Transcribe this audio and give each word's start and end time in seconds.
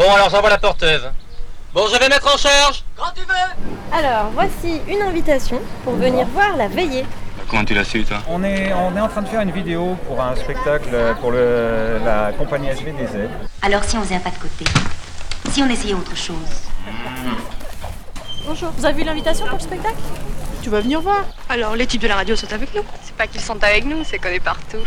Bon, 0.00 0.10
alors 0.14 0.30
j'envoie 0.30 0.48
la 0.48 0.56
porteuse. 0.56 1.10
Bon, 1.74 1.86
je 1.92 1.98
vais 1.98 2.08
mettre 2.08 2.34
en 2.34 2.38
charge. 2.38 2.82
Quand 2.96 3.12
tu 3.14 3.20
veux 3.20 3.94
Alors, 3.94 4.30
voici 4.32 4.80
une 4.88 5.02
invitation 5.02 5.60
pour 5.84 5.94
venir 5.96 6.26
voir 6.28 6.56
la 6.56 6.68
veillée. 6.68 7.04
Comment 7.50 7.66
tu 7.66 7.74
l'as 7.74 7.84
su, 7.84 8.02
toi 8.04 8.16
On 8.26 8.42
est, 8.42 8.72
on 8.72 8.96
est 8.96 9.00
en 9.00 9.08
train 9.08 9.20
de 9.20 9.28
faire 9.28 9.42
une 9.42 9.50
vidéo 9.50 9.98
pour 10.06 10.18
un 10.22 10.34
spectacle 10.36 10.88
pour 11.20 11.32
le, 11.32 12.00
la 12.02 12.32
compagnie 12.32 12.68
SVDZ. 12.68 13.28
Alors 13.60 13.84
si 13.84 13.98
on 13.98 14.02
faisait 14.02 14.14
un 14.14 14.20
pas 14.20 14.30
de 14.30 14.36
côté 14.36 14.64
Si 15.50 15.62
on 15.62 15.68
essayait 15.68 15.92
autre 15.92 16.16
chose 16.16 16.62
Bonjour, 18.46 18.70
vous 18.78 18.86
avez 18.86 18.94
vu 18.94 19.04
l'invitation 19.04 19.44
pour 19.48 19.58
le 19.58 19.62
spectacle? 19.62 20.00
Tu 20.62 20.70
vas 20.70 20.80
venir 20.80 21.02
voir 21.02 21.26
Alors, 21.50 21.76
les 21.76 21.86
types 21.86 22.00
de 22.00 22.08
la 22.08 22.16
radio 22.16 22.36
sont 22.36 22.50
avec 22.54 22.74
nous. 22.74 22.84
C'est 23.04 23.16
pas 23.16 23.26
qu'ils 23.26 23.42
sont 23.42 23.62
avec 23.62 23.84
nous, 23.84 24.02
c'est 24.04 24.18
qu'on 24.18 24.30
est 24.30 24.40
partout. 24.40 24.78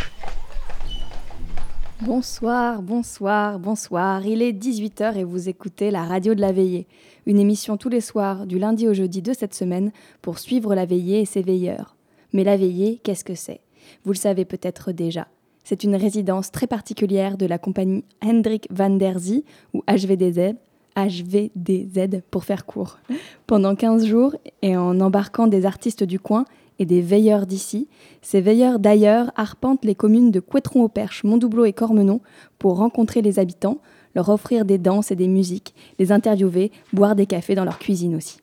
Bonsoir, 2.06 2.82
bonsoir, 2.82 3.60
bonsoir. 3.60 4.26
Il 4.26 4.42
est 4.42 4.52
18h 4.52 5.16
et 5.16 5.24
vous 5.24 5.48
écoutez 5.48 5.90
la 5.90 6.04
radio 6.04 6.36
de 6.36 6.42
la 6.42 6.52
veillée, 6.52 6.86
une 7.26 7.40
émission 7.40 7.78
tous 7.78 7.88
les 7.88 8.02
soirs 8.02 8.46
du 8.46 8.60
lundi 8.60 8.90
au 8.90 8.94
jeudi 8.94 9.22
de 9.22 9.32
cette 9.32 9.54
semaine 9.54 9.94
pour 10.22 10.38
suivre 10.38 10.76
la 10.76 10.86
veillée 10.86 11.22
et 11.22 11.26
ses 11.26 11.42
veilleurs. 11.42 11.96
Mais 12.34 12.44
la 12.44 12.58
veillée, 12.58 13.00
qu'est-ce 13.04 13.24
que 13.24 13.36
c'est? 13.36 13.62
Vous 14.04 14.12
le 14.12 14.18
savez 14.18 14.44
peut-être 14.44 14.92
déjà. 14.92 15.30
C'est 15.64 15.86
une 15.86 15.96
résidence 15.96 16.52
très 16.52 16.68
particulière 16.68 17.38
de 17.38 17.46
la 17.46 17.58
compagnie 17.58 18.04
Hendrik 18.22 18.68
van 18.70 18.90
der 18.90 19.18
Zee 19.20 19.46
ou 19.74 19.82
HVDZ, 19.88 20.56
HVDZ 20.98 22.22
pour 22.30 22.44
faire 22.44 22.66
court. 22.66 23.00
Pendant 23.48 23.76
15 23.76 24.06
jours 24.06 24.36
et 24.62 24.76
en 24.76 25.00
embarquant 25.00 25.48
des 25.48 25.66
artistes 25.66 26.04
du 26.04 26.20
coin 26.20 26.44
et 26.84 26.86
des 26.86 27.02
veilleurs 27.02 27.48
d'ici, 27.48 27.88
ces 28.22 28.42
veilleurs 28.42 28.78
d'ailleurs 28.78 29.32
arpentent 29.38 29.86
les 29.86 29.96
communes 29.96 30.32
de 30.32 30.42
Couétron-au-Perche, 30.42 31.24
Montdoubleau 31.24 31.64
et 31.64 31.72
Cormenon 31.72 32.20
pour 32.60 32.76
rencontrer 32.76 33.22
les 33.22 33.40
habitants, 33.40 33.78
leur 34.16 34.28
offrir 34.28 34.66
des 34.66 34.78
danses 34.78 35.10
et 35.10 35.16
des 35.16 35.30
musiques, 35.30 35.74
les 35.98 36.12
interviewer, 36.12 36.74
boire 36.92 37.16
des 37.16 37.26
cafés 37.26 37.56
dans 37.56 37.64
leur 37.64 37.80
cuisine 37.80 38.16
aussi. 38.16 38.38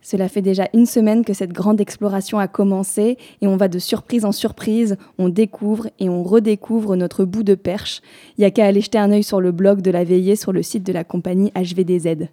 Cela 0.00 0.28
fait 0.28 0.40
déjà 0.40 0.68
une 0.72 0.86
semaine 0.86 1.24
que 1.24 1.32
cette 1.32 1.52
grande 1.52 1.80
exploration 1.80 2.38
a 2.38 2.46
commencé 2.46 3.18
et 3.40 3.48
on 3.48 3.56
va 3.56 3.66
de 3.66 3.80
surprise 3.80 4.24
en 4.24 4.30
surprise, 4.30 4.96
on 5.18 5.28
découvre 5.28 5.88
et 5.98 6.08
on 6.08 6.22
redécouvre 6.22 6.94
notre 6.94 7.24
bout 7.24 7.42
de 7.42 7.56
perche. 7.56 8.02
Il 8.36 8.42
n'y 8.42 8.46
a 8.46 8.52
qu'à 8.52 8.66
aller 8.66 8.80
jeter 8.80 8.98
un 8.98 9.10
œil 9.10 9.24
sur 9.24 9.40
le 9.40 9.50
blog 9.50 9.82
de 9.82 9.90
la 9.90 10.04
veillée 10.04 10.36
sur 10.36 10.52
le 10.52 10.62
site 10.62 10.84
de 10.84 10.92
la 10.92 11.02
compagnie 11.02 11.50
HVDZ. 11.56 12.28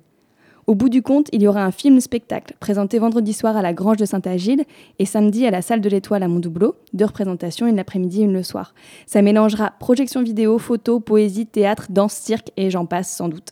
Au 0.67 0.73
bout 0.73 0.89
du 0.89 1.03
compte, 1.03 1.27
il 1.31 1.43
y 1.43 1.47
aura 1.47 1.63
un 1.63 1.71
film-spectacle 1.71 2.55
présenté 2.59 2.97
vendredi 2.97 3.33
soir 3.33 3.55
à 3.55 3.61
la 3.61 3.71
Grange 3.71 3.97
de 3.97 4.05
Saint-Agile 4.05 4.63
et 4.97 5.05
samedi 5.05 5.45
à 5.45 5.51
la 5.51 5.61
Salle 5.61 5.79
de 5.79 5.89
l'Étoile 5.89 6.23
à 6.23 6.27
Montdoubleau, 6.27 6.73
deux 6.93 7.05
représentations, 7.05 7.67
une 7.67 7.75
l'après-midi 7.75 8.21
et 8.21 8.23
une 8.23 8.33
le 8.33 8.41
soir. 8.41 8.73
Ça 9.05 9.21
mélangera 9.21 9.73
projection 9.79 10.23
vidéo, 10.23 10.57
photo, 10.57 10.99
poésie, 10.99 11.45
théâtre, 11.45 11.85
danse, 11.91 12.13
cirque 12.13 12.49
et 12.57 12.71
j'en 12.71 12.87
passe 12.87 13.15
sans 13.15 13.29
doute. 13.29 13.51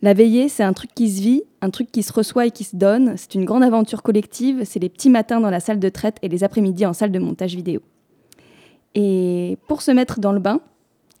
La 0.00 0.14
veillée, 0.14 0.48
c'est 0.48 0.62
un 0.62 0.74
truc 0.74 0.90
qui 0.94 1.10
se 1.10 1.20
vit, 1.20 1.42
un 1.60 1.70
truc 1.70 1.90
qui 1.90 2.04
se 2.04 2.12
reçoit 2.12 2.46
et 2.46 2.50
qui 2.52 2.62
se 2.62 2.76
donne. 2.76 3.14
C'est 3.16 3.34
une 3.34 3.44
grande 3.44 3.64
aventure 3.64 4.02
collective. 4.02 4.62
C'est 4.64 4.78
les 4.78 4.88
petits 4.88 5.10
matins 5.10 5.40
dans 5.40 5.50
la 5.50 5.60
salle 5.60 5.80
de 5.80 5.88
traite 5.88 6.18
et 6.22 6.28
les 6.28 6.44
après-midi 6.44 6.86
en 6.86 6.92
salle 6.92 7.10
de 7.10 7.18
montage 7.18 7.56
vidéo. 7.56 7.80
Et 8.94 9.58
pour 9.66 9.82
se 9.82 9.90
mettre 9.90 10.20
dans 10.20 10.32
le 10.32 10.40
bain, 10.40 10.60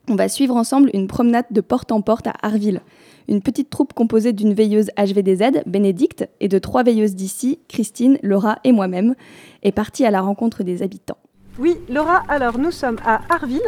on 0.08 0.14
va 0.14 0.28
suivre 0.28 0.54
ensemble 0.54 0.90
une 0.92 1.08
promenade 1.08 1.46
de 1.50 1.60
porte 1.60 1.90
en 1.90 2.02
porte 2.02 2.26
à 2.26 2.34
Arville. 2.42 2.82
Une 3.28 3.40
petite 3.40 3.70
troupe 3.70 3.92
composée 3.92 4.32
d'une 4.32 4.54
veilleuse 4.54 4.90
HVDZ, 4.98 5.62
Bénédicte, 5.66 6.28
et 6.40 6.48
de 6.48 6.58
trois 6.58 6.82
veilleuses 6.82 7.14
d'ici, 7.14 7.58
Christine, 7.68 8.18
Laura 8.22 8.58
et 8.64 8.72
moi-même, 8.72 9.14
est 9.62 9.72
partie 9.72 10.04
à 10.04 10.10
la 10.10 10.20
rencontre 10.20 10.62
des 10.62 10.82
habitants. 10.82 11.18
Oui, 11.58 11.76
Laura, 11.88 12.22
alors 12.28 12.58
nous 12.58 12.70
sommes 12.70 12.98
à 13.04 13.20
Arville. 13.32 13.60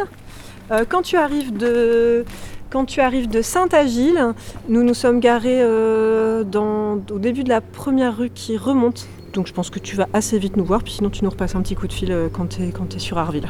Euh, 0.71 0.83
quand 0.87 1.01
tu 1.01 1.15
arrives 1.15 1.55
de, 1.55 2.25
quand 2.69 2.85
tu 2.85 2.99
arrives 2.99 3.29
de 3.29 3.41
Saint-Agile, 3.41 4.33
nous 4.67 4.83
nous 4.83 4.93
sommes 4.93 5.19
garés 5.19 5.61
euh, 5.61 6.43
au 6.53 7.19
début 7.19 7.43
de 7.43 7.49
la 7.49 7.61
première 7.61 8.17
rue 8.17 8.29
qui 8.29 8.57
remonte. 8.57 9.07
Donc 9.33 9.47
je 9.47 9.53
pense 9.53 9.69
que 9.69 9.79
tu 9.79 9.95
vas 9.95 10.07
assez 10.13 10.37
vite 10.37 10.57
nous 10.57 10.65
voir, 10.65 10.83
puis 10.83 10.93
sinon 10.93 11.09
tu 11.09 11.23
nous 11.23 11.29
repasses 11.29 11.55
un 11.55 11.61
petit 11.61 11.75
coup 11.75 11.87
de 11.87 11.93
fil 11.93 12.11
euh, 12.11 12.27
quand 12.31 12.57
tu 12.57 12.63
es, 12.63 12.67
es, 12.95 12.99
sur 12.99 13.17
Arville. 13.17 13.47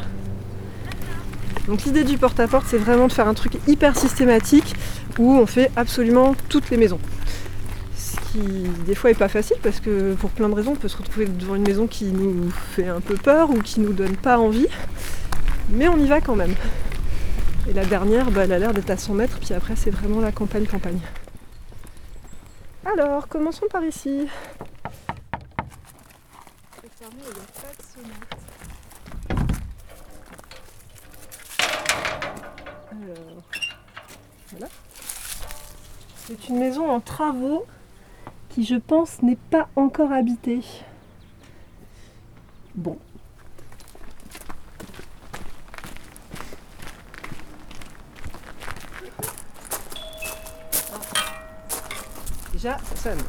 Donc 1.68 1.84
l'idée 1.84 2.04
du 2.04 2.18
porte-à-porte, 2.18 2.66
c'est 2.68 2.78
vraiment 2.78 3.08
de 3.08 3.14
faire 3.14 3.28
un 3.28 3.34
truc 3.34 3.58
hyper 3.68 3.98
systématique 3.98 4.76
où 5.20 5.34
on 5.34 5.46
fait 5.46 5.70
absolument 5.76 6.36
toutes 6.50 6.70
les 6.70 6.78
maisons. 6.78 7.00
Ce 7.96 8.16
qui 8.32 8.40
des 8.86 8.96
fois 8.96 9.12
est 9.12 9.18
pas 9.18 9.28
facile 9.28 9.58
parce 9.62 9.80
que 9.80 10.14
pour 10.14 10.30
plein 10.30 10.48
de 10.50 10.54
raisons, 10.54 10.72
on 10.72 10.76
peut 10.76 10.88
se 10.88 10.98
retrouver 10.98 11.26
devant 11.26 11.56
une 11.56 11.68
maison 11.68 11.88
qui 11.88 12.06
nous 12.06 12.50
fait 12.52 12.88
un 12.88 13.02
peu 13.02 13.16
peur 13.16 13.50
ou 13.50 13.62
qui 13.62 13.82
nous 13.82 13.94
donne 13.94 14.16
pas 14.16 14.38
envie. 14.38 14.68
Mais 15.70 15.90
on 15.90 15.98
y 15.98 16.08
va 16.08 16.22
quand 16.22 16.36
même. 16.36 16.56
Et 17.70 17.74
la 17.74 17.84
dernière, 17.84 18.32
bah, 18.32 18.46
elle 18.46 18.54
a 18.54 18.60
l'air 18.60 18.74
d'être 18.74 18.90
à 18.90 18.98
100 18.98 19.14
mètres, 19.14 19.38
puis 19.40 19.54
après 19.54 19.76
c'est 19.76 19.92
vraiment 19.92 20.22
la 20.22 20.32
campagne-campagne. 20.32 21.00
Alors, 22.86 23.28
commençons 23.28 23.66
par 23.70 23.84
ici. 23.84 24.28
Alors, 32.90 33.44
voilà. 34.52 34.68
C'est 36.28 36.50
une 36.50 36.60
maison 36.60 36.92
en 36.92 37.00
travaux 37.00 37.66
qui, 38.50 38.66
je 38.66 38.76
pense, 38.76 39.22
n'est 39.22 39.38
pas 39.38 39.70
encore 39.78 40.12
habitée. 40.12 40.60
Bon, 42.76 42.98
Déjà, 52.52 52.78
ça 52.80 52.96
sonne. 52.98 53.20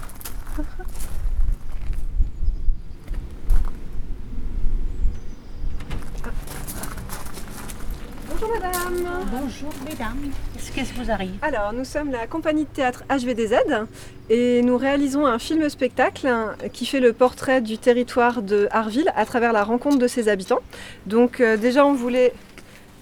Bonjour 8.28 8.50
madame. 8.50 9.26
Bonjour 9.30 9.72
mesdames. 9.88 10.32
Qu'est-ce 10.74 10.92
qui 10.92 11.00
vous 11.00 11.10
arrive 11.10 11.34
Alors, 11.42 11.72
nous 11.72 11.84
sommes 11.84 12.10
la 12.10 12.26
compagnie 12.26 12.64
de 12.64 12.68
théâtre 12.68 13.04
HVDZ 13.10 13.54
et 14.30 14.62
nous 14.62 14.76
réalisons 14.76 15.26
un 15.26 15.38
film-spectacle 15.38 16.28
qui 16.72 16.86
fait 16.86 17.00
le 17.00 17.12
portrait 17.12 17.60
du 17.60 17.78
territoire 17.78 18.42
de 18.42 18.68
Harville 18.70 19.10
à 19.16 19.24
travers 19.24 19.52
la 19.52 19.64
rencontre 19.64 19.98
de 19.98 20.06
ses 20.06 20.28
habitants. 20.28 20.60
Donc 21.06 21.40
euh, 21.40 21.56
déjà, 21.56 21.84
on 21.84 21.94
voulait 21.94 22.32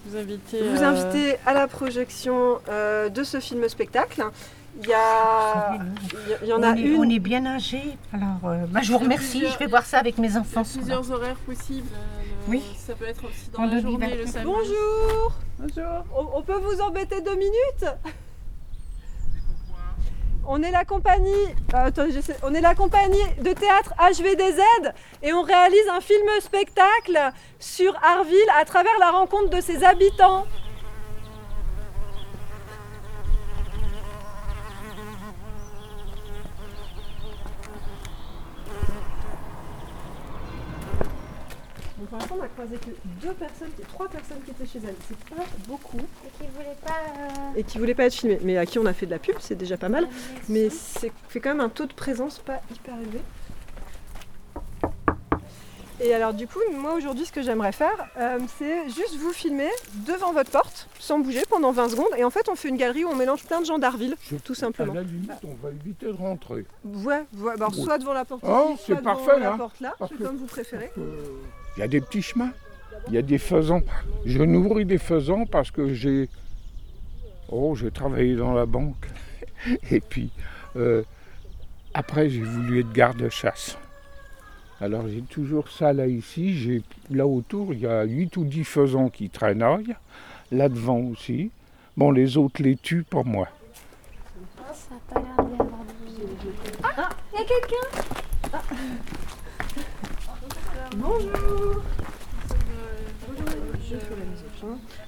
vous 0.06 0.16
inviter, 0.16 0.62
vous 0.62 0.82
euh, 0.82 0.86
inviter 0.86 1.36
à 1.46 1.52
la 1.52 1.66
projection 1.66 2.58
euh, 2.68 3.08
de 3.08 3.24
ce 3.24 3.40
film-spectacle. 3.40 4.24
Il 4.82 4.88
y, 4.88 4.92
a... 4.92 5.78
il 6.42 6.48
y 6.48 6.52
en 6.52 6.60
on 6.60 6.62
a 6.62 6.76
est, 6.76 6.80
une. 6.80 7.00
On 7.00 7.08
est 7.08 7.18
bien 7.18 7.46
âgés. 7.46 7.96
Alors, 8.12 8.38
euh, 8.44 8.66
bah, 8.68 8.80
je 8.82 8.92
vous 8.92 8.98
remercie. 8.98 9.44
Je 9.46 9.58
vais 9.58 9.66
voir 9.66 9.86
ça 9.86 9.98
avec 9.98 10.18
mes 10.18 10.36
enfants. 10.36 10.62
Il 10.64 10.76
y 10.76 10.78
a 10.78 10.78
plusieurs 10.78 11.10
horaires 11.10 11.38
possibles. 11.46 11.88
Euh, 12.46 12.50
Oui. 12.50 12.62
Ça 12.78 12.94
peut 12.94 13.06
être 13.06 13.24
aussi 13.24 13.50
dans 13.52 13.64
la 13.64 13.80
journée, 13.80 14.16
le 14.16 14.26
samedi. 14.26 14.46
Bonjour 14.46 15.32
Bonjour. 15.58 16.04
on, 16.14 16.38
on 16.38 16.42
peut 16.42 16.58
vous 16.58 16.80
embêter 16.80 17.20
deux 17.20 17.36
minutes 17.36 17.84
on 20.48 20.62
est 20.62 20.70
la 20.70 20.84
compagnie, 20.84 21.30
euh, 21.74 21.86
attends, 21.86 22.04
on 22.42 22.54
est 22.54 22.60
la 22.60 22.74
compagnie 22.74 23.24
de 23.40 23.52
théâtre 23.52 23.94
HVDZ 23.98 24.60
et 25.22 25.32
on 25.32 25.42
réalise 25.42 25.88
un 25.92 26.00
film 26.00 26.26
spectacle 26.40 27.18
sur 27.58 27.94
Arville 28.02 28.36
à 28.58 28.64
travers 28.64 28.96
la 29.00 29.10
rencontre 29.10 29.50
de 29.50 29.60
ses 29.60 29.84
habitants. 29.84 30.46
Pour 42.18 42.36
l'instant, 42.36 42.36
on 42.40 42.44
a 42.44 42.48
croisé 42.48 42.76
que 42.76 43.26
deux 43.26 43.32
personnes, 43.34 43.70
trois 43.88 44.08
personnes 44.08 44.38
qui 44.44 44.50
étaient 44.50 44.66
chez 44.66 44.78
elles. 44.86 44.94
C'est 45.08 45.34
pas 45.34 45.42
beaucoup. 45.68 45.98
Et 45.98 46.30
qui 46.44 46.50
voulait 46.54 46.76
pas. 46.84 46.92
euh, 46.92 47.58
Et 47.58 47.64
qui 47.64 47.78
voulaient 47.78 47.94
pas 47.94 48.04
être 48.04 48.14
filmées, 48.14 48.38
mais 48.42 48.56
à 48.58 48.66
qui 48.66 48.78
on 48.78 48.86
a 48.86 48.92
fait 48.92 49.06
de 49.06 49.10
la 49.10 49.18
pub, 49.18 49.36
c'est 49.40 49.54
déjà 49.56 49.76
pas 49.76 49.88
mal. 49.88 50.08
Mais 50.48 50.70
c'est 50.70 51.12
fait 51.28 51.40
quand 51.40 51.50
même 51.50 51.60
un 51.60 51.68
taux 51.68 51.86
de 51.86 51.92
présence 51.92 52.38
pas 52.38 52.60
hyper 52.72 52.94
élevé. 53.00 53.20
Et 55.98 56.12
alors 56.12 56.34
du 56.34 56.46
coup, 56.46 56.58
moi 56.74 56.92
aujourd'hui, 56.92 57.24
ce 57.24 57.32
que 57.32 57.40
j'aimerais 57.40 57.72
faire, 57.72 58.06
euh, 58.18 58.38
c'est 58.58 58.84
juste 58.90 59.16
vous 59.18 59.32
filmer 59.32 59.70
devant 60.06 60.30
votre 60.34 60.50
porte, 60.50 60.88
sans 60.98 61.18
bouger, 61.20 61.42
pendant 61.48 61.72
20 61.72 61.88
secondes. 61.88 62.10
Et 62.18 62.24
en 62.24 62.28
fait, 62.28 62.50
on 62.50 62.54
fait 62.54 62.68
une 62.68 62.76
galerie 62.76 63.04
où 63.04 63.08
on 63.08 63.14
mélange 63.14 63.42
plein 63.44 63.62
de 63.62 63.64
gens 63.66 63.78
d'Arville, 63.78 64.14
tout 64.44 64.54
simplement. 64.54 64.92
À 64.92 64.96
la 64.96 65.02
limite, 65.04 65.30
on 65.42 65.54
va 65.66 65.70
éviter 65.72 66.04
de 66.04 66.12
rentrer. 66.12 66.66
Ouais, 66.84 67.24
ouais, 67.38 67.52
alors 67.54 67.70
Oui. 67.74 67.82
soit 67.82 67.96
devant 67.96 68.12
la 68.12 68.26
porte 68.26 68.42
Oh, 68.46 68.72
ici, 68.74 68.84
soit 68.84 68.96
devant 68.96 69.26
la 69.38 69.52
hein. 69.52 69.56
porte 69.56 69.80
là, 69.80 69.94
c'est 70.06 70.18
comme 70.22 70.36
vous 70.36 70.44
préférez. 70.44 70.92
Il 71.76 71.80
y 71.80 71.82
a 71.82 71.88
des 71.88 72.00
petits 72.00 72.22
chemins, 72.22 72.52
il 73.08 73.14
y 73.14 73.18
a 73.18 73.22
des 73.22 73.38
faisans. 73.38 73.82
Je 74.24 74.42
nourris 74.42 74.86
des 74.86 74.98
faisans 74.98 75.44
parce 75.46 75.70
que 75.70 75.92
j'ai. 75.92 76.28
Oh, 77.48 77.74
j'ai 77.74 77.90
travaillé 77.90 78.34
dans 78.34 78.54
la 78.54 78.66
banque. 78.66 79.06
Et 79.90 80.00
puis, 80.00 80.30
euh, 80.76 81.02
après, 81.94 82.28
j'ai 82.28 82.42
voulu 82.42 82.80
être 82.80 82.92
garde-chasse. 82.92 83.78
Alors, 84.80 85.08
j'ai 85.08 85.22
toujours 85.22 85.70
ça 85.70 85.92
là 85.92 86.06
ici. 86.06 86.82
Là 87.10 87.26
autour, 87.26 87.72
il 87.72 87.80
y 87.80 87.86
a 87.86 88.04
8 88.04 88.36
ou 88.36 88.44
10 88.44 88.64
faisans 88.64 89.08
qui 89.08 89.30
traînaillent. 89.30 89.96
Là 90.52 90.68
devant 90.68 90.98
aussi. 90.98 91.50
Bon, 91.96 92.10
les 92.10 92.36
autres 92.36 92.62
les 92.62 92.76
tuent, 92.76 93.04
pas 93.04 93.22
moi. 93.22 93.48
quelqu'un 97.46 98.00
Bonjour 100.94 101.82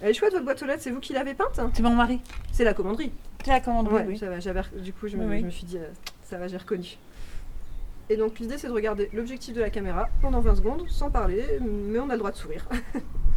Elle 0.03 0.09
est 0.11 0.15
chouette 0.15 0.33
votre 0.33 0.45
boîte 0.45 0.63
aux 0.63 0.67
lettres, 0.67 0.83
c'est 0.83 0.91
vous 0.91 1.01
qui 1.01 1.13
l'avez 1.13 1.35
peinte 1.35 1.61
C'est 1.75 1.83
mon 1.83 1.95
mari. 1.95 2.21
C'est 2.53 2.65
la 2.65 2.75
commanderie. 2.75 3.13
C'est 3.45 3.51
la 3.51 3.61
commanderie, 3.61 3.95
Ouais, 3.95 4.05
oui. 4.09 4.19
ça 4.19 4.29
va, 4.29 4.41
j'avais 4.41 4.61
rec- 4.61 4.81
du 4.83 4.93
coup 4.93 5.09
je 5.09 5.17
me, 5.17 5.25
Oui, 5.25 5.31
oui. 5.35 5.41
je 5.41 5.45
me 5.47 5.51
suis 5.51 5.65
dit, 5.67 5.79
euh, 5.79 5.87
ça 6.25 6.39
va, 6.39 6.49
j'ai 6.49 6.57
reconnu. 6.57 6.99
Et 8.11 8.17
donc 8.17 8.39
l'idée 8.39 8.59
c'est 8.59 8.69
de 8.69 8.73
regarder 8.73 9.11
l'objectif 9.13 9.55
de 9.55 9.61
la 9.61 9.71
caméra 9.71 10.09
pendant 10.21 10.41
20 10.41 10.57
secondes 10.57 10.85
sans 10.89 11.11
parler, 11.11 11.45
mais 11.61 11.99
on 11.99 12.09
a 12.11 12.15
le 12.15 12.19
droit 12.19 12.31
de 12.33 12.37
sourire. 12.37 12.67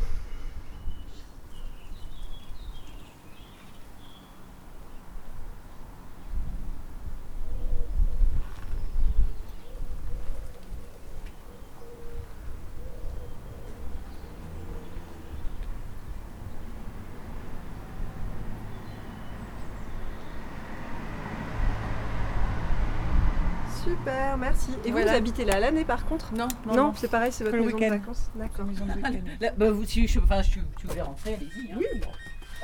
Super, 23.92 24.38
merci. 24.38 24.70
Et 24.86 24.88
vous, 24.88 24.94
Voilà. 24.94 25.12
vous 25.12 25.18
habitez 25.18 25.44
là 25.46 25.60
l'année 25.60 25.84
par 25.84 26.06
contre? 26.06 26.34
Non, 26.34 26.48
Non, 26.66 26.74
non, 26.74 26.84
non. 26.88 26.94
c'est 26.96 27.10
pareil, 27.10 27.32
c'est 27.32 27.44
votre 27.44 27.58
Le 27.58 27.64
maison 27.66 27.78
de 27.78 27.86
vacances. 27.90 28.30
D'accord. 28.36 28.66
Là, 29.42 29.50
bah, 29.58 29.72
vous, 29.72 29.86
si, 29.86 30.08
je, 30.08 30.20
enfin, 30.20 30.42
je, 30.42 30.60
tu 30.80 30.88
voulais 30.88 31.02
rentrer, 31.02 31.34
allez-y. 31.36 31.72
hein. 31.72 31.76
Oui. 31.78 31.86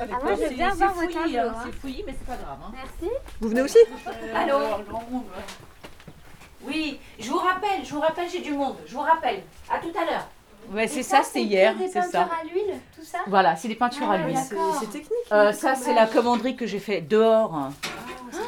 Ah, 0.00 0.04
moi, 0.22 0.34
je 0.40 0.54
bien 0.54 0.70
C'est 0.70 0.76
voir 0.76 0.94
votre 0.94 1.10
fouillis, 1.10 1.38
hein, 1.38 1.52
hein. 1.54 1.62
C'est 1.66 1.74
fouillis, 1.74 2.04
mais 2.06 2.14
c'est 2.18 2.26
pas 2.26 2.36
grave. 2.42 2.58
Hein. 2.64 2.72
Merci. 2.72 3.12
Vous 3.40 3.48
venez 3.48 3.62
aussi? 3.62 3.78
Allô? 4.34 4.56
Oui, 6.64 6.98
je 7.18 7.28
vous 7.30 7.36
rappelle, 7.38 7.84
je 7.84 7.92
vous 7.92 8.00
rappelle, 8.00 8.28
j'ai 8.30 8.40
du 8.40 8.52
monde. 8.52 8.76
Je 8.86 8.94
vous 8.94 9.00
rappelle. 9.00 9.42
À 9.70 9.78
tout 9.78 9.92
à 10.00 10.04
l'heure. 10.10 10.28
Ouais, 10.72 10.86
c'est 10.86 11.02
ça, 11.02 11.22
c'était 11.22 11.42
hier, 11.42 11.74
Des 11.76 11.88
c'est 11.88 11.94
peintures 12.00 12.10
ça. 12.10 12.28
à 12.40 12.44
l'huile, 12.44 12.74
tout 12.96 13.04
ça? 13.04 13.18
Voilà, 13.26 13.56
c'est 13.56 13.68
des 13.68 13.74
peintures 13.74 14.06
Ah, 14.10 14.14
à 14.14 14.18
l'huile. 14.18 14.36
C'est 14.38 14.86
technique. 14.90 15.12
Euh, 15.32 15.52
ça, 15.52 15.74
c'est 15.74 15.94
la 15.94 16.06
commanderie 16.06 16.56
que 16.56 16.66
j'ai 16.66 16.78
fait 16.78 17.00
dehors 17.00 17.54
hein, 17.54 17.72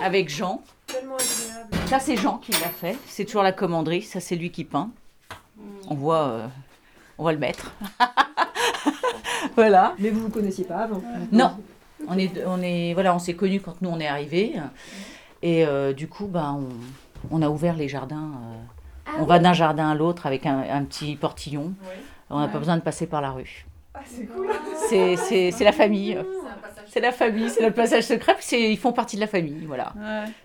avec 0.02 0.28
Jean. 0.28 0.62
Tellement 0.86 1.14
agréable. 1.16 1.50
Ça, 1.90 1.98
c'est 1.98 2.16
Jean 2.16 2.38
qui 2.38 2.52
l'a 2.52 2.69
fait. 2.69 2.96
C'est 3.06 3.25
toujours 3.25 3.42
la 3.42 3.50
commanderie. 3.52 4.02
Ça, 4.02 4.20
c'est 4.20 4.37
lui 4.37 4.50
qui 4.52 4.64
peint. 4.64 4.90
On 5.88 5.94
voit, 5.96 6.22
euh, 6.28 6.46
on 7.19 7.25
va 7.25 7.32
le 7.32 7.38
mettre. 7.38 7.72
voilà. 9.56 9.94
Mais 9.98 10.10
vous 10.10 10.20
vous 10.20 10.28
connaissiez 10.28 10.64
pas 10.64 10.76
avant 10.84 11.02
Non, 11.32 11.52
on 12.06 12.16
est, 12.16 12.31
on 12.46 12.62
est, 12.62 12.94
voilà, 12.94 13.12
on 13.14 13.19
s'est 13.19 13.34
connus 13.34 13.60
quand 13.60 13.82
nous 13.82 13.90
on 13.90 13.98
est 13.98 14.06
arrivés. 14.06 14.54
Et 15.42 15.66
euh, 15.66 15.92
du 15.92 16.06
coup, 16.08 16.26
ben, 16.28 16.60
on, 17.31 17.37
on 17.38 17.42
a 17.42 17.48
ouvert 17.48 17.75
les 17.75 17.88
jardins. 17.88 18.31
euh, 18.34 18.56
Ah 19.06 19.10
on 19.19 19.22
oui. 19.22 19.28
va 19.28 19.38
d'un 19.40 19.52
jardin 19.52 19.90
à 19.90 19.94
l'autre 19.96 20.26
avec 20.26 20.46
un, 20.46 20.60
un 20.70 20.84
petit 20.84 21.16
portillon. 21.16 21.72
On 22.31 22.38
n'a 22.38 22.46
Ouais. 22.46 22.52
pas 22.52 22.58
besoin 22.58 22.76
de 22.76 22.82
passer 22.82 23.06
par 23.08 23.20
la 23.20 23.32
rue. 23.32 23.66
Ah, 23.94 24.00
c'est 24.06 24.26
cool. 24.26 24.46
C'est, 24.88 25.16
c'est, 25.16 25.50
c'est 25.50 25.64
la 25.64 25.72
famille. 25.72 26.16
C'est 26.92 27.00
la 27.00 27.12
famille, 27.12 27.48
c'est 27.50 27.62
notre 27.62 27.76
passage 27.76 28.04
secret. 28.04 28.34
puis 28.34 28.44
c'est- 28.44 28.70
ils 28.72 28.76
font 28.76 28.92
partie 28.92 29.14
de 29.16 29.20
la 29.20 29.26
famille, 29.28 29.64
voilà. 29.66 29.92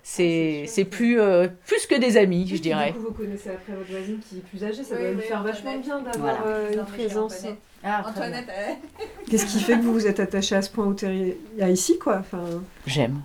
C'est, 0.02 0.64
c'est 0.68 0.84
plus, 0.84 1.20
euh, 1.20 1.48
plus 1.66 1.86
que 1.86 1.98
des 1.98 2.16
amis, 2.16 2.46
je 2.48 2.56
dirais. 2.60 2.92
Du 2.92 2.98
coup, 2.98 3.06
vous 3.08 3.12
connaissez 3.14 3.50
après 3.50 3.72
votre 3.72 3.90
voisine 3.90 4.18
qui 4.28 4.36
est 4.38 4.40
plus 4.40 4.62
âgée, 4.64 4.84
ça 4.84 4.94
Oui, 4.96 5.02
doit 5.02 5.10
lui 5.12 5.20
faire 5.22 5.40
Antoinette. 5.40 5.64
vachement 5.64 5.78
bien 5.80 6.00
d'avoir 6.00 6.36
Voilà. 6.42 6.46
euh, 6.46 6.72
une 6.72 6.84
présence. 6.84 7.44
Ah, 7.84 8.04
Antoinette, 8.08 8.46
bien. 8.46 8.54
elle- 8.68 8.76
Qu'est-ce 9.30 9.46
qui 9.46 9.60
fait 9.60 9.74
que 9.74 9.82
vous 9.82 9.92
vous 9.92 10.06
êtes 10.06 10.20
attaché 10.20 10.54
à 10.54 10.62
ce 10.62 10.70
point 10.70 10.86
au 10.86 10.94
terrier 10.94 11.38
à 11.60 11.68
ici, 11.68 11.98
quoi 11.98 12.18
enfin, 12.18 12.42
J'aime. 12.86 13.20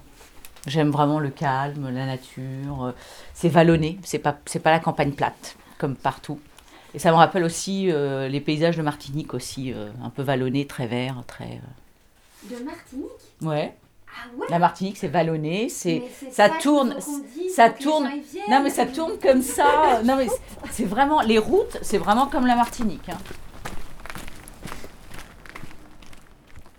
J'aime 0.68 0.90
vraiment 0.92 1.20
le 1.20 1.30
calme, 1.30 1.90
la 1.94 2.06
nature. 2.06 2.86
euh, 2.86 2.92
C'est 3.34 3.50
vallonné, 3.50 3.98
c'est 4.04 4.20
pas, 4.20 4.38
c'est 4.46 4.60
pas 4.60 4.72
la 4.72 4.80
campagne 4.80 5.12
plate, 5.14 5.56
comme 5.78 5.96
partout. 5.96 6.40
Et 6.94 7.00
ça 7.00 7.10
me 7.12 7.16
rappelle 7.16 7.44
aussi 7.44 7.90
euh, 7.92 8.28
les 8.28 8.42
paysages 8.42 8.78
de 8.78 8.82
Martinique 8.82 9.34
aussi, 9.34 9.72
euh, 9.74 9.90
un 10.04 10.10
peu 10.10 10.22
vallonnés, 10.24 10.68
très 10.68 10.88
verts, 10.88 11.24
très... 11.26 11.60
De 12.50 12.64
Martinique 12.64 13.10
Ouais. 13.42 13.74
Ah 14.08 14.28
ouais 14.38 14.48
La 14.50 14.60
Martinique, 14.60 14.98
c'est 14.98 15.08
vallonné, 15.08 15.70
c'est... 15.70 16.02
Ça 16.32 16.50
tourne, 16.50 16.96
ça 17.56 17.70
tourne. 17.70 18.10
viennent. 18.32 18.44
Non 18.50 18.62
mais 18.62 18.70
ça 18.70 18.86
tourne 18.86 19.14
comme 19.22 19.42
ça. 19.42 20.02
Non 20.04 20.16
mais 20.18 20.28
c'est- 20.72 20.84
vraiment 20.86 21.22
les 21.22 21.38
routes, 21.38 21.78
c'est 21.82 21.98
vraiment 21.98 22.28
comme 22.28 22.46
la 22.46 22.56
Martinique. 22.56 23.08
hein. 23.10 23.18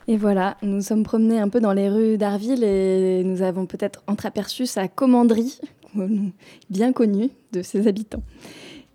Et 0.09 0.17
voilà, 0.17 0.56
nous 0.62 0.75
nous 0.76 0.82
sommes 0.82 1.05
promenés 1.05 1.38
un 1.38 1.49
peu 1.49 1.61
dans 1.61 1.73
les 1.73 1.88
rues 1.88 2.19
d'Arville 2.19 2.65
et 2.65 3.23
nous 3.25 3.41
avons 3.43 3.67
peut-être 3.67 4.03
entreaperçu 4.08 4.67
sa 4.67 4.88
commanderie, 4.88 5.58
bien 6.70 6.93
connue 6.93 7.31
de 7.53 7.62
ses 7.62 7.87
habitants. 7.87 8.23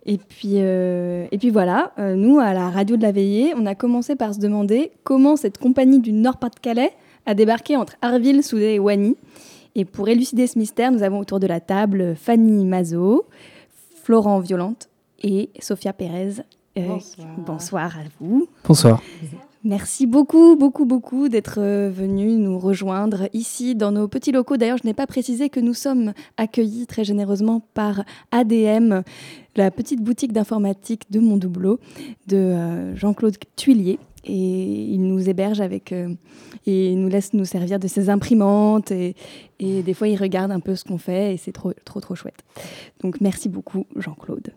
Et 0.06 0.16
puis, 0.18 0.54
euh, 0.56 1.26
et 1.30 1.38
puis 1.38 1.50
voilà, 1.50 1.92
euh, 1.98 2.14
nous, 2.14 2.38
à 2.38 2.54
la 2.54 2.70
radio 2.70 2.96
de 2.96 3.02
la 3.02 3.12
Veillée, 3.12 3.52
on 3.56 3.66
a 3.66 3.74
commencé 3.74 4.16
par 4.16 4.34
se 4.34 4.38
demander 4.40 4.92
comment 5.04 5.36
cette 5.36 5.58
compagnie 5.58 6.00
du 6.00 6.12
Nord-Pas-de-Calais 6.12 6.92
a 7.26 7.34
débarqué 7.34 7.76
entre 7.76 7.94
Arville, 8.00 8.42
Soudet 8.42 8.76
et 8.76 8.78
Wany. 8.78 9.16
Et 9.74 9.84
pour 9.84 10.08
élucider 10.08 10.46
ce 10.46 10.58
mystère, 10.58 10.90
nous 10.92 11.02
avons 11.02 11.18
autour 11.18 11.40
de 11.40 11.46
la 11.46 11.60
table 11.60 12.14
Fanny 12.16 12.64
Mazot, 12.64 13.26
Florent 14.02 14.40
Violante 14.40 14.88
et 15.22 15.50
Sophia 15.60 15.92
Pérez. 15.92 16.42
Euh, 16.78 16.86
Bonsoir. 16.86 17.28
bonsoir 17.38 17.96
à 17.98 18.02
vous. 18.20 18.48
Bonsoir. 18.64 19.02
Merci 19.64 20.06
beaucoup, 20.06 20.54
beaucoup, 20.54 20.84
beaucoup 20.84 21.28
d'être 21.28 21.58
euh, 21.58 21.90
venu 21.92 22.36
nous 22.36 22.60
rejoindre 22.60 23.28
ici 23.32 23.74
dans 23.74 23.90
nos 23.90 24.06
petits 24.06 24.30
locaux. 24.30 24.56
D'ailleurs, 24.56 24.78
je 24.78 24.86
n'ai 24.86 24.94
pas 24.94 25.08
précisé 25.08 25.48
que 25.48 25.58
nous 25.58 25.74
sommes 25.74 26.12
accueillis 26.36 26.86
très 26.86 27.02
généreusement 27.02 27.60
par 27.74 28.04
ADM, 28.30 29.02
la 29.56 29.72
petite 29.72 30.00
boutique 30.00 30.32
d'informatique 30.32 31.10
de 31.10 31.18
Montdoubleau, 31.18 31.80
de 32.28 32.36
euh, 32.36 32.94
Jean-Claude 32.94 33.36
Tuilier. 33.56 33.98
Et 34.24 34.32
il 34.32 35.02
nous 35.02 35.28
héberge 35.28 35.60
avec. 35.60 35.90
euh, 35.90 36.14
et 36.66 36.92
il 36.92 37.00
nous 37.00 37.08
laisse 37.08 37.34
nous 37.34 37.44
servir 37.44 37.80
de 37.80 37.88
ses 37.88 38.10
imprimantes. 38.10 38.92
Et, 38.92 39.16
des 39.58 39.94
fois, 39.94 40.06
il 40.06 40.16
regarde 40.16 40.52
un 40.52 40.60
peu 40.60 40.76
ce 40.76 40.84
qu'on 40.84 40.98
fait. 40.98 41.34
Et 41.34 41.36
c'est 41.36 41.52
trop, 41.52 41.72
trop, 41.84 42.00
trop 42.00 42.14
chouette. 42.14 42.44
Donc, 43.00 43.20
merci 43.20 43.48
beaucoup, 43.48 43.86
Jean-Claude. 43.96 44.52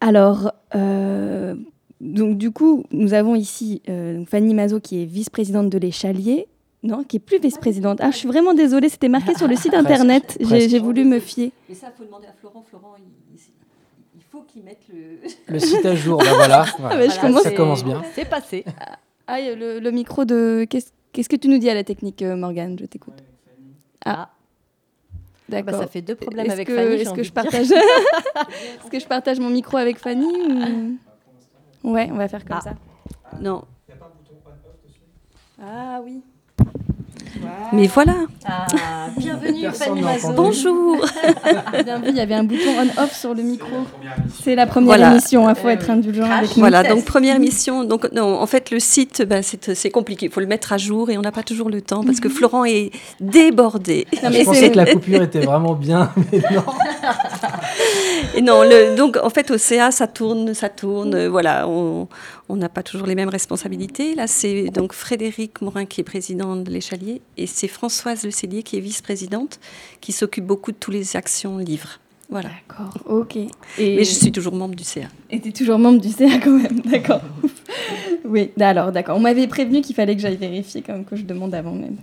Alors, 0.00 0.52
donc 2.00 2.38
du 2.38 2.50
coup, 2.50 2.84
nous 2.92 3.12
avons 3.14 3.34
ici 3.34 3.82
euh, 3.88 4.24
Fanny 4.26 4.54
Mazot 4.54 4.80
qui 4.80 5.02
est 5.02 5.04
vice-présidente 5.06 5.68
de 5.70 5.78
l'Échalier. 5.78 6.46
Non, 6.82 7.04
qui 7.04 7.16
est 7.16 7.20
plus 7.20 7.38
vice-présidente. 7.38 7.98
Ah, 8.00 8.10
je 8.10 8.16
suis 8.16 8.28
vraiment 8.28 8.54
désolée, 8.54 8.88
c'était 8.88 9.10
marqué 9.10 9.34
sur 9.34 9.46
le 9.46 9.54
site 9.54 9.74
internet. 9.74 10.38
J'ai 10.40 10.78
voulu 10.78 11.04
me 11.04 11.18
fier. 11.20 11.52
Mais 11.68 11.74
ça, 11.74 11.88
il 11.94 11.98
faut 11.98 12.04
demander 12.06 12.26
à 12.26 12.32
Florent. 12.32 12.64
Florent, 12.66 12.94
il, 12.98 13.38
il 14.16 14.22
faut 14.30 14.40
qu'il 14.48 14.62
mette 14.62 14.80
le. 14.90 15.18
Le 15.52 15.58
site 15.58 15.84
à 15.84 15.94
jour, 15.94 16.18
bah 16.18 16.32
voilà. 16.34 16.64
Ah, 16.78 16.88
bah, 16.88 16.90
je 16.90 16.96
Voilà, 17.06 17.20
commence- 17.20 17.42
Ça 17.42 17.50
commence 17.50 17.84
bien. 17.84 18.02
C'est 18.14 18.24
passé. 18.28 18.64
Ah, 19.26 19.38
il 19.40 19.46
y 19.46 19.48
a 19.50 19.54
le, 19.54 19.78
le 19.78 19.90
micro 19.90 20.24
de. 20.24 20.66
Qu'est-ce 20.70 21.28
que 21.28 21.36
tu 21.36 21.48
nous 21.48 21.58
dis 21.58 21.68
à 21.68 21.74
la 21.74 21.84
technique, 21.84 22.22
euh, 22.22 22.34
Morgane? 22.34 22.78
Je 22.80 22.86
t'écoute. 22.86 23.22
Ah. 24.06 24.30
D'accord. 25.50 25.72
bah, 25.72 25.78
ça 25.80 25.86
fait 25.86 26.00
deux 26.00 26.14
problèmes 26.14 26.48
avec 26.50 26.66
que- 26.68 26.74
Fanny, 26.76 26.94
Est-ce 27.02 27.12
que 27.12 27.22
je 27.24 27.32
partage? 27.32 27.70
Est-ce 27.72 28.90
que 28.90 28.98
je 29.00 29.06
partage 29.06 29.38
mon 29.40 29.50
micro 29.50 29.76
avec 29.76 29.98
Fanny 29.98 30.24
ou... 30.24 30.96
Ouais, 31.84 32.08
on 32.10 32.16
va 32.16 32.28
faire 32.28 32.44
comme 32.44 32.58
Ah. 32.58 32.60
ça. 32.60 32.74
Non. 33.40 33.64
Ah 35.62 36.00
oui. 36.02 36.22
Mais 37.72 37.86
voilà. 37.86 38.14
Ah, 38.46 38.66
bienvenue 39.16 39.66
Fanny 39.72 40.02
entendu. 40.04 40.34
Bonjour. 40.36 40.96
Bien 41.84 41.98
vu, 42.00 42.08
il 42.08 42.16
y 42.16 42.20
avait 42.20 42.34
un 42.34 42.42
bouton 42.44 42.70
on-off 42.80 43.14
sur 43.14 43.32
le 43.34 43.42
micro. 43.42 43.68
C'est 44.42 44.54
la 44.54 44.66
première 44.66 44.86
Voilà. 44.88 45.10
émission, 45.12 45.48
il 45.48 45.54
faut 45.54 45.68
Euh, 45.68 45.72
être 45.72 45.86
oui. 45.86 45.92
indulgent 45.94 46.24
avec 46.30 46.56
nous. 46.56 46.60
Voilà, 46.60 46.82
donc 46.82 47.04
première 47.04 47.38
mission. 47.38 47.84
Donc, 47.84 48.10
non, 48.12 48.40
en 48.40 48.46
fait, 48.46 48.70
le 48.70 48.80
site, 48.80 49.22
ben, 49.22 49.42
c'est 49.42 49.74
c'est 49.74 49.90
compliqué. 49.90 50.26
Il 50.26 50.32
faut 50.32 50.40
le 50.40 50.46
mettre 50.46 50.72
à 50.72 50.78
jour 50.78 51.10
et 51.10 51.18
on 51.18 51.22
n'a 51.22 51.32
pas 51.32 51.42
toujours 51.42 51.70
le 51.70 51.80
temps 51.80 52.02
parce 52.02 52.18
que 52.20 52.28
Florent 52.40 52.64
est 52.64 52.90
débordé. 53.20 54.06
Non, 54.22 54.30
mais 54.30 54.40
Je 54.40 54.44
pensais 54.44 54.70
que 54.70 54.76
la 54.76 54.86
coupure 54.86 55.22
était 55.22 55.40
vraiment 55.40 55.74
bien, 55.74 56.10
mais 56.32 56.40
non. 56.52 56.62
Et 58.34 58.42
non, 58.42 58.62
le, 58.62 58.96
donc 58.96 59.16
en 59.22 59.30
fait 59.30 59.50
au 59.50 59.58
CA 59.58 59.90
ça 59.90 60.06
tourne, 60.06 60.54
ça 60.54 60.68
tourne, 60.68 61.26
voilà, 61.28 61.66
on 61.68 62.08
on 62.50 62.56
n'a 62.56 62.68
pas 62.68 62.82
toujours 62.82 63.06
les 63.06 63.14
mêmes 63.14 63.28
responsabilités. 63.28 64.14
Là 64.14 64.26
c'est 64.26 64.70
donc 64.70 64.92
Frédéric 64.92 65.62
Morin 65.62 65.86
qui 65.86 66.00
est 66.00 66.04
président 66.04 66.56
de 66.56 66.70
l'Échalier 66.70 67.22
et 67.36 67.46
c'est 67.46 67.68
Françoise 67.68 68.24
Le 68.24 68.30
Cellier 68.30 68.62
qui 68.62 68.76
est 68.76 68.80
vice-présidente 68.80 69.60
qui 70.00 70.12
s'occupe 70.12 70.44
beaucoup 70.44 70.72
de 70.72 70.76
toutes 70.76 70.94
les 70.94 71.16
actions 71.16 71.58
livres. 71.58 72.00
Voilà. 72.30 72.48
D'accord, 72.68 72.94
ok. 73.06 73.36
Et, 73.36 73.48
Mais 73.78 74.04
je 74.04 74.10
suis 74.14 74.30
toujours 74.32 74.54
membre 74.54 74.74
du 74.76 74.84
CA. 74.84 75.02
Et 75.30 75.40
t'es 75.40 75.50
toujours 75.52 75.78
membre 75.78 76.00
du 76.00 76.10
CA 76.10 76.38
quand 76.42 76.50
même, 76.52 76.80
d'accord. 76.84 77.20
oui, 78.24 78.50
alors 78.60 78.92
d'accord. 78.92 79.16
On 79.16 79.20
m'avait 79.20 79.46
prévenu 79.48 79.80
qu'il 79.80 79.94
fallait 79.96 80.14
que 80.14 80.22
j'aille 80.22 80.36
vérifier 80.36 80.82
quand 80.82 80.92
même 80.92 81.04
que 81.04 81.16
je 81.16 81.22
demande 81.22 81.54
avant 81.54 81.72
même. 81.72 81.96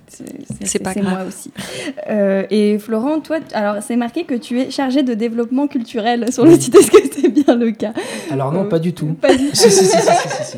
C'est 0.63 0.79
pas 0.79 0.93
C'est 0.93 0.99
grave. 1.01 1.13
moi 1.13 1.23
aussi. 1.27 1.51
Euh, 2.09 2.43
et 2.49 2.77
Florent, 2.79 3.19
toi, 3.21 3.37
alors 3.53 3.81
c'est 3.81 3.95
marqué 3.95 4.23
que 4.25 4.33
tu 4.35 4.59
es 4.59 4.69
chargé 4.71 5.03
de 5.03 5.13
développement 5.13 5.67
culturel 5.67 6.31
sur 6.33 6.45
le 6.45 6.59
site. 6.59 6.75
Est-ce 6.75 6.91
que 6.91 6.97
c'est 7.13 7.29
bien 7.29 7.55
le 7.55 7.71
cas? 7.71 7.93
Alors 8.31 8.51
non, 8.51 8.61
Euh, 8.65 8.69
pas 8.69 8.79
du 8.79 8.93
tout. 8.93 9.13
Pas 9.21 9.33
du 9.35 9.45
tout. 9.49 9.55
Si, 9.55 9.71
si, 9.71 9.85
si, 9.85 9.97
si, 9.97 9.97
si, 9.97 10.29
si, 10.29 10.43
si. 10.43 10.57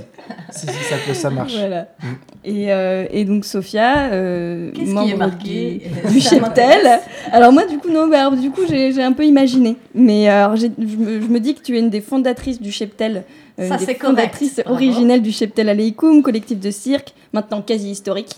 si, 0.51 0.67
si, 0.67 0.83
ça, 0.89 0.95
peut, 1.05 1.13
ça 1.13 1.29
marche. 1.29 1.55
Voilà. 1.55 1.81
Mm. 2.01 2.05
Et, 2.45 2.71
euh, 2.73 3.05
et 3.11 3.25
donc 3.25 3.45
Sophia, 3.45 4.11
euh, 4.13 4.71
Qu'est-ce 4.73 4.85
qui 4.85 4.93
membre 4.93 5.11
est 5.13 5.17
marqué? 5.17 5.81
du, 6.07 6.13
du 6.13 6.21
cheptel. 6.21 6.99
Alors 7.31 7.51
moi, 7.51 7.65
du 7.65 7.77
coup, 7.77 7.89
non, 7.89 8.07
bah, 8.07 8.21
alors, 8.27 8.35
du 8.37 8.49
coup, 8.49 8.61
j'ai 8.67 8.91
j'ai 8.93 9.03
un 9.03 9.11
peu 9.13 9.25
imaginé. 9.25 9.58
Mais 9.95 10.29
euh, 10.29 10.55
je 10.55 10.67
me, 10.67 11.21
je 11.21 11.27
me 11.27 11.39
dis 11.39 11.55
que 11.55 11.61
tu 11.61 11.75
es 11.75 11.79
une 11.79 11.89
des 11.89 12.01
fondatrices 12.01 12.61
du 12.61 12.71
cheptel. 12.71 13.23
euh, 13.59 13.67
Ça, 13.69 13.77
des 13.77 13.85
c'est 13.85 13.95
correct. 13.95 14.17
fondatrices 14.17 14.61
Bravo. 14.65 15.19
du 15.19 15.31
cheptel 15.31 15.69
Aleikum, 15.69 16.21
collectif 16.21 16.59
de 16.59 16.71
cirque, 16.71 17.13
maintenant 17.33 17.61
quasi 17.61 17.91
historique, 17.91 18.35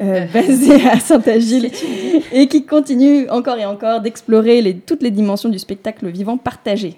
euh, 0.00 0.26
basé 0.32 0.86
à 0.88 0.98
Saint-Agile, 1.00 1.70
et 2.32 2.48
qui 2.48 2.64
continue 2.64 3.28
encore 3.30 3.56
et 3.58 3.64
encore 3.66 4.00
d'explorer 4.00 4.60
les- 4.62 4.74
toutes 4.76 5.02
les 5.02 5.10
dimensions 5.10 5.48
du 5.48 5.58
spectacle 5.58 6.06
vivant 6.08 6.36
partagé. 6.36 6.96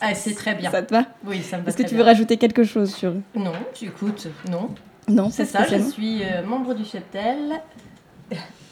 Ah, 0.00 0.14
c'est 0.14 0.34
très 0.34 0.54
bien. 0.54 0.70
Ça 0.70 0.82
te 0.82 0.92
va? 0.94 1.04
Oui, 1.26 1.40
ça 1.42 1.56
me 1.58 1.62
va 1.62 1.68
Est-ce 1.68 1.76
que 1.76 1.82
tu 1.82 1.90
veux 1.90 1.96
bien. 2.02 2.12
rajouter 2.12 2.36
quelque 2.36 2.64
chose 2.64 2.94
sur 2.94 3.12
Non, 3.34 3.52
tu 3.74 3.86
écoutes, 3.86 4.28
non. 4.50 4.68
Non, 5.08 5.30
C'est 5.30 5.44
ça, 5.44 5.64
je 5.70 5.80
suis 5.90 6.22
euh, 6.22 6.44
membre 6.44 6.74
du 6.74 6.84
cheptel. 6.84 7.60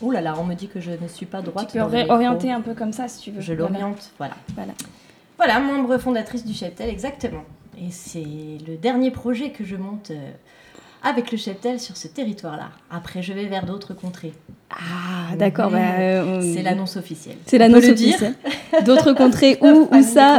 Ouh 0.04 0.10
là 0.10 0.20
là, 0.20 0.34
on 0.38 0.44
me 0.44 0.54
dit 0.54 0.68
que 0.68 0.80
je 0.80 0.90
ne 0.90 1.08
suis 1.08 1.24
pas 1.26 1.40
droite. 1.40 1.68
Tu 1.68 1.72
peux 1.74 1.78
dans 1.78 1.86
le 1.86 1.92
ré- 1.92 1.98
micro. 2.02 2.14
orienter 2.14 2.52
un 2.52 2.60
peu 2.60 2.74
comme 2.74 2.92
ça 2.92 3.08
si 3.08 3.20
tu 3.22 3.30
veux. 3.30 3.40
Je 3.40 3.54
l'oriente, 3.54 4.10
voilà. 4.18 4.34
Voilà. 4.54 4.72
Voilà, 5.38 5.58
membre 5.60 5.96
fondatrice 5.98 6.44
du 6.44 6.52
cheptel, 6.52 6.90
exactement. 6.90 7.42
Et 7.78 7.90
c'est 7.90 8.22
le 8.68 8.76
dernier 8.76 9.10
projet 9.10 9.50
que 9.50 9.64
je 9.64 9.76
monte 9.76 10.10
euh, 10.10 10.30
avec 11.02 11.32
le 11.32 11.38
cheptel 11.38 11.80
sur 11.80 11.96
ce 11.96 12.06
territoire-là. 12.06 12.68
Après, 12.90 13.22
je 13.22 13.32
vais 13.32 13.46
vers 13.46 13.64
d'autres 13.66 13.94
contrées. 13.94 14.32
Ah, 14.70 15.34
d'accord. 15.36 15.70
Bah, 15.70 15.78
euh, 15.98 16.40
C'est 16.54 16.62
l'annonce 16.62 16.96
officielle. 16.96 17.36
C'est 17.46 17.56
On 17.56 17.60
l'annonce 17.60 17.84
officielle. 17.88 18.34
D'autres 18.84 19.12
contrées, 19.12 19.56
où, 19.60 19.88
où 19.92 20.02
ça 20.02 20.38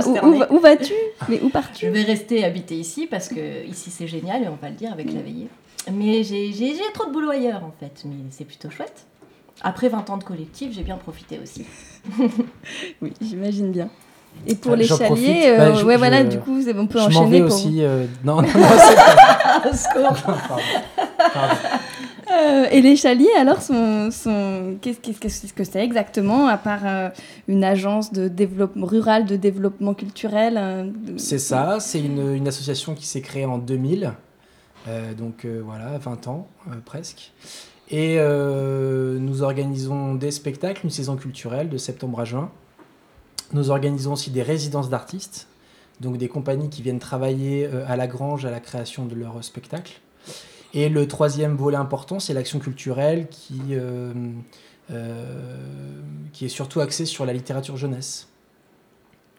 Où, 0.52 0.60
vas-tu? 0.60 0.94
Mais 1.30 1.42
où 1.42 1.50
pars-tu? 1.50 1.86
Je 1.88 1.92
vais 1.92 2.04
rester 2.04 2.44
habiter 2.46 2.76
ici 2.76 3.08
parce 3.08 3.30
que 3.30 3.66
ici 3.66 3.90
c'est 3.90 4.08
génial 4.08 4.44
et 4.44 4.48
on 4.48 4.58
va 4.62 4.70
le 4.70 4.76
dire 4.76 4.92
avec 4.92 5.12
la 5.14 5.22
veillée. 5.22 5.48
Mais 5.92 6.24
j'ai 6.24 6.52
trop 6.94 7.06
de 7.06 7.12
boulot 7.12 7.30
ailleurs 7.32 7.64
en 7.64 7.74
fait, 7.80 8.04
mais 8.06 8.16
c'est 8.32 8.46
plutôt 8.46 8.70
chouette. 8.70 9.06
Après 9.62 9.90
20 9.90 10.10
ans 10.10 10.18
de 10.18 10.24
collectif, 10.24 10.74
j'ai 10.74 10.84
bien 10.84 10.98
profité 10.98 11.40
aussi. 11.42 11.66
Oui, 13.02 13.14
j'imagine 13.22 13.72
bien. 13.72 13.90
Et 14.48 14.56
pour 14.56 14.74
Ah, 14.74 14.76
les 14.76 14.86
chaliers, 14.86 15.06
profite. 15.06 15.30
euh, 15.46 15.58
Bah, 15.58 15.74
je- 15.76 15.86
ouais, 15.86 15.96
voilà, 15.98 16.24
du 16.24 16.40
coup, 16.40 16.62
c'est- 16.62 16.78
on 16.78 16.88
peut 16.88 17.00
je 17.00 17.06
enchaîner 17.06 17.40
vais 17.42 17.48
pour. 17.48 17.56
aussi. 17.56 17.78
euh, 17.82 18.06
Non, 18.26 18.36
non, 18.36 18.42
non, 18.42 18.48
c'est 18.78 18.96
pas. 18.96 19.74
Secours. 19.74 20.14
Pardon. 20.24 20.64
Pardon. 21.34 21.56
Euh, 22.34 22.66
et 22.72 22.82
les 22.82 22.96
chaliers, 22.98 23.30
alors, 23.40 23.62
sont, 23.62 24.10
sont... 24.12 24.76
qu'est-ce 24.82 25.00
qu'est-ce 25.00 25.20
que 25.20 25.30
c'est 25.30 25.54
que 25.54 25.64
c'est 25.64 25.84
exactement, 25.84 26.48
à 26.48 26.58
part 26.58 26.82
euh, 26.84 27.10
une 27.48 27.64
agence 27.64 28.12
de 28.12 28.28
développement 28.28 28.86
rural 28.88 29.26
de 29.26 29.36
développement 29.38 29.94
culturel 29.94 30.56
euh, 30.58 30.84
de- 30.84 31.18
C'est 31.18 31.38
ça, 31.40 31.78
c'est 31.80 32.00
une, 32.02 32.34
une 32.36 32.48
association 32.48 32.94
qui 32.96 33.06
s'est 33.06 33.22
créée 33.22 33.46
en 33.46 33.60
2000, 33.60 34.12
euh, 34.88 35.14
donc 35.14 35.46
euh, 35.46 35.62
voilà, 35.64 35.98
20 36.00 36.28
ans 36.28 36.48
euh, 36.68 36.72
presque. 36.84 37.32
Et 37.90 38.16
euh, 38.18 39.20
nous 39.20 39.44
organisons 39.44 40.16
des 40.16 40.32
spectacles, 40.32 40.82
une 40.86 40.90
saison 40.90 41.16
culturelle 41.16 41.70
de 41.70 41.78
septembre 41.78 42.20
à 42.20 42.26
juin. 42.26 42.52
Nous 43.54 43.70
organisons 43.70 44.14
aussi 44.14 44.32
des 44.32 44.42
résidences 44.42 44.90
d'artistes, 44.90 45.48
donc 46.02 46.18
des 46.18 46.28
compagnies 46.28 46.70
qui 46.70 46.82
viennent 46.82 47.00
travailler 47.00 47.70
euh, 47.72 47.86
à 47.88 47.96
la 47.96 48.08
grange 48.08 48.46
à 48.46 48.52
la 48.52 48.60
création 48.60 49.06
de 49.06 49.16
leurs 49.16 49.44
spectacles. 49.44 50.00
Et 50.74 50.90
le 50.90 51.08
troisième 51.08 51.56
volet 51.56 51.78
important, 51.78 52.20
c'est 52.20 52.34
l'action 52.34 52.60
culturelle 52.60 53.28
qui, 53.30 53.62
euh, 53.72 54.12
euh, 54.92 56.02
qui 56.34 56.46
est 56.46 56.50
surtout 56.50 56.82
axée 56.82 57.06
sur 57.06 57.26
la 57.26 57.32
littérature 57.32 57.78
jeunesse. 57.78 58.28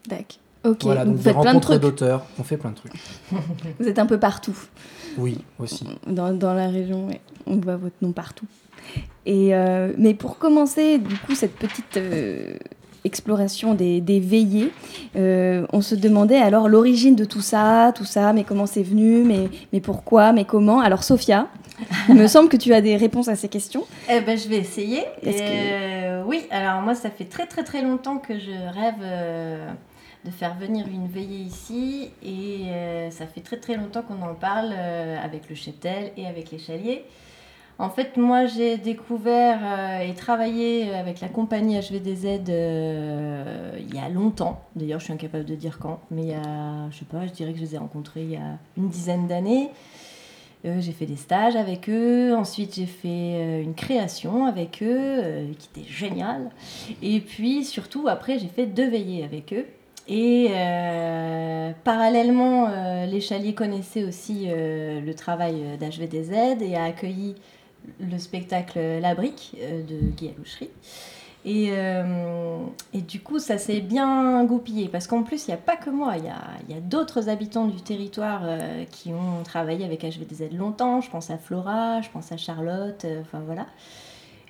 Tac. 0.09 0.39
Ok, 0.65 0.83
Voilà, 0.83 1.05
donc 1.05 1.17
vous 1.17 1.23
faites 1.23 1.39
plein 1.39 1.55
de 1.55 1.61
trucs. 1.61 1.83
d'auteurs, 1.83 2.25
on 2.39 2.43
fait 2.43 2.57
plein 2.57 2.71
de 2.71 2.77
trucs. 2.77 2.95
Vous 3.79 3.87
êtes 3.87 3.99
un 3.99 4.07
peu 4.07 4.19
partout. 4.19 4.57
Oui, 5.19 5.39
aussi. 5.59 5.85
Dans, 6.07 6.33
dans 6.33 6.55
la 6.55 6.69
région, 6.69 7.07
ouais. 7.09 7.21
on 7.47 7.57
voit 7.57 7.77
votre 7.77 7.97
nom 8.03 8.13
partout. 8.13 8.47
Et, 9.25 9.55
euh, 9.55 9.93
mais 9.99 10.15
pour 10.15 10.39
commencer, 10.39 10.99
du 10.99 11.17
coup, 11.19 11.35
cette 11.35 11.57
petite 11.57 11.97
euh, 11.97 12.55
exploration 13.05 13.75
des, 13.75 14.01
des 14.01 14.21
veillées, 14.21 14.71
euh, 15.17 15.67
on 15.73 15.81
se 15.81 15.95
demandait 15.95 16.37
alors 16.39 16.69
l'origine 16.69 17.17
de 17.17 17.25
tout 17.25 17.41
ça, 17.41 17.93
tout 17.95 18.05
ça, 18.05 18.33
mais 18.33 18.45
comment 18.45 18.67
c'est 18.67 18.83
venu, 18.85 19.25
mais, 19.25 19.49
mais 19.73 19.81
pourquoi, 19.81 20.33
mais 20.33 20.45
comment. 20.45 20.81
Alors, 20.81 21.03
Sophia, 21.03 21.49
il 22.09 22.15
me 22.15 22.27
semble 22.29 22.49
que 22.49 22.57
tu 22.57 22.73
as 22.73 22.81
des 22.81 22.97
réponses 22.97 23.29
à 23.29 23.35
ces 23.37 23.49
questions. 23.49 23.85
Eh 24.11 24.21
ben, 24.21 24.39
je 24.39 24.49
vais 24.49 24.59
essayer. 24.59 25.03
Euh, 25.27 26.23
Oui, 26.27 26.43
alors 26.51 26.81
moi, 26.83 26.95
ça 26.95 27.11
fait 27.11 27.25
très 27.25 27.47
très 27.47 27.65
très 27.65 27.83
longtemps 27.83 28.19
que 28.19 28.39
je 28.39 28.51
rêve 28.51 28.95
euh, 29.03 29.69
de 30.27 30.31
faire 30.31 30.55
venir 30.57 30.87
une 30.89 31.07
veillée 31.07 31.45
ici. 31.45 32.11
Et 32.23 32.67
euh, 32.71 33.11
ça 33.11 33.27
fait 33.27 33.41
très 33.41 33.57
très 33.59 33.77
longtemps 33.77 34.03
qu'on 34.03 34.21
en 34.23 34.35
parle 34.35 34.75
euh, 34.77 35.17
avec 35.23 35.49
le 35.49 35.55
cheptel 35.55 36.13
et 36.17 36.27
avec 36.27 36.51
les 36.51 36.59
chaliers. 36.59 37.05
En 37.79 37.91
fait, 37.91 38.17
moi, 38.17 38.47
j'ai 38.47 38.79
découvert 38.79 39.61
euh, 39.63 40.01
et 40.01 40.15
travaillé 40.15 40.95
avec 40.95 41.21
la 41.21 41.29
compagnie 41.29 41.79
HVDZ 41.79 42.41
il 43.79 43.95
y 43.95 43.99
a 43.99 44.09
longtemps. 44.09 44.63
D'ailleurs, 44.75 44.99
je 44.99 45.05
suis 45.05 45.13
incapable 45.13 45.45
de 45.45 45.55
dire 45.55 45.79
quand, 45.79 46.01
mais 46.11 46.23
il 46.23 46.29
y 46.29 46.35
a, 46.35 46.91
je 46.91 46.99
sais 46.99 47.05
pas, 47.05 47.27
je 47.27 47.33
dirais 47.33 47.53
que 47.53 47.59
je 47.59 47.65
les 47.65 47.75
ai 47.75 47.79
rencontrés 47.79 48.23
il 48.23 48.31
y 48.31 48.37
a 48.37 48.59
une 48.77 48.89
dizaine 48.89 49.27
d'années. 49.29 49.71
J'ai 50.65 50.91
fait 50.91 51.07
des 51.07 51.17
stages 51.17 51.55
avec 51.55 51.89
eux. 51.89 52.35
Ensuite, 52.35 52.75
j'ai 52.75 52.87
fait 52.87 53.63
une 53.63 53.75
création 53.75 54.47
avec 54.47 54.83
eux 54.83 55.47
qui 55.57 55.69
était 55.73 55.89
géniale. 55.89 56.51
Et 57.03 57.21
puis, 57.21 57.65
surtout, 57.65 58.09
après, 58.09 58.41
j'ai 58.41 58.49
fait 58.49 58.67
deux 58.67 58.89
veillées 58.89 59.23
avec 59.23 59.53
eux. 59.53 59.67
Et 60.09 60.49
euh, 60.51 61.73
parallèlement, 61.83 62.69
euh, 62.69 63.07
les 63.07 63.21
chaliers 63.21 63.55
connaissaient 63.55 64.05
aussi 64.05 64.47
euh, 64.47 65.01
le 65.01 65.15
travail 65.15 65.77
d'HVDZ 65.81 66.63
et 66.63 66.77
a 66.77 66.85
accueilli 66.85 67.35
le 68.01 68.19
spectacle 68.19 68.79
La 69.01 69.15
Brique 69.15 69.57
euh, 69.61 69.83
de 69.83 69.97
Guy 70.17 70.31
Alouchery. 70.31 70.71
Et, 71.45 71.69
euh, 71.71 72.59
et 72.93 73.03
du 73.03 73.21
coup, 73.21 73.39
ça 73.39 73.57
s'est 73.57 73.81
bien 73.81 74.45
goupillé 74.45 74.89
parce 74.89 75.07
qu'en 75.07 75.23
plus, 75.23 75.47
il 75.47 75.51
n'y 75.51 75.55
a 75.55 75.59
pas 75.59 75.77
que 75.77 75.91
moi, 75.91 76.17
il 76.17 76.25
y 76.25 76.29
a, 76.29 76.77
a 76.77 76.81
d'autres 76.81 77.29
habitants 77.29 77.67
du 77.67 77.81
territoire 77.81 78.41
euh, 78.43 78.85
qui 78.91 79.13
ont 79.13 79.45
travaillé 79.45 79.85
avec 79.85 80.03
HVDZ 80.03 80.53
longtemps. 80.53 81.01
Je 81.01 81.09
pense 81.09 81.31
à 81.31 81.39
Flora, 81.39 82.01
je 82.01 82.11
pense 82.11 82.33
à 82.33 82.37
Charlotte, 82.37 83.05
euh, 83.05 83.21
enfin 83.21 83.41
voilà. 83.47 83.67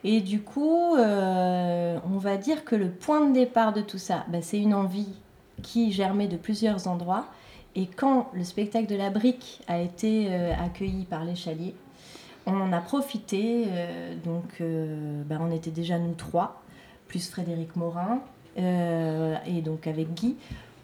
Et 0.05 0.23
du 0.23 0.41
coup, 0.41 0.97
euh, 0.97 1.99
on 2.11 2.17
va 2.17 2.39
dire 2.39 2.65
que 2.65 2.75
le 2.77 2.91
point 2.91 3.27
de 3.27 3.35
départ 3.35 3.75
de 3.75 3.83
tout 3.83 3.99
ça, 3.99 4.25
bah, 4.29 4.39
c'est 4.41 4.59
une 4.59 4.73
envie 4.73 5.13
qui 5.63 5.93
germait 5.93 6.29
de 6.29 6.37
plusieurs 6.37 6.89
endroits. 6.89 7.27
Et 7.75 7.87
quand 7.87 8.29
le 8.33 8.45
spectacle 8.45 8.87
de 8.87 8.97
la 8.97 9.11
brique 9.11 9.61
a 9.69 9.81
été 9.81 10.29
euh, 10.31 10.53
accueilli 10.59 11.05
par 11.05 11.25
les 11.25 11.35
chaliers, 11.35 11.75
on 12.47 12.61
en 12.61 12.73
a 12.73 12.81
profité. 12.81 13.67
euh, 13.69 14.15
donc, 14.25 14.61
euh, 14.61 15.23
bah, 15.25 15.37
on 15.41 15.51
était 15.51 15.71
déjà 15.71 15.99
nous 15.99 16.15
trois, 16.15 16.63
plus 17.09 17.29
Frédéric 17.29 17.77
Morin, 17.77 18.21
et 18.57 19.61
donc 19.61 19.87
avec 19.87 20.15
Guy, 20.15 20.35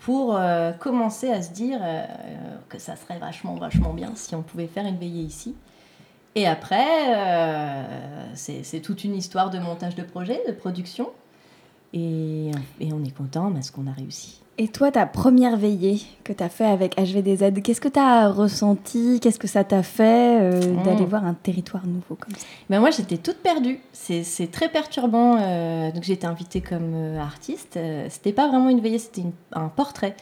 pour 0.01 0.39
commencer 0.79 1.31
à 1.31 1.41
se 1.41 1.53
dire 1.53 1.81
que 2.69 2.79
ça 2.79 2.97
serait 2.97 3.19
vachement, 3.19 3.55
vachement 3.55 3.95
bien 3.95 4.13
si 4.15 4.35
on 4.35 4.43
pouvait 4.43 4.67
faire 4.67 4.85
une 4.85 4.99
veillée 4.99 5.23
ici. 5.23 5.55
Et 6.35 6.47
après, 6.47 7.15
euh, 7.17 8.35
c'est 8.35 8.81
toute 8.81 9.05
une 9.05 9.15
histoire 9.15 9.49
de 9.49 9.59
montage 9.59 9.95
de 9.95 10.03
projet, 10.03 10.43
de 10.47 10.53
production. 10.53 11.11
Et, 11.95 12.51
et 12.81 12.93
on 12.93 13.03
est 13.05 13.15
content 13.15 13.51
parce 13.53 13.71
qu'on 13.71 13.87
a 13.87 13.93
réussi. 13.93 14.42
Et 14.59 14.69
toi, 14.69 14.91
ta 14.93 15.07
première 15.07 15.57
veillée 15.57 16.03
que 16.25 16.33
tu 16.35 16.43
as 16.43 16.51
fait 16.51 16.67
avec 16.67 16.95
HVDZ, 17.01 17.63
qu'est-ce 17.63 17.81
que 17.81 17.89
tu 17.89 17.99
as 17.99 18.29
ressenti? 18.29 19.19
Qu'est-ce 19.19 19.39
que 19.39 19.49
ça 19.49 19.65
t'a 19.65 19.83
fait 19.83 20.39
euh, 20.43 20.75
Mm. 20.75 20.83
d'aller 20.83 21.07
voir 21.07 21.25
un 21.25 21.33
territoire 21.33 21.87
nouveau 21.87 22.17
comme 22.17 22.35
ça? 22.37 22.47
Ben 22.69 22.79
moi, 22.79 22.91
j'étais 22.91 23.17
toute 23.17 23.39
perdue. 23.39 23.81
C'est 23.95 24.51
très 24.53 24.69
perturbant. 24.69 25.39
euh, 25.41 25.91
donc, 25.91 26.03
j'ai 26.03 26.13
été 26.13 26.27
invitée 26.27 26.61
comme 26.61 26.93
euh, 26.95 27.19
artiste. 27.19 27.79
Euh, 27.79 28.07
c'était 28.11 28.33
pas 28.33 28.47
vraiment 28.47 28.69
une 28.69 28.81
veillée, 28.81 28.99
c'était 28.99 29.23
un 29.53 29.69
portrait. 29.69 30.15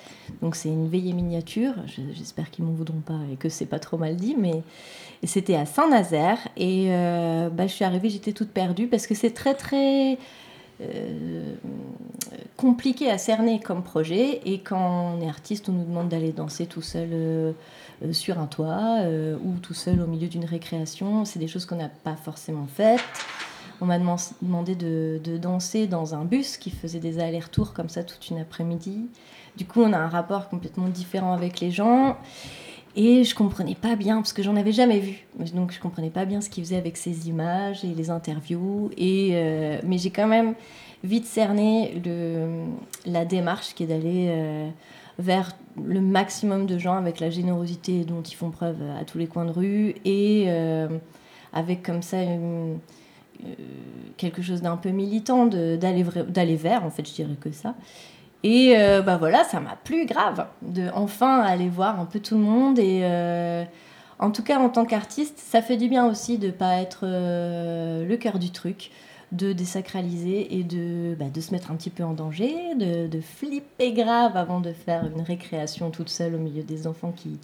Donc, 0.43 0.55
c'est 0.55 0.69
une 0.69 0.89
veillée 0.89 1.13
miniature. 1.13 1.75
Je- 1.87 2.01
J'espère 2.15 2.51
qu'ils 2.53 2.65
m'en 2.65 2.73
voudront 2.73 3.01
pas 3.05 3.19
et 3.33 3.37
que 3.37 3.49
c'est 3.49 3.67
pas 3.67 3.81
trop 3.81 3.99
mal 3.99 4.15
dit. 4.15 4.37
Mais 4.39 4.63
c'était 5.25 5.57
à 5.57 5.67
Saint-Nazaire. 5.67 6.39
Et 6.57 6.89
bah, 7.53 7.67
je 7.67 7.73
suis 7.73 7.85
arrivée, 7.85 8.09
j'étais 8.11 8.33
toute 8.33 8.51
perdue 8.51 8.87
parce 8.87 9.09
que 9.09 9.15
c'est 9.17 9.31
très, 9.33 9.55
très. 9.55 10.19
Euh, 10.81 11.55
compliqué 12.57 13.11
à 13.11 13.19
cerner 13.19 13.61
comme 13.61 13.83
projet. 13.83 14.41
Et 14.45 14.61
quand 14.61 15.15
on 15.17 15.21
est 15.21 15.29
artiste 15.29 15.69
on 15.69 15.73
nous 15.73 15.85
demande 15.85 16.09
d'aller 16.09 16.33
danser 16.33 16.67
tout 16.67 16.83
seul 16.83 17.09
euh, 17.13 17.53
euh, 18.05 18.13
sur 18.13 18.39
un 18.39 18.47
toit 18.47 18.99
ou 19.45 19.59
tout 19.61 19.75
seul 19.75 20.01
au 20.01 20.07
milieu 20.07 20.29
d'une 20.29 20.45
récréation. 20.45 21.25
C'est 21.25 21.39
des 21.39 21.49
choses 21.49 21.67
qu'on 21.67 21.77
n'a 21.77 21.89
pas 21.89 22.17
forcément 22.17 22.67
faites. 22.67 23.01
On 23.83 23.87
m'a 23.87 23.99
deman- 23.99 24.33
demandé 24.43 24.75
de, 24.75 25.21
de 25.25 25.39
danser 25.39 25.87
dans 25.87 26.15
un 26.15 26.25
bus 26.25 26.59
qui 26.59 26.71
faisait 26.71 26.99
des 27.01 27.19
allers-retours 27.19 27.73
comme 27.73 27.89
ça 27.89 28.05
toute 28.05 28.29
une 28.29 28.39
après-midi. 28.39 29.09
Du 29.57 29.65
coup 29.65 29.83
on 29.83 29.93
a 29.93 29.99
un 29.99 30.09
rapport 30.09 30.49
complètement 30.49 30.89
différent 30.89 31.33
avec 31.33 31.61
les 31.61 31.71
gens 31.71 32.17
et 32.97 33.23
je 33.23 33.35
comprenais 33.35 33.77
pas 33.77 33.95
bien, 33.95 34.17
parce 34.17 34.33
que 34.33 34.43
j'en 34.43 34.57
avais 34.57 34.73
jamais 34.73 34.99
vu. 34.99 35.25
Donc 35.55 35.73
je 35.73 35.79
comprenais 35.79 36.11
pas 36.11 36.25
bien 36.25 36.41
ce 36.41 36.51
qu'il 36.51 36.65
faisait 36.65 36.77
avec 36.77 36.97
ces 36.97 37.29
images 37.29 37.85
et 37.85 37.95
les 37.95 38.11
interviews. 38.11 38.91
Euh, 39.01 39.81
mais 39.85 39.99
j'ai 39.99 40.11
quand 40.11 40.27
même 40.27 40.55
vite 41.05 41.27
cerné 41.27 42.03
la 43.07 43.25
démarche 43.25 43.75
qui 43.75 43.85
est 43.85 43.87
d'aller 43.87 44.27
euh, 44.29 44.69
vers 45.19 45.57
le 45.83 46.01
maximum 46.01 46.67
de 46.67 46.79
gens 46.79 46.97
avec 46.97 47.21
la 47.21 47.31
générosité 47.31 48.05
dont 48.05 48.23
ils 48.23 48.35
font 48.35 48.51
preuve 48.51 48.79
à 49.01 49.05
tous 49.05 49.19
les 49.19 49.29
coins 49.29 49.45
de 49.45 49.53
rue 49.53 49.95
et 50.05 50.47
euh, 50.49 50.89
avec 51.53 51.83
comme 51.83 52.03
ça 52.03 52.19
quelque 54.17 54.43
chose 54.43 54.61
d'un 54.63 54.77
peu 54.77 54.91
militant 54.91 55.47
d'aller 55.47 56.57
vers, 56.57 56.85
en 56.85 56.91
fait, 56.91 57.09
je 57.09 57.15
dirais 57.15 57.37
que 57.41 57.53
ça. 57.53 57.75
Et 58.43 58.75
euh, 58.77 59.03
bah 59.03 59.17
voilà, 59.19 59.45
ça 59.45 59.61
m'a 59.61 59.77
plu 59.77 60.07
grave 60.07 60.47
de 60.63 60.89
enfin 60.95 61.41
aller 61.41 61.69
voir 61.69 62.01
un 62.01 62.07
peu 62.07 62.21
tout 62.21 62.37
le 62.37 62.43
monde. 62.43 62.79
Et 62.79 63.01
euh, 63.03 63.65
en 64.19 64.31
tout 64.31 64.43
cas, 64.43 64.59
en 64.59 64.71
tant 64.71 64.87
qu'artiste, 64.87 65.39
ça 65.39 65.63
fait 65.63 65.77
du 65.77 65.89
bien 65.89 66.07
aussi 66.07 66.39
de 66.39 66.51
pas 66.51 66.81
être 66.81 67.01
euh, 67.05 68.05
le 68.07 68.17
cœur 68.17 68.39
du 68.39 68.51
truc, 68.51 68.91
de 69.33 69.53
désacraliser 69.53 70.59
et 70.59 70.65
de, 70.65 71.15
bah, 71.19 71.27
de 71.33 71.41
se 71.41 71.53
mettre 71.53 71.71
un 71.71 71.77
petit 71.77 71.91
peu 71.91 72.03
en 72.03 72.15
danger, 72.15 72.75
de, 72.77 73.07
de 73.07 73.21
flipper 73.21 73.93
grave 73.93 74.37
avant 74.37 74.61
de 74.61 74.73
faire 74.73 75.07
une 75.07 75.23
récréation 75.23 75.91
toute 75.91 76.09
seule 76.09 76.35
au 76.35 76.39
milieu 76.39 76.63
des 76.63 76.87
enfants 76.87 77.13
qui 77.15 77.39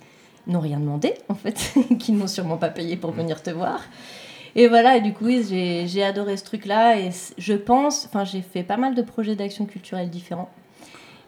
n'ont 0.46 0.60
rien 0.60 0.80
demandé, 0.80 1.14
en 1.28 1.34
fait, 1.34 1.74
qui 1.98 2.12
n'ont 2.12 2.26
sûrement 2.26 2.56
pas 2.56 2.70
payé 2.70 2.96
pour 2.96 3.10
venir 3.10 3.42
te 3.42 3.50
voir. 3.50 3.80
Et 4.54 4.68
voilà, 4.68 4.96
et 4.96 5.02
du 5.02 5.12
coup, 5.12 5.28
j'ai 5.28 6.02
adoré 6.02 6.38
ce 6.38 6.44
truc-là. 6.44 6.98
Et 6.98 7.10
je 7.36 7.52
pense, 7.52 8.06
enfin, 8.06 8.24
j'ai 8.24 8.40
fait 8.40 8.62
pas 8.62 8.78
mal 8.78 8.94
de 8.94 9.02
projets 9.02 9.36
d'action 9.36 9.66
culturelle 9.66 10.08
différents. 10.08 10.48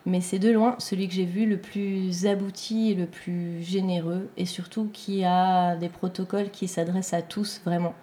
Mais 0.09 0.21
c'est 0.23 0.39
de 0.39 0.51
loin 0.51 0.75
celui 0.79 1.07
que 1.07 1.13
j'ai 1.15 1.25
vu 1.27 1.45
le 1.45 1.59
plus 1.59 2.27
abouti 2.27 2.93
et 2.93 2.95
le 2.95 3.05
plus 3.07 3.63
généreux. 3.63 4.29
Et 4.39 4.47
surtout 4.47 4.89
qui 4.93 5.23
a 5.25 5.77
des 5.77 5.89
protocoles 5.91 6.51
qui 6.51 6.67
s'adressent 6.67 7.13
à 7.13 7.21
tous 7.23 7.61
vraiment. 7.67 7.95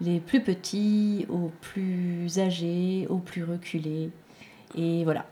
Les 0.00 0.20
plus 0.20 0.40
petits, 0.42 1.26
aux 1.30 1.50
plus 1.60 2.38
âgés, 2.38 3.06
aux 3.08 3.16
plus 3.18 3.44
reculés. 3.44 4.10
Et 4.76 5.02
voilà. 5.04 5.24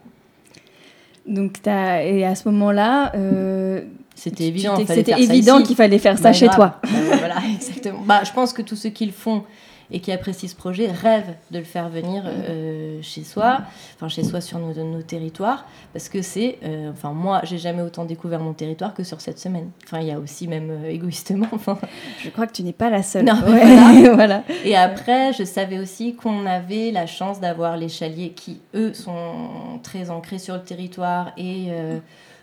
Donc, 1.27 1.61
t'as- 1.61 2.03
et 2.03 2.25
à 2.25 2.35
ce 2.35 2.47
moment-là, 2.49 3.11
euh, 3.15 3.83
C'était 4.15 4.45
évident, 4.47 4.75
c'était 4.87 5.21
évident 5.21 5.61
qu'il 5.61 5.75
fallait 5.75 5.99
faire 5.99 6.17
ça 6.17 6.23
Bah, 6.29 6.33
chez 6.33 6.45
grave. 6.47 6.55
toi. 6.57 6.81
Bah, 6.83 7.17
voilà, 7.19 7.35
exactement. 7.55 7.99
Bah, 8.05 8.23
je 8.23 8.31
pense 8.31 8.53
que 8.53 8.61
tous 8.61 8.75
ceux 8.77 8.89
qui 8.89 9.05
le 9.05 9.11
font 9.11 9.43
et 9.91 9.99
qui 9.99 10.11
apprécient 10.11 10.49
ce 10.49 10.55
projet 10.55 10.91
rêvent 10.91 11.35
de 11.51 11.59
le 11.59 11.63
faire 11.63 11.89
venir 11.89 12.23
euh, 12.25 12.99
chez 13.01 13.23
soi, 13.23 13.59
enfin 13.95 14.09
chez 14.09 14.23
soi 14.23 14.41
sur 14.41 14.59
nos, 14.59 14.73
nos 14.73 15.01
territoires, 15.01 15.65
parce 15.93 16.09
que 16.09 16.21
c'est, 16.21 16.59
euh, 16.63 16.91
enfin 16.91 17.13
moi, 17.13 17.41
j'ai 17.43 17.57
jamais 17.57 17.81
autant 17.81 18.05
découvert 18.05 18.39
mon 18.39 18.53
territoire 18.53 18.93
que 18.93 19.03
sur 19.03 19.21
cette 19.21 19.39
semaine. 19.39 19.69
Enfin, 19.85 19.99
il 20.01 20.07
y 20.07 20.11
a 20.11 20.19
aussi 20.19 20.47
même 20.47 20.69
euh, 20.69 20.89
égoïstement, 20.89 21.47
enfin. 21.51 21.77
Je 22.23 22.29
crois 22.29 22.47
que 22.47 22.53
tu 22.53 22.63
n'es 22.63 22.73
pas 22.73 22.89
la 22.89 23.03
seule. 23.03 23.25
Non, 23.25 23.41
Ouais, 23.47 23.63
voilà. 23.63 24.13
voilà. 24.13 24.43
Et 24.65 24.75
après, 24.75 25.31
je 25.33 25.43
savais 25.43 25.79
aussi 25.79 26.15
qu'on 26.15 26.45
avait 26.45 26.91
la 26.91 27.05
chance 27.05 27.39
d'avoir 27.39 27.77
les 27.77 27.89
chaliers 27.89 28.31
qui, 28.31 28.59
eux, 28.75 28.93
sont 28.93 29.79
très 29.83 30.09
ancrés 30.09 30.39
sur 30.39 30.55
le 30.55 30.63
territoire 30.63 31.31
et 31.37 31.67
euh, 31.69 31.99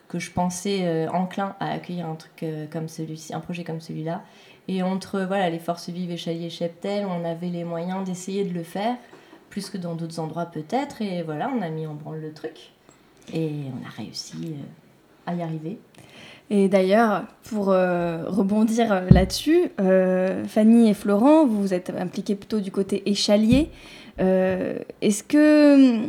que 0.08 0.18
je 0.18 0.30
pensais 0.30 1.08
enclins 1.12 1.56
à 1.60 1.72
accueillir 1.72 2.06
un 2.06 2.14
truc 2.14 2.44
comme 2.70 2.88
celui-ci, 2.88 3.34
un 3.34 3.40
projet 3.40 3.64
comme 3.64 3.80
celui-là. 3.80 4.22
Et 4.68 4.82
entre 4.82 5.20
voilà, 5.20 5.50
les 5.50 5.58
forces 5.58 5.90
vives 5.90 6.10
et 6.10 6.16
chaliers 6.16 6.50
cheptel, 6.50 7.06
on 7.06 7.24
avait 7.24 7.48
les 7.48 7.64
moyens 7.64 8.04
d'essayer 8.04 8.44
de 8.44 8.54
le 8.54 8.62
faire, 8.62 8.96
plus 9.50 9.68
que 9.68 9.76
dans 9.78 9.94
d'autres 9.94 10.20
endroits 10.20 10.46
peut-être. 10.46 11.02
Et 11.02 11.22
voilà, 11.22 11.50
on 11.56 11.60
a 11.62 11.68
mis 11.68 11.86
en 11.86 11.94
branle 11.94 12.20
le 12.20 12.32
truc. 12.32 12.72
Et 13.32 13.50
on 13.72 13.86
a 13.86 13.90
réussi 13.90 14.36
euh, 14.44 15.30
à 15.30 15.34
y 15.34 15.42
arriver. 15.42 15.78
Et 16.50 16.68
d'ailleurs, 16.68 17.24
pour 17.44 17.70
euh, 17.70 18.24
rebondir 18.26 18.92
euh, 18.92 19.08
là-dessus, 19.10 19.70
Fanny 20.46 20.90
et 20.90 20.94
Florent, 20.94 21.46
vous 21.46 21.60
vous 21.60 21.74
êtes 21.74 21.90
impliqués 21.90 22.34
plutôt 22.34 22.60
du 22.60 22.70
côté 22.70 23.02
échalier. 23.08 23.70
Est-ce 24.18 25.24
que 25.24 26.06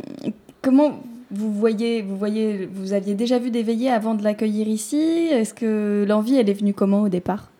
comment 0.62 1.00
vous 1.30 1.52
voyez, 1.52 2.02
vous 2.02 2.16
voyez, 2.16 2.66
vous 2.66 2.92
aviez 2.92 3.14
déjà 3.14 3.38
vu 3.38 3.50
des 3.50 3.62
veillées 3.62 3.90
avant 3.90 4.14
de 4.14 4.22
l'accueillir 4.22 4.68
ici? 4.68 5.28
Est-ce 5.30 5.54
que 5.54 6.04
l'envie, 6.06 6.36
elle 6.36 6.48
est 6.48 6.54
venue 6.54 6.74
comment 6.74 7.02
au 7.02 7.08
départ? 7.08 7.50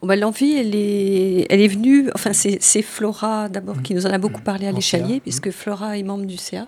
Oh 0.00 0.06
bah, 0.06 0.16
L'envie, 0.16 0.52
elle 0.52 0.74
est, 0.74 1.46
elle 1.50 1.60
est 1.60 1.68
venue, 1.68 2.10
enfin 2.14 2.32
c'est 2.32 2.82
Flora 2.82 3.48
d'abord 3.48 3.82
qui 3.82 3.94
nous 3.94 4.06
en 4.06 4.10
a 4.10 4.18
beaucoup 4.18 4.40
parlé 4.40 4.66
à 4.66 4.72
l'échalier, 4.72 5.20
puisque 5.20 5.50
Flora 5.50 5.96
est 5.98 6.02
membre 6.02 6.24
du 6.26 6.36
CA. 6.36 6.66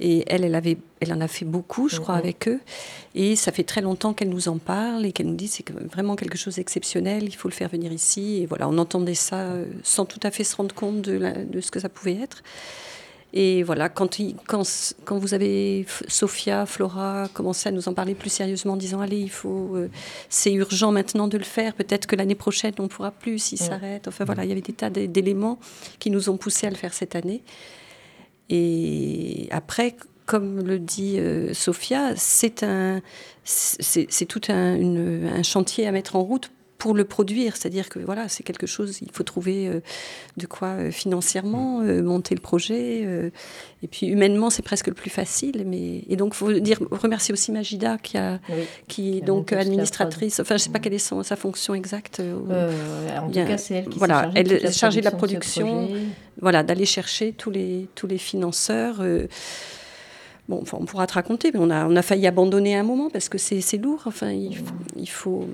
Et 0.00 0.22
elle, 0.28 0.44
elle, 0.44 0.54
avait, 0.54 0.78
elle 1.00 1.12
en 1.12 1.20
a 1.20 1.26
fait 1.26 1.44
beaucoup, 1.44 1.88
je 1.88 1.96
crois, 1.98 2.14
avec 2.20 2.46
eux. 2.46 2.60
Et 3.16 3.34
ça 3.34 3.50
fait 3.50 3.64
très 3.64 3.80
longtemps 3.80 4.12
qu'elle 4.14 4.28
nous 4.28 4.46
en 4.48 4.58
parle 4.58 5.04
et 5.04 5.10
qu'elle 5.10 5.26
nous 5.26 5.34
dit 5.34 5.48
c'est 5.48 5.68
vraiment 5.92 6.14
quelque 6.14 6.38
chose 6.38 6.54
d'exceptionnel, 6.54 7.24
il 7.24 7.34
faut 7.34 7.48
le 7.48 7.52
faire 7.54 7.68
venir 7.68 7.92
ici. 7.92 8.38
Et 8.42 8.46
voilà, 8.46 8.68
on 8.68 8.78
entendait 8.78 9.14
ça 9.14 9.36
euh, 9.38 9.64
sans 9.82 10.04
tout 10.04 10.20
à 10.22 10.30
fait 10.30 10.44
se 10.44 10.54
rendre 10.54 10.72
compte 10.72 11.02
de, 11.02 11.18
la- 11.18 11.44
de 11.44 11.60
ce 11.60 11.72
que 11.72 11.80
ça 11.80 11.88
pouvait 11.88 12.14
être. 12.22 12.42
Et 13.40 13.62
voilà, 13.62 13.88
quand, 13.88 14.18
il- 14.18 14.34
quand, 14.48 14.64
quand 15.04 15.16
vous 15.16 15.32
avez 15.32 15.86
Sophia, 16.08 16.66
Flora 16.66 17.28
commencé 17.34 17.68
à 17.68 17.72
nous 17.72 17.88
en 17.88 17.94
parler 17.94 18.16
plus 18.16 18.30
sérieusement, 18.30 18.72
en 18.72 18.76
disant 18.76 19.00
allez, 19.00 19.20
il 19.20 19.30
faut, 19.30 19.76
euh, 19.76 19.88
c'est 20.28 20.52
urgent 20.52 20.90
maintenant 20.90 21.28
de 21.28 21.38
le 21.38 21.44
faire. 21.44 21.74
Peut-être 21.74 22.06
que 22.08 22.16
l'année 22.16 22.34
prochaine 22.34 22.72
on 22.80 22.88
pourra 22.88 23.12
plus 23.12 23.38
s'il 23.38 23.60
Ouais. 23.60 23.68
s'arrête. 23.68 24.08
Enfin 24.08 24.24
voilà, 24.24 24.42
il 24.44 24.48
y 24.48 24.52
avait 24.52 24.60
des 24.60 24.72
tas 24.72 24.90
d'é- 24.90 25.06
d'éléments 25.06 25.60
qui 26.00 26.10
nous 26.10 26.30
ont 26.30 26.36
poussé 26.36 26.66
à 26.66 26.70
le 26.70 26.74
faire 26.76 26.92
cette 26.92 27.14
année. 27.14 27.44
Et 28.50 29.46
après, 29.52 29.94
comme 30.26 30.66
le 30.66 30.78
dit 30.80 31.18
euh, 31.18 31.54
Sophia, 31.54 32.14
c'est 32.16 32.62
un, 32.64 33.00
c'est 33.44 34.06
c'est 34.10 34.26
tout 34.26 34.40
un, 34.48 34.74
une- 34.74 35.30
un 35.32 35.42
chantier 35.44 35.86
à 35.86 35.92
mettre 35.92 36.16
en 36.16 36.22
route 36.24 36.50
pour 36.78 36.94
le 36.94 37.04
produire. 37.04 37.56
C'est-à-dire 37.56 37.88
que 37.88 37.98
voilà, 37.98 38.28
c'est 38.28 38.44
quelque 38.44 38.66
chose, 38.68 39.00
il 39.02 39.10
faut 39.12 39.24
trouver 39.24 39.66
euh, 39.68 39.80
de 40.36 40.46
quoi 40.46 40.68
euh, 40.68 40.90
financièrement 40.92 41.80
euh, 41.82 42.02
monter 42.02 42.36
le 42.36 42.40
projet. 42.40 43.00
et 43.82 43.88
puis 43.88 44.06
humainement, 44.06 44.48
c'est 44.48 44.62
presque 44.62 44.86
le 44.86 44.94
plus 44.94 45.10
facile. 45.10 45.64
Mais, 45.66 46.04
et 46.08 46.14
donc, 46.16 46.34
il 46.34 46.36
faut 46.36 46.52
dire, 46.52 46.78
remercier 46.92 47.32
aussi 47.32 47.50
Magida 47.52 47.98
qui, 47.98 48.16
a, 48.16 48.38
Oui, 48.48 48.62
qui 48.86 49.18
est 49.18 49.20
donc 49.22 49.52
administratrice. 49.52 50.38
Enfin, 50.40 50.56
je 50.56 50.62
ne 50.62 50.64
sais 50.66 50.70
pas 50.70 50.78
quelle 50.78 50.94
est 50.94 50.98
son- 50.98 51.22
sa 51.24 51.34
fonction 51.36 51.74
exacte. 51.74 52.20
en 52.20 53.26
tout 53.28 53.32
cas, 53.32 53.58
c'est 53.58 53.74
elle 53.74 53.88
qui 53.88 53.98
voilà, 53.98 54.30
elle 54.36 54.52
est 54.52 54.72
chargée 54.72 55.00
de 55.00 55.04
la 55.04 55.10
production 55.10 55.88
voilà, 56.40 56.62
d'aller 56.62 56.86
chercher 56.86 57.32
tous 57.32 57.50
les, 57.50 57.88
tous 57.96 58.06
les 58.06 58.18
financeurs. 58.18 59.02
bon, 60.48 60.60
enfin, 60.62 60.78
on 60.80 60.84
pourra 60.84 61.06
te 61.08 61.14
raconter, 61.14 61.50
mais 61.52 61.58
on 61.60 61.70
a, 61.70 61.86
on 61.86 61.96
a 61.96 62.02
failli 62.02 62.26
abandonner 62.28 62.76
à 62.76 62.80
un 62.80 62.84
moment 62.84 63.10
parce 63.10 63.28
que 63.28 63.38
c'est 63.38 63.76
lourd. 63.78 64.02
Enfin, 64.06 64.30
il, 64.30 64.56
faut- 64.56 64.64
il 64.96 65.08
faut. 65.08 65.48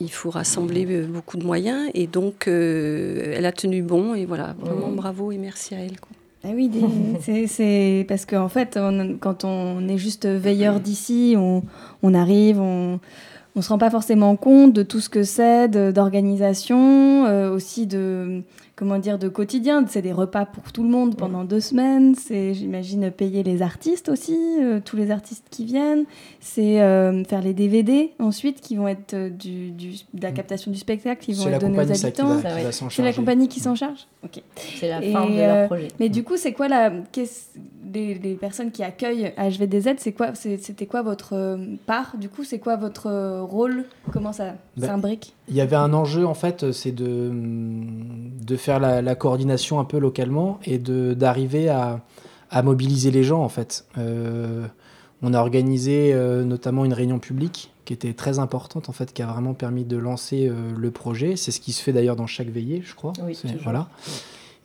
Il 0.00 0.10
faut 0.10 0.30
rassembler 0.30 0.86
euh, 0.90 1.06
beaucoup 1.06 1.36
de 1.36 1.44
moyens 1.44 1.88
et 1.94 2.06
donc 2.06 2.48
euh, 2.48 3.32
elle 3.36 3.46
a 3.46 3.52
tenu 3.52 3.80
bon 3.82 4.14
et 4.14 4.24
voilà, 4.26 4.54
vraiment 4.58 4.90
bravo 4.90 5.30
et 5.32 5.38
merci 5.38 5.74
à 5.74 5.78
elle. 5.78 6.00
quoi. 6.00 6.10
Ah 6.44 6.50
oui, 6.54 6.70
c'est- 7.20 7.46
c'est 7.46 8.04
parce 8.08 8.26
qu'en 8.26 8.48
fait, 8.48 8.76
on- 8.76 9.16
quand 9.18 9.44
on 9.44 9.86
est 9.88 9.96
juste 9.98 10.26
veilleur 10.26 10.80
d'ici, 10.80 11.34
on, 11.38 11.62
on 12.02 12.12
arrive, 12.12 12.60
on 12.60 12.98
ne 13.56 13.62
se 13.62 13.68
rend 13.68 13.78
pas 13.78 13.88
forcément 13.90 14.34
compte 14.36 14.72
de 14.72 14.82
tout 14.82 15.00
ce 15.00 15.08
que 15.08 15.22
c'est, 15.22 15.68
d'organisation, 15.68 17.26
euh, 17.26 17.50
aussi 17.54 17.86
de 17.86 18.42
comment 18.84 18.98
dire 18.98 19.18
de 19.18 19.28
quotidien. 19.28 19.82
C'est 19.88 20.02
des 20.02 20.12
repas 20.12 20.44
pour 20.44 20.70
tout 20.70 20.82
le 20.82 20.90
monde 20.90 21.16
pendant 21.16 21.44
deux 21.44 21.60
semaines. 21.60 22.14
C'est, 22.14 22.52
j'imagine, 22.52 23.10
payer 23.10 23.42
les 23.42 23.62
artistes 23.62 24.10
aussi, 24.10 24.36
euh, 24.60 24.78
tous 24.84 24.96
les 24.96 25.10
artistes 25.10 25.46
qui 25.50 25.64
viennent. 25.64 26.04
C'est 26.40 26.82
euh, 26.82 27.24
faire 27.24 27.40
les 27.40 27.54
DVD 27.54 28.12
ensuite 28.18 28.60
qui 28.60 28.76
vont 28.76 28.86
être 28.88 29.14
euh, 29.14 29.30
du, 29.30 29.70
du- 29.70 29.94
de 30.12 30.22
la 30.22 30.32
captation 30.32 30.70
du 30.70 30.76
spectacle, 30.76 31.24
qui 31.24 31.32
vont 31.32 31.48
être 31.48 31.60
donnés 31.62 31.78
aux 31.78 31.90
habitants. 32.04 32.40
s'en 32.72 32.90
C'est 32.90 33.02
la 33.02 33.12
compagnie 33.14 33.48
qui 33.48 33.60
s'en 33.60 33.74
charge. 33.74 34.06
Ok. 34.22 34.42
C'est 34.78 34.88
la 34.90 35.02
Et, 35.02 35.12
fin 35.12 35.30
de 35.30 35.36
leur 35.36 35.56
euh, 35.56 35.66
projet. 35.66 35.88
Mais 35.98 36.10
du 36.10 36.22
coup, 36.24 36.36
c'est 36.36 36.52
quoi 36.52 36.68
la 36.68 36.90
qu'est-ce- 37.12 37.58
les, 37.92 38.14
les 38.14 38.34
personnes 38.34 38.70
qui 38.72 38.82
accueillent 38.82 39.32
HVDZ 39.38 39.94
C'est 39.98 40.12
quoi 40.12 40.34
C'était 40.34 40.86
quoi 40.86 41.02
votre 41.02 41.56
part? 41.86 42.16
Du 42.18 42.28
coup, 42.28 42.42
c'est 42.44 42.58
quoi 42.58 42.76
votre 42.76 43.40
rôle? 43.42 43.84
Comment 44.12 44.32
ça 44.32 44.56
Bah, 44.76 44.88
s'imbrique? 44.88 45.32
Il 45.48 45.54
y 45.54 45.60
avait 45.60 45.76
un 45.76 45.92
enjeu 45.92 46.26
en 46.26 46.34
fait, 46.34 46.72
c'est 46.72 46.90
de, 46.92 47.30
de 48.44 48.56
faire 48.56 48.73
la, 48.78 49.02
la 49.02 49.14
coordination 49.14 49.80
un 49.80 49.84
peu 49.84 49.98
localement 49.98 50.58
et 50.64 50.78
d'arriver 50.78 51.68
à, 51.68 52.00
à 52.50 52.62
mobiliser 52.62 53.10
les 53.10 53.24
gens 53.24 53.42
en 53.42 53.48
fait. 53.48 53.86
Euh, 53.98 54.66
on 55.22 55.32
a 55.32 55.40
organisé 55.40 56.12
euh, 56.12 56.44
notamment 56.44 56.84
une 56.84 56.92
réunion 56.92 57.18
publique 57.18 57.72
qui 57.84 57.92
était 57.92 58.12
très 58.12 58.38
importante 58.38 58.88
en 58.88 58.92
fait, 58.92 59.12
qui 59.12 59.22
a 59.22 59.26
vraiment 59.26 59.54
permis 59.54 59.84
de 59.84 59.96
lancer 59.96 60.48
euh, 60.48 60.54
le 60.76 60.90
projet. 60.90 61.36
C'est 61.36 61.50
ce 61.50 61.60
qui 61.60 61.72
se 61.72 61.82
fait 61.82 61.92
d'ailleurs 61.92 62.16
dans 62.16 62.26
chaque 62.26 62.48
veillée, 62.48 62.82
je 62.84 62.94
crois. 62.94 63.12
Oui, 63.22 63.38
voilà. 63.62 63.88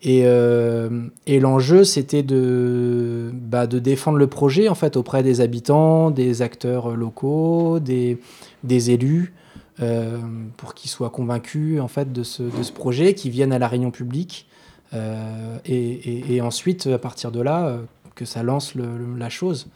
Et, 0.01 0.21
euh, 0.23 1.07
et 1.27 1.41
l'enjeu, 1.41 1.83
c'était 1.83 2.23
de, 2.23 3.31
bah, 3.33 3.67
de 3.67 3.79
défendre 3.79 4.17
le 4.17 4.27
projet 4.27 4.69
en 4.69 4.75
fait 4.75 4.95
auprès 4.95 5.23
des 5.23 5.41
habitants, 5.41 6.11
des 6.11 6.41
acteurs 6.41 6.95
locaux, 6.95 7.79
des, 7.79 8.17
des 8.63 8.91
élus, 8.91 9.33
pour 10.57 10.73
qu'ils 10.73 10.89
soient 10.89 11.09
convaincus 11.09 11.79
en 11.79 11.87
fait 11.87 12.11
de 12.11 12.23
ce, 12.23 12.71
projet, 12.71 13.13
qu'ils 13.13 13.31
viennent 13.31 13.53
à 13.53 13.59
la 13.59 13.67
réunion 13.67 13.91
publique, 13.91 14.47
euh, 14.93 15.57
et, 15.65 16.41
ensuite 16.41 16.87
à 16.87 16.97
partir 16.97 17.31
de 17.31 17.41
là, 17.41 17.67
euh, 17.67 17.81
que 18.15 18.25
ça 18.25 18.43
lance 18.43 18.73
la 18.75 19.29
chose. 19.29 19.67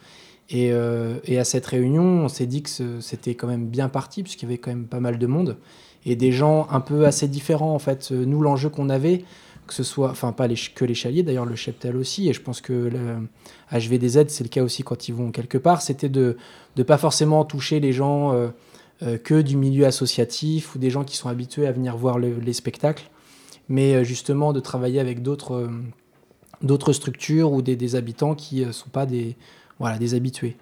Et, 0.50 0.70
euh, 0.72 1.18
à 1.38 1.44
cette 1.44 1.66
réunion, 1.66 2.02
on 2.24 2.28
s'est 2.28 2.46
dit 2.46 2.62
que 2.62 3.00
c'était 3.00 3.34
quand 3.34 3.46
même 3.46 3.66
bien 3.66 3.88
parti, 3.88 4.22
puisqu'il 4.22 4.46
y 4.46 4.48
avait 4.48 4.58
quand 4.58 4.70
même 4.70 4.86
pas 4.86 5.00
mal 5.00 5.18
de 5.18 5.26
monde, 5.26 5.56
et 6.04 6.16
des 6.16 6.32
gens 6.32 6.66
un 6.70 6.80
peu 6.80 7.06
assez 7.06 7.28
différents 7.28 7.74
en 7.74 7.78
fait. 7.78 8.10
Nous, 8.10 8.42
l'enjeu 8.42 8.68
qu'on 8.68 8.90
avait, 8.90 9.24
que 9.66 9.74
ce 9.74 9.82
soit, 9.82 10.10
enfin 10.10 10.32
pas 10.32 10.48
que 10.48 10.84
les 10.84 10.94
chaliers, 10.94 11.22
d'ailleurs 11.22 11.46
le 11.46 11.56
cheptel 11.56 11.96
aussi, 11.96 12.28
et 12.28 12.32
je 12.32 12.42
pense 12.42 12.60
que 12.60 12.72
le 12.72 13.28
HVDZ 13.72 14.26
c'est 14.28 14.44
le 14.44 14.50
cas 14.50 14.62
aussi 14.62 14.82
quand 14.82 15.08
ils 15.08 15.14
vont 15.14 15.30
quelque 15.30 15.58
part, 15.58 15.80
c'était 15.80 16.08
de 16.08 16.36
ne 16.76 16.82
pas 16.82 16.98
forcément 16.98 17.44
toucher 17.44 17.80
les 17.80 17.92
gens 17.92 18.32
euh, 18.32 18.48
euh, 18.48 18.50
que 19.22 19.42
du 19.42 19.56
milieu 19.56 19.86
associatif 19.86 20.74
ou 20.74 20.78
des 20.78 20.90
gens 20.90 21.04
qui 21.04 21.16
sont 21.16 21.28
habitués 21.28 21.66
à 21.66 21.72
venir 21.72 21.96
voir 21.96 22.18
le- 22.18 22.38
les 22.38 22.52
spectacles, 22.52 23.10
mais 23.68 23.94
euh, 23.94 24.04
justement 24.04 24.52
de 24.52 24.60
travailler 24.60 25.00
avec 25.00 25.22
d'autres 25.22 25.68
euh, 26.62 26.92
structures 26.92 27.52
ou 27.52 27.62
des, 27.62 27.96
habitants 27.96 28.34
qui 28.34 28.64
ne 28.64 28.72
sont 28.72 28.90
pas 28.90 29.06
des, 29.06 29.36
voilà, 29.78 29.98
des 29.98 30.14
habitués. 30.14 30.56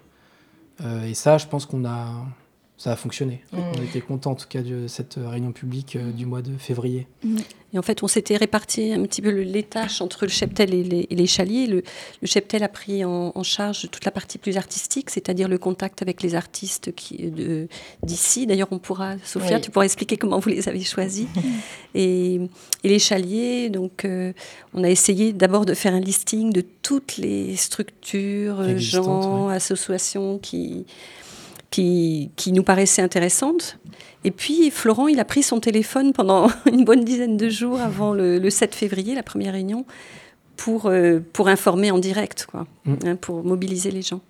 Euh, 0.81 1.05
et 1.05 1.13
ça, 1.13 1.37
je 1.37 1.47
pense 1.47 1.65
qu'on 1.65 1.85
a, 1.85 2.25
ça 2.83 2.91
a 2.91 2.95
fonctionné. 2.97 3.41
On 3.53 3.81
était 3.81 4.01
contents 4.01 4.31
en 4.31 4.35
tout 4.35 4.47
cas 4.49 4.61
de 4.61 4.87
cette 4.87 5.15
réunion 5.17 5.53
publique 5.53 5.95
euh, 5.95 6.11
du 6.11 6.25
mois 6.25 6.41
de 6.41 6.51
février. 6.57 7.07
Et 7.73 7.79
en 7.79 7.81
fait, 7.81 8.03
on 8.03 8.07
s'était 8.09 8.35
réparti 8.35 8.91
un 8.91 9.01
petit 9.03 9.21
peu 9.21 9.31
le- 9.31 9.43
les 9.43 9.63
tâches 9.63 10.01
entre 10.01 10.25
le 10.25 10.29
cheptel 10.29 10.73
et 10.73 10.83
les, 10.83 11.07
et 11.09 11.15
les 11.15 11.25
chaliers. 11.25 11.65
Le, 11.67 11.81
le 12.21 12.27
cheptel 12.27 12.61
a 12.61 12.67
pris 12.67 13.05
en, 13.05 13.31
en 13.33 13.43
charge 13.43 13.89
toute 13.89 14.03
la 14.03 14.11
partie 14.11 14.37
plus 14.37 14.57
artistique, 14.57 15.11
c'est-à-dire 15.11 15.47
le 15.47 15.57
contact 15.57 16.01
avec 16.01 16.21
les 16.21 16.35
artistes 16.35 16.93
qui- 16.93 17.31
de- 17.31 17.69
d'ici. 18.03 18.45
D'ailleurs, 18.47 18.67
on 18.71 18.79
pourra, 18.79 19.15
Sophia, 19.23 19.55
Oui. 19.55 19.61
tu 19.61 19.71
pourras 19.71 19.85
expliquer 19.85 20.17
comment 20.17 20.39
vous 20.39 20.49
les 20.49 20.67
avez 20.67 20.81
choisis. 20.83 21.27
et, 21.95 22.35
et 22.35 22.89
les 22.89 22.99
chaliers, 22.99 23.69
donc, 23.69 24.03
euh, 24.03 24.33
on 24.73 24.83
a 24.83 24.89
essayé 24.89 25.31
d'abord 25.31 25.65
de 25.65 25.73
faire 25.73 25.93
un 25.93 26.01
listing 26.01 26.51
de 26.51 26.65
toutes 26.81 27.15
les 27.15 27.55
structures, 27.55 28.59
euh, 28.59 28.77
gens, 28.77 29.47
associations 29.47 30.37
qui, 30.37 30.85
qui, 31.73 32.29
qui 32.35 32.51
nous 32.51 32.61
paraissaient 32.61 33.01
intéressantes. 33.01 33.79
Et 34.23 34.29
puis 34.29 34.69
Florent, 34.69 35.07
il 35.07 35.19
a 35.19 35.25
pris 35.25 35.41
son 35.41 35.59
téléphone 35.59 36.13
pendant 36.13 36.47
une 36.71 36.85
bonne 36.85 37.03
dizaine 37.03 37.35
de 37.35 37.49
jours 37.49 37.81
avant 37.81 38.13
le, 38.13 38.37
le 38.37 38.49
7 38.51 38.75
février, 38.75 39.15
la 39.15 39.23
première 39.23 39.53
réunion, 39.53 39.83
pour, 40.55 40.85
euh, 40.85 41.19
pour 41.33 41.47
informer 41.47 41.89
en 41.89 41.97
direct, 41.97 42.45
quoi, 42.49 42.67
Mm. 42.85 42.93
hein, 43.07 43.15
pour 43.15 43.43
mobiliser 43.43 43.89
les 43.91 44.01
gens. 44.03 44.21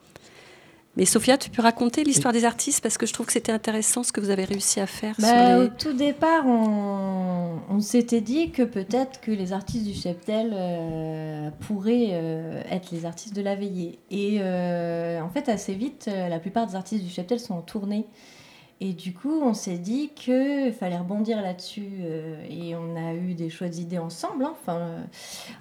Mais 0.96 1.06
Sophia, 1.06 1.38
tu 1.40 1.50
peux 1.50 1.64
raconter 1.64 2.04
l'histoire 2.04 2.34
des 2.34 2.46
artistes 2.46 2.82
parce 2.82 3.00
que 3.00 3.08
je 3.08 3.14
trouve 3.14 3.26
que 3.26 3.32
c'était 3.34 3.52
intéressant 3.52 4.04
ce 4.04 4.12
que 4.12 4.22
vous 4.22 4.30
avez 4.30 4.46
réussi 4.46 4.80
à 4.80 4.86
faire. 4.86 5.16
Bah, 5.18 5.28
sur 5.28 5.60
les... 5.60 5.66
Au 5.66 5.68
tout 5.70 5.94
départ, 5.94 6.46
on, 6.46 7.60
on 7.68 7.80
s'était 7.80 8.22
dit 8.22 8.52
que 8.52 8.62
peut-être 8.62 9.20
que 9.20 9.32
les 9.32 9.54
artistes 9.54 9.86
du 9.86 9.94
cheptel 9.94 10.52
euh, 10.54 11.50
pourraient 11.62 12.10
euh, 12.12 12.62
être 12.70 12.92
les 12.92 13.06
artistes 13.06 13.36
de 13.36 13.42
la 13.42 13.56
veillée. 13.56 13.98
Et 14.12 14.38
euh, 14.42 15.20
en 15.22 15.30
fait, 15.30 15.50
assez 15.50 15.74
vite, 15.74 16.08
la 16.08 16.40
plupart 16.40 16.68
des 16.68 16.76
artistes 16.76 17.04
du 17.04 17.10
cheptel 17.10 17.40
sont 17.40 17.56
en 17.56 17.62
tournée. 17.62 18.06
Et 18.82 18.94
du 18.94 19.14
coup, 19.14 19.42
on 19.42 19.54
s'est 19.54 19.78
dit 19.78 20.10
qu'il 20.14 20.74
fallait 20.74 20.98
rebondir 20.98 21.42
là-dessus. 21.42 22.00
euh, 22.02 22.44
et 22.50 22.76
on 22.76 22.96
a 22.96 23.14
eu 23.14 23.34
des 23.34 23.50
chouettes 23.50 23.78
idées 23.80 24.00
ensemble. 24.00 24.44
hein. 24.46 24.54
Enfin, 24.62 24.78
euh, 24.78 25.04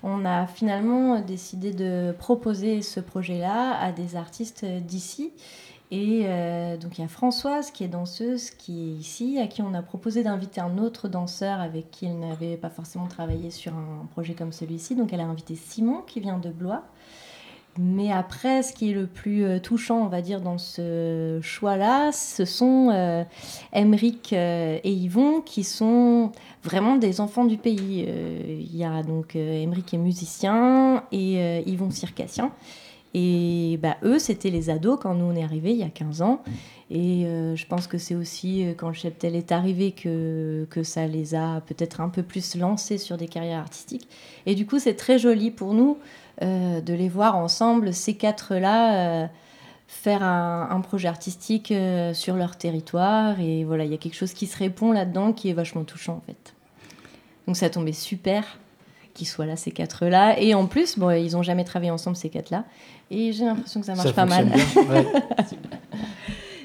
on 0.02 0.24
a 0.24 0.46
finalement 0.46 1.20
décidé 1.20 1.72
de 1.72 2.14
proposer 2.18 2.82
ce 2.82 2.98
projet-là 3.00 3.78
à 3.78 3.92
des 3.92 4.16
artistes 4.16 4.64
d'ici. 4.64 5.32
Et 5.94 6.22
euh, 6.24 6.78
donc 6.78 6.96
il 6.96 7.02
y 7.02 7.04
a 7.04 7.08
Françoise 7.08 7.70
qui 7.70 7.84
est 7.84 7.88
danseuse, 7.88 8.50
qui 8.50 8.80
est 8.80 8.94
ici, 8.94 9.38
à 9.38 9.46
qui 9.46 9.60
on 9.60 9.74
a 9.74 9.82
proposé 9.82 10.22
d'inviter 10.22 10.62
un 10.62 10.78
autre 10.78 11.06
danseur 11.06 11.60
avec 11.60 11.90
qui 11.90 12.06
elle 12.06 12.18
n'avait 12.18 12.56
pas 12.56 12.70
forcément 12.70 13.06
travaillé 13.08 13.50
sur 13.50 13.74
un 13.74 14.06
projet 14.10 14.32
comme 14.32 14.52
celui-ci. 14.52 14.96
Donc 14.96 15.12
elle 15.12 15.20
a 15.20 15.26
invité 15.26 15.54
Simon 15.54 16.00
qui 16.06 16.20
vient 16.20 16.38
de 16.38 16.48
Blois. 16.48 16.82
Mais 17.78 18.12
après, 18.12 18.62
ce 18.62 18.74
qui 18.74 18.90
est 18.90 18.94
le 18.94 19.06
plus 19.06 19.44
euh, 19.44 19.58
touchant, 19.58 20.02
on 20.02 20.08
va 20.08 20.20
dire, 20.20 20.42
dans 20.42 20.58
ce 20.58 21.38
choix-là, 21.42 22.12
ce 22.12 22.44
sont 22.44 22.90
euh, 22.92 23.24
Emeric 23.72 24.34
euh, 24.34 24.78
et 24.84 24.92
Yvon 24.92 25.40
qui 25.40 25.64
sont 25.64 26.32
vraiment 26.62 26.96
des 26.96 27.22
enfants 27.22 27.46
du 27.46 27.56
pays. 27.56 28.04
Euh, 28.06 28.60
Il 28.60 28.76
y 28.76 28.84
a 28.84 29.02
donc 29.02 29.36
Emeric 29.36 29.94
est 29.94 29.98
musicien 29.98 31.04
et 31.12 31.62
Yvon 31.66 31.90
circassien. 31.90 32.52
Et 33.14 33.78
bah, 33.82 33.96
eux, 34.02 34.18
c'était 34.18 34.50
les 34.50 34.70
ados 34.70 34.98
quand 35.00 35.14
nous 35.14 35.26
on 35.26 35.36
est 35.36 35.42
arrivés 35.42 35.72
il 35.72 35.78
y 35.78 35.82
a 35.82 35.90
15 35.90 36.22
ans. 36.22 36.42
Et 36.90 37.24
euh, 37.26 37.56
je 37.56 37.66
pense 37.66 37.86
que 37.86 37.98
c'est 37.98 38.14
aussi 38.14 38.64
euh, 38.64 38.74
quand 38.76 38.88
le 38.88 38.94
cheptel 38.94 39.34
est 39.34 39.52
arrivé 39.52 39.92
que, 39.92 40.66
que 40.70 40.82
ça 40.82 41.06
les 41.06 41.34
a 41.34 41.62
peut-être 41.66 42.00
un 42.00 42.08
peu 42.08 42.22
plus 42.22 42.56
lancés 42.56 42.98
sur 42.98 43.16
des 43.16 43.28
carrières 43.28 43.60
artistiques. 43.60 44.08
Et 44.46 44.54
du 44.54 44.66
coup, 44.66 44.78
c'est 44.78 44.94
très 44.94 45.18
joli 45.18 45.50
pour 45.50 45.74
nous 45.74 45.98
euh, 46.42 46.80
de 46.80 46.94
les 46.94 47.08
voir 47.08 47.36
ensemble, 47.36 47.92
ces 47.92 48.14
quatre-là, 48.14 49.28
faire 49.86 50.22
un, 50.22 50.68
un 50.70 50.80
projet 50.80 51.08
artistique 51.08 51.72
sur 52.14 52.36
leur 52.36 52.56
territoire. 52.56 53.40
Et 53.40 53.64
voilà, 53.64 53.84
il 53.84 53.90
y 53.90 53.94
a 53.94 53.98
quelque 53.98 54.16
chose 54.16 54.32
qui 54.32 54.46
se 54.46 54.56
répond 54.56 54.92
là-dedans 54.92 55.32
qui 55.32 55.50
est 55.50 55.54
vachement 55.54 55.84
touchant 55.84 56.14
en 56.14 56.22
fait. 56.26 56.54
Donc 57.46 57.56
ça 57.56 57.68
tombait 57.68 57.92
super 57.92 58.58
qu'ils 59.14 59.26
soient 59.26 59.46
là, 59.46 59.56
ces 59.56 59.70
quatre-là. 59.70 60.38
Et 60.40 60.54
en 60.54 60.66
plus, 60.66 60.98
bon, 60.98 61.10
ils 61.10 61.32
n'ont 61.32 61.42
jamais 61.42 61.64
travaillé 61.64 61.90
ensemble, 61.90 62.16
ces 62.16 62.28
quatre-là. 62.28 62.64
Et 63.10 63.32
j'ai 63.32 63.44
l'impression 63.44 63.80
que 63.80 63.86
ça 63.86 63.94
marche 63.94 64.08
Ça 64.08 64.14
pas 64.14 64.26
mal. 64.26 64.48
fonctionne 64.48 64.84
bien, 64.86 64.94
ouais. 64.94 65.06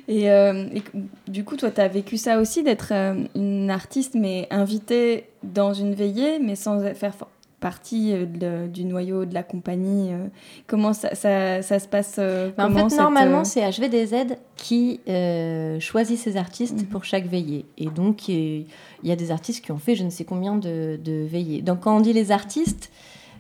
Et, 0.10 0.32
euh, 0.32 0.68
et 0.74 0.82
du 1.30 1.44
coup, 1.44 1.58
toi, 1.58 1.70
tu 1.70 1.82
as 1.82 1.88
vécu 1.90 2.16
ça 2.16 2.40
aussi, 2.40 2.64
d'être 2.64 2.94
euh, 2.94 3.26
une 3.36 3.70
artiste, 3.70 4.16
mais 4.16 4.48
invitée 4.52 5.26
dans 5.44 5.74
une 5.74 5.94
veillée, 5.94 6.40
mais 6.40 6.56
sans 6.56 6.80
faire 6.96 7.14
partie 7.60 8.14
euh, 8.14 8.26
de- 8.26 8.68
du 8.68 8.86
noyau 8.86 9.26
de 9.26 9.34
la 9.34 9.44
compagnie. 9.44 10.12
euh. 10.14 10.28
Comment 10.68 10.94
ça, 10.94 11.16
ça, 11.16 11.62
ça 11.62 11.80
se 11.80 11.88
passe 11.88 12.16
euh, 12.20 12.52
Bah, 12.58 12.68
en 12.68 12.72
fait, 12.74 12.90
cette, 12.90 13.00
normalement, 13.00 13.44
c'est 13.44 13.62
HVDZ 13.68 14.36
qui 14.56 15.00
euh, 15.08 15.80
choisit 15.80 16.18
ses 16.20 16.38
artistes 16.38 16.88
pour 16.90 17.04
chaque 17.04 17.26
veillée. 17.28 17.66
Et 17.78 17.88
donc, 17.88 18.28
il 18.30 18.66
y 19.04 19.12
a 19.12 19.16
des 19.16 19.32
artistes 19.32 19.64
qui 19.66 19.72
ont 19.72 19.78
fait 19.80 19.96
je 19.96 20.04
ne 20.04 20.10
sais 20.10 20.24
combien 20.26 20.56
de, 20.56 21.00
de 21.04 21.26
veillées. 21.26 21.62
Donc, 21.62 21.80
quand 21.82 21.98
on 21.98 22.02
dit 22.02 22.14
les 22.14 22.32
artistes, 22.32 22.92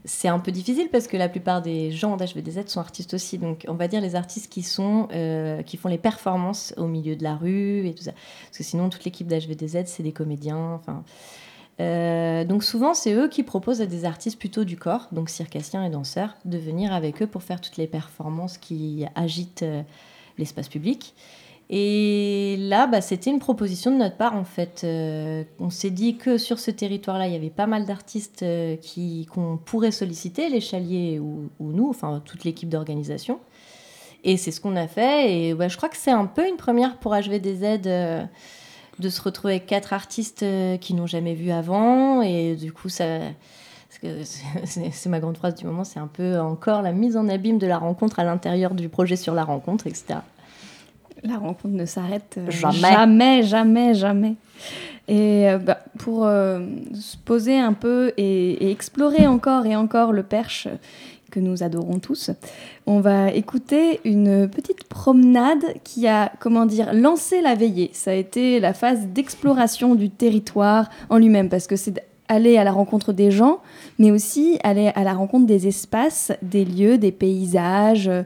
c'est 0.05 0.29
un 0.29 0.39
peu 0.39 0.51
difficile 0.51 0.87
parce 0.91 1.05
que 1.05 1.17
la 1.17 1.27
plupart 1.27 1.61
des 1.61 1.91
gens 1.91 2.15
d'HVDZ 2.15 2.65
sont 2.67 2.79
artistes 2.79 3.13
aussi. 3.13 3.37
Donc, 3.37 3.65
on 3.67 3.73
va 3.73 3.87
dire 3.89 3.99
les 3.99 4.15
artistes 4.15 4.49
qui, 4.49 4.63
sont, 4.63 5.09
euh, 5.11 5.61
qui 5.63 5.75
font 5.75 5.89
les 5.89 5.97
performances 5.97 6.73
au 6.77 6.87
milieu 6.87 7.15
de 7.17 7.23
la 7.23 7.35
rue 7.35 7.85
et 7.85 7.93
tout 7.93 8.03
ça. 8.03 8.13
Parce 8.45 8.57
que 8.59 8.63
sinon, 8.63 8.89
toute 8.89 9.03
l'équipe 9.03 9.27
d'HVDZ, 9.27 9.83
c'est 9.85 10.03
des 10.03 10.13
comédiens. 10.13 10.73
Enfin. 10.75 11.03
Euh, 11.79 12.43
donc 12.43 12.63
souvent, 12.63 12.93
c'est 12.93 13.13
eux 13.13 13.27
qui 13.27 13.43
proposent 13.43 13.81
à 13.81 13.85
des 13.85 14.05
artistes 14.05 14.39
plutôt 14.39 14.63
du 14.63 14.77
corps, 14.77 15.07
donc 15.11 15.29
circassiens 15.29 15.83
et 15.83 15.89
danseurs, 15.89 16.35
de 16.45 16.57
venir 16.57 16.93
avec 16.93 17.21
eux 17.21 17.27
pour 17.27 17.43
faire 17.43 17.61
toutes 17.61 17.77
les 17.77 17.87
performances 17.87 18.57
qui 18.57 19.05
agitent 19.15 19.63
euh, 19.63 19.83
l'espace 20.37 20.69
public. 20.69 21.13
Et 21.69 22.55
là, 22.59 22.87
bah, 22.87 23.01
c'était 23.01 23.29
une 23.29 23.39
proposition 23.39 23.91
de 23.91 23.97
notre 23.97 24.15
part, 24.15 24.35
en 24.35 24.45
fait. 24.45 24.81
Euh, 24.83 25.43
on 25.59 25.69
s'est 25.69 25.89
dit 25.89 26.15
que 26.15 26.37
sur 26.37 26.59
ce 26.59 26.71
territoire-là, 26.71 27.27
il 27.27 27.33
y 27.33 27.35
avait 27.35 27.49
pas 27.49 27.67
mal 27.67 27.85
d'artistes 27.85 28.45
qui, 28.81 29.27
qu'on 29.33 29.57
pourrait 29.57 29.91
solliciter, 29.91 30.49
les 30.49 30.61
chaliers 30.61 31.19
ou, 31.19 31.49
ou 31.59 31.73
nous, 31.73 31.89
enfin 31.89 32.21
toute 32.25 32.45
l'équipe 32.45 32.69
d'organisation. 32.69 33.39
Et 34.23 34.37
c'est 34.37 34.51
ce 34.51 34.59
qu'on 34.59 34.75
a 34.75 34.87
fait. 34.87 35.33
Et 35.33 35.53
ouais, 35.53 35.69
je 35.69 35.77
crois 35.77 35.89
que 35.89 35.97
c'est 35.97 36.11
un 36.11 36.25
peu 36.25 36.47
une 36.47 36.57
première 36.57 36.97
pour 36.97 37.15
HVDZ 37.15 37.81
euh, 37.85 38.23
de 38.99 39.09
se 39.09 39.21
retrouver 39.21 39.55
avec 39.55 39.65
quatre 39.65 39.93
artistes 39.93 40.43
euh, 40.43 40.77
qui 40.77 40.93
n'ont 40.93 41.07
jamais 41.07 41.33
vu 41.33 41.51
avant. 41.51 42.21
Et 42.21 42.55
du 42.55 42.71
coup, 42.71 42.89
ça. 42.89 43.19
C'est 44.63 45.07
ma 45.07 45.19
grande 45.19 45.37
phrase 45.37 45.55
du 45.55 45.65
moment, 45.65 45.83
c'est 45.83 45.99
un 45.99 46.05
peu 46.07 46.39
encore 46.39 46.83
la 46.83 46.91
mise 46.91 47.17
en 47.17 47.27
abîme 47.27 47.57
de 47.57 47.65
la 47.65 47.79
rencontre 47.79 48.19
à 48.19 48.23
l'intérieur 48.23 48.75
du 48.75 48.89
projet 48.89 49.15
sur 49.15 49.33
la 49.33 49.43
rencontre, 49.43 49.87
etc. 49.87 50.19
La 51.23 51.37
rencontre 51.37 51.73
ne 51.73 51.85
s'arrête 51.85 52.35
euh, 52.37 52.51
Jamais. 52.51 52.77
jamais, 52.77 53.43
jamais, 53.43 53.93
jamais. 53.93 54.35
Et 55.07 55.49
euh, 55.49 55.57
bah, 55.57 55.79
pour 55.97 56.25
euh, 56.25 56.59
se 56.93 57.17
poser 57.17 57.57
un 57.57 57.73
peu 57.73 58.11
et, 58.17 58.67
et 58.67 58.71
explorer 58.71 59.25
encore 59.25 59.65
et 59.65 59.75
encore 59.75 60.11
le 60.11 60.23
perche 60.23 60.67
que 61.29 61.39
nous 61.39 61.63
adorons 61.63 61.99
tous, 61.99 62.31
on 62.85 62.99
va 62.99 63.31
écouter 63.31 63.99
une 64.05 64.49
petite 64.49 64.83
promenade 64.85 65.63
qui 65.83 66.07
a, 66.07 66.31
comment 66.39 66.65
dire, 66.65 66.93
lancé 66.93 67.41
la 67.41 67.55
veillée. 67.55 67.89
Ça 67.93 68.11
a 68.11 68.15
été 68.15 68.59
la 68.59 68.73
phase 68.73 69.07
d'exploration 69.07 69.95
du 69.95 70.09
territoire 70.09 70.89
en 71.09 71.17
lui-même, 71.17 71.49
parce 71.49 71.67
que 71.67 71.75
c'est 71.75 72.03
aller 72.27 72.57
à 72.57 72.63
la 72.63 72.71
rencontre 72.71 73.13
des 73.13 73.31
gens, 73.31 73.59
mais 73.99 74.11
aussi 74.11 74.59
aller 74.63 74.91
à 74.95 75.03
la 75.03 75.13
rencontre 75.13 75.45
des 75.45 75.67
espaces, 75.67 76.31
des 76.41 76.65
lieux, 76.65 76.97
des 76.97 77.11
paysages. 77.11 78.09
euh, 78.09 78.23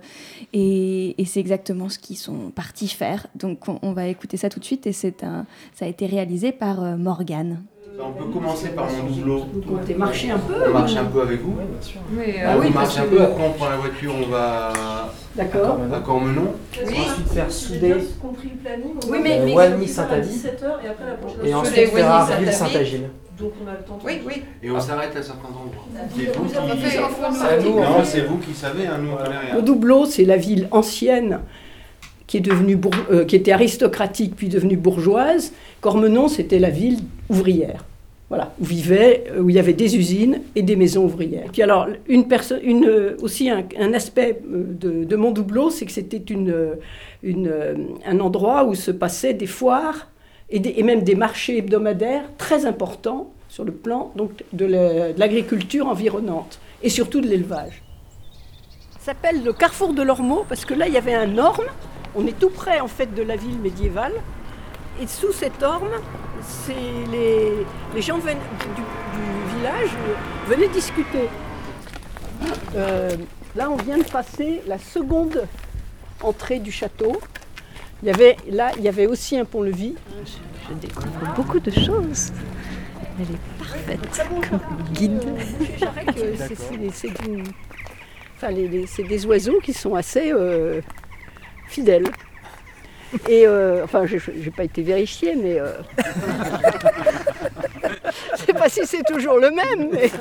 Et, 0.53 1.15
c'est 1.25 1.39
exactement 1.39 1.87
ce 1.87 1.99
qu'ils 1.99 2.17
sont 2.17 2.51
partis 2.53 2.87
faire. 2.87 3.27
Donc 3.35 3.69
on, 3.69 3.79
on 3.81 3.93
va 3.93 4.07
écouter 4.07 4.37
ça 4.37 4.49
tout 4.49 4.59
de 4.59 4.65
suite 4.65 4.87
et 4.87 4.91
c'est 4.91 5.23
un, 5.23 5.45
ça 5.73 5.85
a 5.85 5.87
été 5.87 6.05
réalisé 6.05 6.51
par 6.51 6.83
euh, 6.83 6.97
Morgane. 6.97 7.63
On 7.99 8.11
peut 8.13 8.25
commencer 8.31 8.69
par 8.69 8.87
mon 8.89 9.03
doublot. 9.09 9.45
Vous 9.53 9.61
comptez 9.61 9.93
marcher 9.95 10.31
un 10.31 10.39
peu 10.39 10.53
On 10.67 10.73
marche 10.73 10.95
un 10.95 11.05
peu 11.05 11.21
avec 11.21 11.41
vous 11.41 11.55
Mais, 12.11 12.35
euh, 12.39 12.47
Ah, 12.47 12.55
oui, 12.59 12.67
on 12.69 12.73
marche 12.73 12.97
un 12.97 13.03
que- 13.03 13.07
peu, 13.09 13.21
après 13.21 13.43
on 13.45 13.51
prend 13.53 13.69
la 13.69 13.75
voiture, 13.77 14.13
on 14.25 14.29
va 14.29 14.73
D'accord. 15.35 15.77
à 15.93 15.99
Cormenon. 15.99 16.53
Oui. 16.87 16.93
Ensuite 16.99 17.27
faire 17.29 17.51
souder 17.51 17.95
compris 18.21 18.49
le 18.53 18.57
planning. 18.63 18.93
Oui, 19.09 19.19
mais- 19.21 19.41
mais- 19.45 19.53
Walmy, 19.53 19.87
Saint-Adie. 19.87 20.29
17h 20.29 20.79
et 20.83 20.87
après 20.89 21.05
la 21.05 21.13
prochaine. 21.13 21.45
et 21.45 21.53
ensuite 21.53 21.89
faire 21.89 22.27
Saint-Agile. 22.53 23.09
Donc 23.37 23.53
on 23.63 23.67
a 23.67 23.71
le 23.73 23.77
temps 23.83 23.97
de. 23.97 24.05
Oui, 24.07 24.21
oui. 24.25 24.43
Et 24.63 24.71
on 24.71 24.79
s'arrête 24.79 25.15
à 25.15 25.21
certains 25.23 25.47
endroits. 25.49 25.85
Vous- 25.91 26.19
C'est 26.19 26.25
vous 26.31 26.43
qui... 26.45 26.49
fait 26.53 26.57
un 26.59 27.07
peu 27.07 27.33
C'est. 27.33 27.69
Non, 27.69 28.27
vous 28.29 28.37
qui 28.37 28.53
savez, 28.53 28.87
nous 29.01 29.11
on 29.13 29.17
connaît 29.17 29.37
rien. 29.37 29.55
Le 29.55 29.61
Doubleau, 29.63 30.05
c'est 30.05 30.25
la 30.25 30.37
ville 30.37 30.67
ancienne 30.71 31.39
qui, 32.31 32.37
est 32.37 32.39
devenue 32.39 32.79
euh, 33.11 33.25
qui 33.25 33.35
était 33.35 33.51
aristocratique 33.51 34.37
puis 34.37 34.47
devenue 34.47 34.77
bourgeoise. 34.77 35.51
Cormenon, 35.81 36.29
c'était 36.29 36.59
la 36.59 36.69
ville 36.69 36.99
ouvrière. 37.29 37.83
Voilà, 38.29 38.53
où 38.61 38.63
vivaient, 38.63 39.25
où 39.37 39.49
il 39.49 39.57
y 39.57 39.59
avait 39.59 39.73
des 39.73 39.97
usines 39.97 40.39
et 40.55 40.61
des 40.61 40.77
maisons 40.77 41.03
ouvrières. 41.03 41.49
Puis 41.51 41.61
alors, 41.61 41.89
une 42.07 42.25
une, 42.63 43.15
aussi 43.21 43.49
un, 43.49 43.93
aspect 43.93 44.39
de, 44.47 45.03
de 45.03 45.15
Montdoubleau, 45.17 45.71
c'est 45.71 45.85
que 45.85 45.91
c'était 45.91 46.23
une, 46.33 46.55
un 48.05 48.19
endroit 48.21 48.63
où 48.63 48.75
se 48.75 48.91
passaient 48.91 49.33
des 49.33 49.47
foires 49.47 50.07
et 50.49 50.83
même 50.83 51.03
des 51.03 51.15
marchés 51.15 51.57
hebdomadaires 51.57 52.23
très 52.37 52.65
importants 52.65 53.33
sur 53.49 53.65
le 53.65 53.73
plan 53.73 54.13
donc, 54.15 54.31
de 54.53 54.65
l'agriculture 55.17 55.87
environnante 55.87 56.61
et 56.81 56.87
surtout 56.87 57.19
de 57.19 57.27
l'élevage. 57.27 57.83
Ça 58.99 59.07
s'appelle 59.07 59.43
le 59.43 59.51
carrefour 59.51 59.91
de 59.91 60.01
l'Ormeau 60.01 60.45
parce 60.47 60.63
que 60.63 60.73
là, 60.73 60.87
il 60.87 60.93
y 60.93 60.97
avait 60.97 61.13
un 61.13 61.37
orme. 61.37 61.65
On 62.15 62.27
est 62.27 62.37
tout 62.37 62.49
près 62.49 62.79
en 62.79 62.87
fait 62.87 63.13
de 63.13 63.21
la 63.21 63.35
ville 63.35 63.59
médiévale. 63.59 64.13
Et 65.01 65.07
sous 65.07 65.31
cet 65.31 65.63
orme, 65.63 65.89
les, 66.67 67.53
les, 67.95 68.01
gens 68.01 68.17
ven, 68.19 68.37
du, 68.59 68.65
du, 68.65 69.57
village 69.57 69.89
venaient 70.47 70.67
discuter. 70.67 71.29
Euh, 72.75 73.15
là, 73.55 73.69
on 73.69 73.77
vient 73.77 73.97
de 73.97 74.03
passer 74.03 74.61
la 74.67 74.77
seconde 74.77 75.47
entrée 76.21 76.59
du 76.59 76.71
château. 76.71 77.19
Il 78.03 78.07
y 78.07 78.11
avait, 78.11 78.37
là, 78.49 78.71
il 78.77 78.83
y 78.83 78.89
avait 78.89 79.07
aussi 79.07 79.37
un 79.37 79.45
pont-levis. 79.45 79.95
Je, 80.25 80.31
je 80.69 80.73
découvre 80.75 81.33
beaucoup 81.35 81.59
de 81.59 81.71
choses. 81.71 82.31
Elle 83.19 83.35
est 83.35 83.39
parfaite 83.57 84.27
comme 84.49 84.93
guide. 84.93 85.21
C'est 88.87 89.03
des 89.03 89.25
oiseaux 89.25 89.59
qui 89.61 89.73
sont 89.73 89.95
assez 89.95 90.31
euh, 90.31 90.81
fidèles. 91.71 92.05
Et 93.27 93.45
euh, 93.45 93.83
enfin, 93.83 94.05
je 94.05 94.15
n'ai 94.15 94.51
pas 94.51 94.63
été 94.63 94.83
vérifiée, 94.83 95.35
mais 95.35 95.59
euh... 95.59 95.73
sais 98.51 98.59
pas 98.59 98.69
si 98.69 98.81
c'est 98.85 99.03
toujours 99.03 99.37
le 99.39 99.51
même. 99.51 99.89
Mais, 99.91 100.11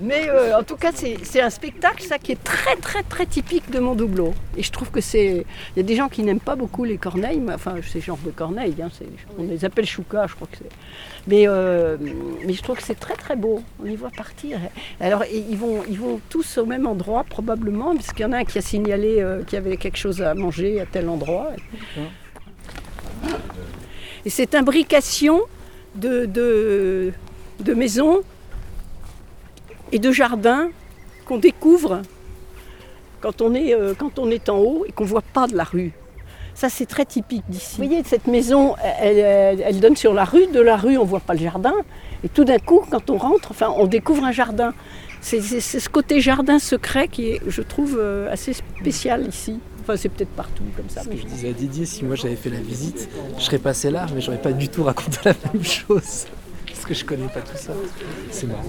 mais 0.00 0.28
euh, 0.28 0.58
en 0.58 0.62
tout 0.62 0.76
cas, 0.76 0.90
c'est 0.92 1.40
un 1.40 1.50
spectacle 1.50 2.02
ça 2.02 2.18
qui 2.18 2.32
est 2.32 2.42
très 2.42 2.76
très 2.76 3.02
très 3.02 3.26
typique 3.26 3.70
de 3.70 3.78
Montdoubleau. 3.78 4.34
Et 4.56 4.62
je 4.62 4.70
trouve 4.70 4.90
que 4.90 5.00
c'est, 5.00 5.44
il 5.74 5.76
y 5.76 5.80
a 5.80 5.82
des 5.82 5.96
gens 5.96 6.08
qui 6.08 6.22
n'aiment 6.22 6.40
pas 6.40 6.56
beaucoup 6.56 6.84
les 6.84 6.98
corneilles, 6.98 7.40
mais, 7.40 7.54
enfin 7.54 7.76
ces 7.82 8.00
genres 8.00 8.18
de 8.24 8.30
corneilles, 8.30 8.76
hein, 8.82 8.88
on 9.38 9.42
les 9.42 9.64
appelle 9.64 9.86
chouka, 9.86 10.26
je 10.26 10.34
crois 10.34 10.48
que 10.50 10.58
c'est. 10.58 10.70
Mais, 11.26 11.44
euh, 11.46 11.96
mais 12.46 12.52
je 12.52 12.62
trouve 12.62 12.76
que 12.76 12.82
c'est 12.82 12.98
très 12.98 13.14
très 13.14 13.36
beau. 13.36 13.62
On 13.82 13.86
y 13.86 13.96
voit 13.96 14.10
partir. 14.10 14.58
Alors 15.00 15.24
ils 15.24 15.56
vont 15.56 15.82
ils 15.88 15.98
vont 15.98 16.20
tous 16.28 16.58
au 16.58 16.66
même 16.66 16.86
endroit 16.86 17.24
probablement, 17.24 17.94
puisqu'il 17.94 18.22
y 18.22 18.24
en 18.26 18.32
a 18.32 18.38
un 18.38 18.44
qui 18.44 18.58
a 18.58 18.62
signalé 18.62 19.20
euh, 19.20 19.42
qu'il 19.42 19.54
y 19.54 19.58
avait 19.58 19.76
quelque 19.76 19.98
chose 19.98 20.22
à 20.22 20.34
manger 20.34 20.80
à 20.80 20.86
tel 20.86 21.08
endroit. 21.08 21.50
Et 24.24 24.30
cette 24.30 24.54
imbrication 24.54 25.40
de, 25.94 26.26
de, 26.26 27.12
de 27.60 27.74
maisons 27.74 28.20
et 29.92 29.98
de 29.98 30.12
jardins 30.12 30.68
qu'on 31.24 31.38
découvre 31.38 32.02
quand 33.20 33.40
on, 33.42 33.54
est, 33.54 33.74
euh, 33.74 33.94
quand 33.96 34.18
on 34.18 34.30
est 34.30 34.48
en 34.48 34.58
haut 34.58 34.84
et 34.86 34.92
qu'on 34.92 35.04
ne 35.04 35.08
voit 35.08 35.22
pas 35.22 35.46
de 35.46 35.56
la 35.56 35.64
rue. 35.64 35.92
Ça, 36.54 36.68
c'est 36.68 36.86
très 36.86 37.04
typique 37.04 37.44
d'ici. 37.48 37.76
Vous 37.80 37.86
voyez, 37.86 38.02
cette 38.04 38.26
maison, 38.26 38.74
elle, 39.00 39.18
elle, 39.18 39.60
elle, 39.60 39.80
donne 39.80 39.94
sur 39.94 40.12
la 40.12 40.24
rue. 40.24 40.46
De 40.48 40.60
la 40.60 40.76
rue, 40.76 40.98
on 40.98 41.04
ne 41.04 41.08
voit 41.08 41.20
pas 41.20 41.34
le 41.34 41.40
jardin. 41.40 41.74
Et 42.24 42.28
tout 42.28 42.44
d'un 42.44 42.58
coup, 42.58 42.82
quand 42.90 43.10
on 43.10 43.16
rentre, 43.16 43.52
enfin, 43.52 43.72
on 43.76 43.86
découvre 43.86 44.24
un 44.24 44.32
jardin. 44.32 44.74
C'est 45.20 45.40
ce 45.40 45.88
côté 45.88 46.20
jardin 46.20 46.58
secret 46.58 47.08
qui 47.08 47.30
est, 47.30 47.40
je 47.46 47.62
trouve, 47.62 47.96
euh, 47.98 48.32
assez 48.32 48.52
spécial 48.52 49.26
ici. 49.26 49.60
Enfin, 49.88 49.96
c'est 49.96 50.10
peut-être 50.10 50.34
partout 50.36 50.64
comme 50.76 50.90
ça. 50.90 51.02
Ce 51.02 51.08
que 51.08 51.16
je 51.16 51.24
disais 51.24 51.48
à 51.48 51.52
Didier, 51.54 51.86
si 51.86 52.04
moi 52.04 52.14
j'avais 52.14 52.36
fait 52.36 52.50
la 52.50 52.60
visite, 52.60 53.08
je 53.38 53.42
serais 53.42 53.56
passé 53.56 53.90
là, 53.90 54.04
mais 54.14 54.20
j'aurais 54.20 54.36
pas 54.42 54.52
du 54.52 54.68
tout 54.68 54.84
raconté 54.84 55.16
la 55.24 55.32
même 55.46 55.64
chose. 55.64 56.26
Parce 56.66 56.84
que 56.84 56.92
je 56.92 57.06
connais 57.06 57.28
pas 57.28 57.40
tout 57.40 57.56
ça. 57.56 57.72
C'est 58.30 58.46
marrant. 58.48 58.60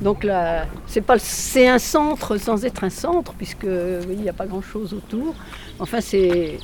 Donc 0.00 0.24
là, 0.24 0.66
c'est 0.88 1.02
pas, 1.02 1.20
c'est 1.20 1.68
un 1.68 1.78
centre 1.78 2.36
sans 2.36 2.64
être 2.64 2.82
un 2.82 2.90
centre, 2.90 3.32
puisque 3.34 3.62
oui, 3.62 4.14
il 4.14 4.22
n'y 4.22 4.28
a 4.28 4.32
pas 4.32 4.46
grand-chose 4.46 4.92
autour. 4.92 5.36
Enfin, 5.78 6.00
c'est, 6.00 6.58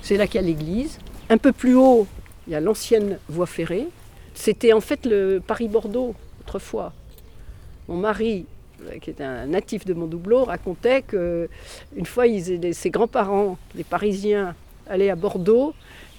c'est 0.00 0.16
là 0.16 0.26
qu'il 0.26 0.40
y 0.40 0.44
a 0.44 0.46
l'église. 0.46 0.98
Un 1.28 1.36
peu 1.36 1.52
plus 1.52 1.74
haut, 1.74 2.06
il 2.46 2.54
y 2.54 2.56
a 2.56 2.60
l'ancienne 2.60 3.18
voie 3.28 3.44
ferrée. 3.44 3.88
C'était 4.32 4.72
en 4.72 4.80
fait 4.80 5.04
le 5.04 5.42
Paris-Bordeaux 5.46 6.14
autrefois. 6.40 6.94
Mon 7.88 7.98
mari, 7.98 8.46
qui 9.00 9.10
était 9.10 9.24
un 9.24 9.46
natif 9.46 9.84
de 9.84 9.94
Montdoubleau, 9.94 10.44
racontait 10.44 11.02
qu'une 11.02 12.06
fois, 12.06 12.24
ses 12.72 12.90
grands-parents, 12.90 13.58
les 13.74 13.84
Parisiens, 13.84 14.54
allaient 14.88 15.10
à 15.10 15.16
Bordeaux 15.16 15.74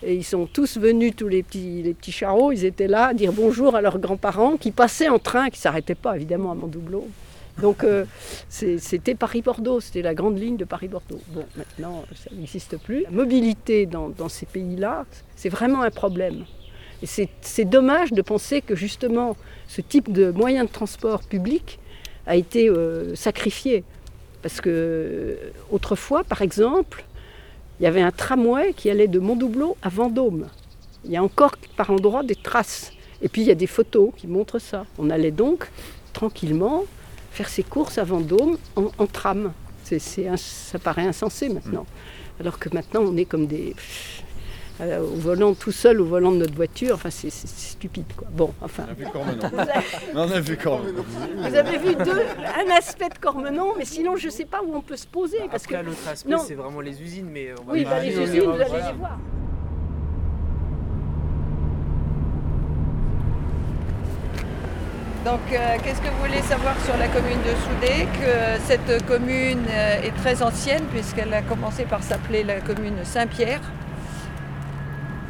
et 0.05 0.15
ils 0.15 0.23
sont 0.23 0.45
tous 0.45 0.77
venus, 0.77 1.15
tous 1.15 1.27
les 1.27 1.43
petits, 1.43 1.81
les 1.81 1.93
petits 1.93 2.11
charros, 2.11 2.51
ils 2.51 2.65
étaient 2.65 2.87
là 2.87 3.07
à 3.07 3.13
dire 3.13 3.31
bonjour 3.31 3.75
à 3.75 3.81
leurs 3.81 3.99
grands-parents 3.99 4.57
qui 4.57 4.71
passaient 4.71 5.09
en 5.09 5.19
train, 5.19 5.49
qui 5.49 5.57
ne 5.57 5.61
s'arrêtaient 5.61 5.95
pas 5.95 6.15
évidemment 6.15 6.51
à 6.51 6.55
Montdoubleau. 6.55 7.07
Donc 7.61 7.83
euh, 7.83 8.05
c'était 8.49 9.15
Paris-Bordeaux, 9.15 9.79
c'était 9.79 10.01
la 10.01 10.15
grande 10.15 10.39
ligne 10.39 10.57
de 10.57 10.65
Paris-Bordeaux. 10.65 11.21
Bon, 11.29 11.45
maintenant, 11.55 12.03
ça 12.15 12.29
n'existe 12.35 12.77
plus. 12.77 13.03
La 13.03 13.11
mobilité 13.11 13.85
dans, 13.85 14.09
dans 14.09 14.29
ces 14.29 14.45
pays-là, 14.45 15.05
c'est 15.35 15.49
vraiment 15.49 15.83
un 15.83 15.91
problème. 15.91 16.45
C'est 17.05 17.65
dommage 17.65 18.11
de 18.13 18.21
penser 18.21 18.61
que 18.61 18.75
justement 18.75 19.35
ce 19.67 19.81
type 19.81 20.11
de 20.11 20.31
moyen 20.31 20.63
de 20.63 20.69
transport 20.69 21.21
public 21.23 21.79
a 22.25 22.35
été 22.35 22.69
euh, 22.69 23.15
sacrifié. 23.15 23.83
Parce 24.41 24.59
que 24.59 25.37
autrefois, 25.71 26.23
par 26.23 26.41
exemple, 26.41 27.05
il 27.79 27.83
y 27.83 27.85
avait 27.87 28.01
un 28.01 28.11
tramway 28.11 28.73
qui 28.73 28.89
allait 28.89 29.07
de 29.07 29.19
Montdoubleau 29.19 29.77
à 29.81 29.89
Vendôme. 29.89 30.47
Il 31.05 31.11
y 31.11 31.17
a 31.17 31.23
encore 31.23 31.55
par 31.75 31.89
endroits 31.89 32.23
des 32.23 32.35
traces. 32.35 32.91
Et 33.21 33.29
puis 33.29 33.41
il 33.41 33.47
y 33.47 33.51
a 33.51 33.55
des 33.55 33.67
photos 33.67 34.11
qui 34.15 34.27
montrent 34.27 34.59
ça. 34.59 34.85
On 34.97 35.09
allait 35.09 35.31
donc 35.31 35.69
tranquillement 36.11 36.83
faire 37.31 37.49
ses 37.49 37.63
courses 37.63 37.97
à 37.97 38.03
Vendôme 38.03 38.57
en, 38.75 39.07
tram. 39.07 39.53
Ça 39.83 40.79
paraît 40.79 41.07
insensé 41.07 41.49
maintenant. 41.49 41.85
Alors 42.39 42.59
que 42.59 42.69
maintenant 42.73 43.01
on 43.01 43.15
est 43.17 43.25
comme 43.25 43.47
des... 43.47 43.75
Euh, 44.83 45.01
au 45.01 45.15
volant 45.15 45.53
tout 45.53 45.71
seul 45.71 46.01
au 46.01 46.05
volant 46.05 46.31
de 46.31 46.37
notre 46.37 46.55
voiture, 46.55 46.95
enfin 46.95 47.09
c'est, 47.09 47.31
stupide 47.31 48.05
quoi. 48.17 48.27
Bon, 48.31 48.53
enfin. 48.61 48.83
On 48.87 48.91
a 48.91 48.93
vu 48.93 49.05
Cormenon. 49.05 49.49
on 50.15 50.31
a 50.31 50.39
vu 50.39 50.57
Cormenon. 50.57 51.05
Vous 51.37 51.55
avez 51.55 51.77
vu 51.77 51.95
deux, 51.95 52.21
un 52.21 52.75
aspect 52.75 53.09
de 53.09 53.17
Cormenon, 53.17 53.73
mais 53.77 53.85
sinon 53.85 54.15
je 54.15 54.25
ne 54.25 54.31
sais 54.31 54.45
pas 54.45 54.61
où 54.61 54.75
on 54.75 54.81
peut 54.81 54.97
se 54.97 55.07
poser. 55.07 55.37
Parce 55.49 55.63
Après, 55.63 55.79
que 55.81 55.85
l'autre 55.85 56.07
aspect, 56.11 56.35
c'est 56.45 56.55
vraiment 56.55 56.81
les 56.81 57.01
usines, 57.01 57.29
mais 57.31 57.53
on 57.59 57.63
va 57.63 57.73
Oui, 57.73 57.85
bah, 57.85 57.99
les 57.99 58.17
usines, 58.17 58.41
vous 58.41 58.51
allez 58.51 58.71
les 58.71 58.97
voir. 58.97 59.19
Donc, 65.25 65.39
euh, 65.53 65.77
qu'est-ce 65.81 66.01
que 66.01 66.09
vous 66.09 66.19
voulez 66.27 66.41
savoir 66.41 66.75
sur 66.83 66.97
la 66.97 67.07
commune 67.07 67.39
de 67.43 67.55
Soudé? 67.63 68.07
Que 68.19 68.59
cette 68.65 69.05
commune 69.05 69.63
euh, 69.69 70.01
est 70.01 70.13
très 70.17 70.43
ancienne, 70.43 70.83
puisqu'elle 70.91 71.33
a 71.33 71.41
commencé 71.41 71.85
par 71.85 72.03
s'appeler 72.03 72.43
la 72.43 72.59
commune 72.59 72.97
Saint-Pierre, 73.03 73.61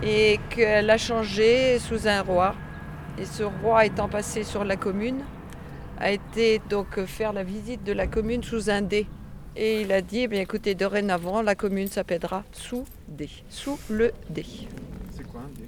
et 0.05 0.39
qu'elle 0.49 0.89
a 0.89 0.97
changé 0.97 1.79
sous 1.79 2.07
un 2.07 2.21
roi. 2.21 2.55
Et 3.17 3.25
ce 3.25 3.43
roi 3.43 3.85
étant 3.85 4.07
passé 4.09 4.43
sur 4.43 4.63
la 4.63 4.75
commune, 4.75 5.21
a 5.99 6.11
été 6.11 6.61
donc 6.69 7.03
faire 7.05 7.31
la 7.31 7.43
visite 7.43 7.83
de 7.83 7.93
la 7.93 8.07
commune 8.07 8.43
sous 8.43 8.69
un 8.69 8.81
dé. 8.81 9.05
Et 9.55 9.81
il 9.81 9.91
a 9.91 10.01
dit, 10.01 10.21
eh 10.21 10.27
bien, 10.27 10.41
écoutez, 10.41 10.73
dorénavant, 10.73 11.43
la 11.43 11.53
commune 11.53 11.87
s'appellera 11.87 12.43
sous 12.51 12.85
dé, 13.07 13.29
sous 13.49 13.79
le 13.89 14.11
dé. 14.29 14.45
C'est 15.15 15.27
quoi 15.27 15.41
un 15.41 15.59
dé? 15.59 15.67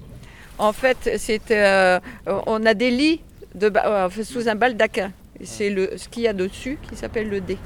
En 0.58 0.72
fait, 0.72 1.16
c'est, 1.18 1.50
euh, 1.52 2.00
on 2.26 2.66
a 2.66 2.74
des 2.74 2.90
lits 2.90 3.20
de, 3.54 3.70
euh, 3.76 4.10
sous 4.24 4.48
un 4.48 4.56
baldaquin. 4.56 5.12
C'est 5.44 5.70
le, 5.70 5.96
ce 5.96 6.08
qu'il 6.08 6.24
y 6.24 6.28
a 6.28 6.32
dessus 6.32 6.78
qui 6.88 6.96
s'appelle 6.96 7.28
le 7.28 7.40
dé. 7.40 7.58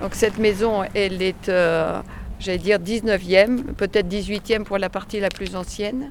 Donc 0.00 0.14
cette 0.14 0.36
maison, 0.38 0.84
elle 0.94 1.22
est, 1.22 1.48
euh, 1.48 2.02
j'allais 2.38 2.58
dire, 2.58 2.78
19e, 2.78 3.74
peut-être 3.74 4.08
18e 4.08 4.64
pour 4.64 4.78
la 4.78 4.88
partie 4.88 5.20
la 5.20 5.28
plus 5.28 5.56
ancienne. 5.56 6.10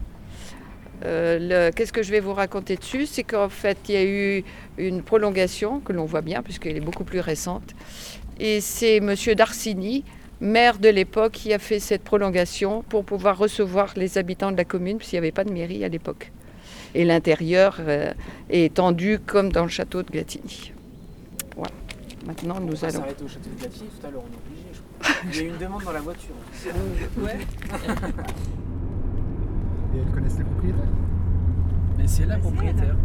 Euh, 1.04 1.72
Qu'est-ce 1.76 1.94
que 1.94 2.04
je 2.04 2.12
vais 2.12 2.20
vous 2.20 2.34
raconter 2.34 2.76
dessus? 2.76 3.06
C'est 3.06 3.24
qu'en 3.24 3.50
fait, 3.50 3.78
il 3.90 3.96
y 3.96 3.98
a 3.98 4.04
eu 4.04 4.44
une 4.78 5.02
prolongation, 5.02 5.80
que 5.80 5.94
l'on 5.94 6.06
voit 6.06 6.22
bien, 6.22 6.42
puisqu'elle 6.42 6.78
est 6.78 6.82
beaucoup 6.82 7.04
plus 7.04 7.20
récente. 7.20 7.74
Et 8.40 8.62
c'est 8.62 8.98
M. 8.98 9.14
Darcini, 9.36 10.04
maire 10.42 10.80
de 10.80 10.90
l'époque, 10.90 11.34
qui 11.34 11.54
a 11.54 11.60
fait 11.60 11.80
cette 11.80 12.04
prolongation 12.04 12.84
pour 12.84 13.06
pouvoir 13.06 13.38
recevoir 13.38 13.94
les 13.96 14.18
habitants 14.18 14.52
de 14.52 14.58
la 14.58 14.66
commune, 14.66 14.98
puisqu'il 14.98 15.16
n'y 15.16 15.20
avait 15.20 15.32
pas 15.32 15.44
de 15.44 15.52
mairie 15.52 15.84
à 15.84 15.90
l'époque. 15.90 16.32
Et 16.94 17.04
l'intérieur 17.04 17.78
euh, 17.80 18.14
est 18.50 18.76
tendu 18.76 19.20
comme 19.20 19.52
dans 19.52 19.64
le 19.64 19.70
château 19.70 20.02
de 20.02 20.10
Glatigny. 20.10 20.72
Voilà. 21.56 21.74
Maintenant, 22.26 22.60
nous 22.60 22.86
allons. 22.86 23.02
au 23.02 23.28
château 23.28 23.50
de 23.54 23.60
Glatigny 23.60 23.90
tout 24.00 24.08
à 24.08 24.12
l'heure, 24.12 24.24
on 24.24 24.34
est 24.34 24.54
obligé. 24.54 24.75
Il 25.32 25.36
y 25.36 25.40
a 25.40 25.44
eu 25.44 25.48
une 25.50 25.58
demande 25.58 25.84
dans 25.84 25.92
la 25.92 26.02
voiture. 26.02 26.36
Ouais. 27.18 27.40
Et 29.94 29.98
elles 30.00 30.12
connaissent 30.12 30.38
les 30.38 30.44
propriétaires 30.44 30.84
Mais 31.98 32.08
c'est 32.08 32.26
la 32.26 32.38
propriétaire. 32.38 32.96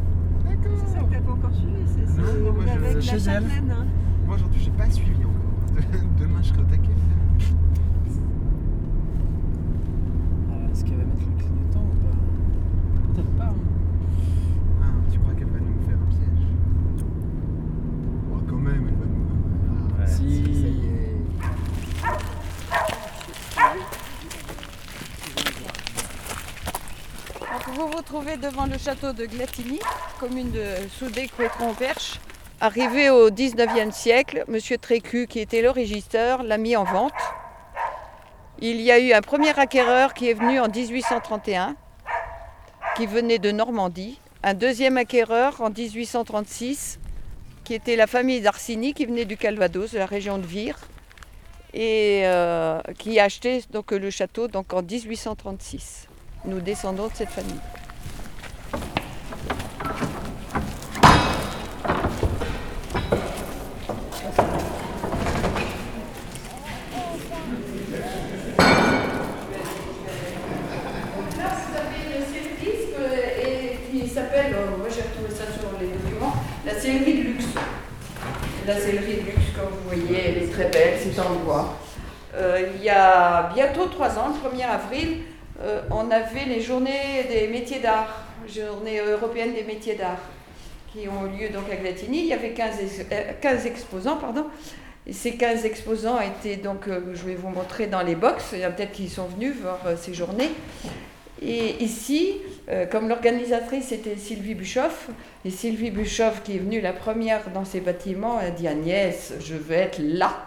C'est 0.44 0.88
ça 0.92 1.00
que 1.00 1.12
t'as 1.12 1.20
pas 1.20 1.32
encore 1.32 1.54
suivi, 1.54 1.74
c'est 1.86 2.06
Non, 2.20 2.24
non, 2.44 2.52
moi, 2.52 2.64
je- 2.66 2.70
avec 2.70 3.00
chez 3.02 3.18
la 3.18 3.32
elle. 3.34 3.44
hein. 3.70 3.86
Moi, 4.26 4.34
aujourd'hui, 4.36 4.60
j'ai 4.62 4.70
pas 4.72 4.90
suivi 4.90 5.16
encore. 5.24 5.80
Demain, 6.18 6.42
je 6.42 6.48
serai 6.48 6.60
au 6.60 6.64
taquet. 6.64 6.90
Euh, 10.50 10.70
Est-ce 10.72 10.84
qu'elle 10.84 10.96
va 10.98 11.04
mettre 11.04 11.20
le 11.26 11.36
clignotant 11.42 11.80
ou 11.84 11.94
pas? 12.04 12.16
Peut-être 13.14 13.30
pas. 13.36 13.44
hein. 13.44 13.54
Ah, 14.82 14.86
tu 15.12 15.18
crois 15.18 15.34
qu'elle 15.34 15.48
va 15.48 15.58
nous 15.60 15.80
faire 15.86 15.96
un 15.96 16.06
piège? 16.08 16.46
Oh, 18.32 18.40
quand 18.48 18.56
même, 18.56 18.88
elle 18.88 18.96
va 18.96 19.06
nous. 19.06 19.26
Ah, 20.02 20.06
Si. 20.06 20.44
Ça 20.44 20.68
y 20.68 20.86
est. 20.86 21.00
Donc, 27.40 27.59
vous 27.74 27.88
vous 27.88 28.02
trouvez 28.02 28.36
devant 28.36 28.66
le 28.66 28.78
château 28.78 29.12
de 29.12 29.26
Glatigny, 29.26 29.78
commune 30.18 30.50
de 30.50 30.64
Soudé-Couétron-Perche. 30.98 32.18
Arrivé 32.60 33.10
au 33.10 33.30
19e 33.30 33.92
siècle, 33.92 34.44
M. 34.48 34.58
Trécu, 34.78 35.26
qui 35.26 35.38
était 35.38 35.62
le 35.62 35.70
régisseur, 35.70 36.42
l'a 36.42 36.58
mis 36.58 36.76
en 36.76 36.84
vente. 36.84 37.12
Il 38.60 38.80
y 38.80 38.90
a 38.90 38.98
eu 38.98 39.12
un 39.12 39.20
premier 39.20 39.56
acquéreur 39.58 40.14
qui 40.14 40.28
est 40.28 40.34
venu 40.34 40.58
en 40.58 40.68
1831, 40.68 41.76
qui 42.96 43.06
venait 43.06 43.38
de 43.38 43.50
Normandie. 43.52 44.18
Un 44.42 44.54
deuxième 44.54 44.96
acquéreur 44.96 45.60
en 45.60 45.70
1836, 45.70 46.98
qui 47.64 47.74
était 47.74 47.96
la 47.96 48.06
famille 48.06 48.40
d'Arsini, 48.40 48.94
qui 48.94 49.06
venait 49.06 49.24
du 49.24 49.36
Calvados, 49.36 49.92
de 49.92 49.98
la 49.98 50.06
région 50.06 50.38
de 50.38 50.46
Vire, 50.46 50.78
et 51.72 52.22
euh, 52.24 52.80
qui 52.98 53.20
a 53.20 53.24
acheté 53.24 53.62
donc, 53.70 53.92
le 53.92 54.10
château 54.10 54.48
donc, 54.48 54.72
en 54.72 54.82
1836. 54.82 56.09
Nous 56.46 56.60
descendons 56.60 57.08
de 57.08 57.12
cette 57.14 57.28
famille. 57.28 57.60
Là, 71.36 71.50
vous 71.56 71.76
avez 71.76 72.16
une 72.16 72.24
série 72.24 73.76
qui 73.90 74.08
s'appelle, 74.08 74.54
euh, 74.54 74.78
moi 74.78 74.88
j'ai 74.88 75.02
retrouvé 75.02 75.28
ça 75.28 75.44
sur 75.52 75.78
les 75.78 75.88
documents, 75.88 76.32
la 76.64 76.74
sellerie 76.80 77.18
de 77.18 77.22
luxe. 77.22 77.44
La 78.66 78.80
sellerie 78.80 79.16
de 79.16 79.26
luxe, 79.26 79.52
comme 79.54 79.68
vous 79.72 79.88
voyez, 79.88 80.28
elle 80.28 80.42
est 80.44 80.52
très 80.52 80.70
belle, 80.70 80.98
c'est 80.98 81.20
en 81.20 81.34
bois. 81.44 81.76
Euh, 82.34 82.70
il 82.76 82.82
y 82.82 82.88
a 82.88 83.50
bientôt 83.54 83.86
trois 83.86 84.18
ans, 84.18 84.28
le 84.28 84.58
1er 84.58 84.66
avril, 84.66 85.22
euh, 85.62 85.82
on 85.90 86.10
avait 86.10 86.44
les 86.46 86.60
journées 86.60 87.24
des 87.28 87.48
métiers 87.48 87.80
d'art, 87.80 88.24
journée 88.48 88.98
européenne 89.00 89.52
des 89.54 89.64
métiers 89.64 89.94
d'art, 89.94 90.20
qui 90.92 91.06
ont 91.08 91.24
lieu 91.24 91.48
donc 91.50 91.70
à 91.70 91.76
Glatigny. 91.76 92.20
Il 92.20 92.26
y 92.26 92.32
avait 92.32 92.50
15, 92.52 92.80
ex- 92.80 93.06
euh, 93.12 93.32
15 93.40 93.66
exposants, 93.66 94.16
pardon. 94.16 94.46
Et 95.06 95.12
ces 95.12 95.32
15 95.36 95.64
exposants 95.64 96.18
étaient 96.20 96.56
donc, 96.56 96.88
euh, 96.88 97.12
je 97.14 97.24
vais 97.24 97.34
vous 97.34 97.48
montrer 97.48 97.86
dans 97.86 98.02
les 98.02 98.14
box, 98.14 98.50
il 98.52 98.60
y 98.60 98.64
en 98.64 98.68
a 98.68 98.70
peut-être 98.72 98.92
qui 98.92 99.08
sont 99.08 99.26
venus 99.26 99.54
voir 99.60 99.78
ces 99.98 100.14
journées. 100.14 100.50
Et 101.42 101.82
ici, 101.82 102.34
comme 102.92 103.08
l'organisatrice 103.08 103.92
était 103.92 104.16
Sylvie 104.16 104.54
Bischoff, 104.54 105.08
et 105.46 105.48
Sylvie 105.50 105.90
Bischoff 105.90 106.42
qui 106.42 106.56
est 106.56 106.58
venue 106.58 106.82
la 106.82 106.92
première 106.92 107.48
dans 107.54 107.64
ces 107.64 107.80
bâtiments, 107.80 108.36
a 108.36 108.50
dit 108.50 108.68
Agnès, 108.68 109.32
je 109.40 109.54
veux 109.54 109.74
être 109.74 109.98
là. 110.02 110.44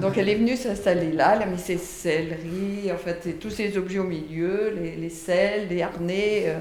Donc 0.00 0.18
elle 0.18 0.28
est 0.28 0.34
venue 0.34 0.56
s'installer 0.56 1.12
là, 1.12 1.34
elle 1.36 1.42
a 1.42 1.46
mis 1.46 1.58
ses 1.58 1.78
selleries, 1.78 2.90
en 2.92 2.98
fait, 2.98 3.38
tous 3.40 3.50
ces 3.50 3.76
objets 3.78 3.98
au 3.98 4.04
milieu, 4.04 4.72
les, 4.74 4.96
les 4.96 5.10
selles, 5.10 5.68
les 5.68 5.82
harnais. 5.82 6.44
euh, 6.46 6.58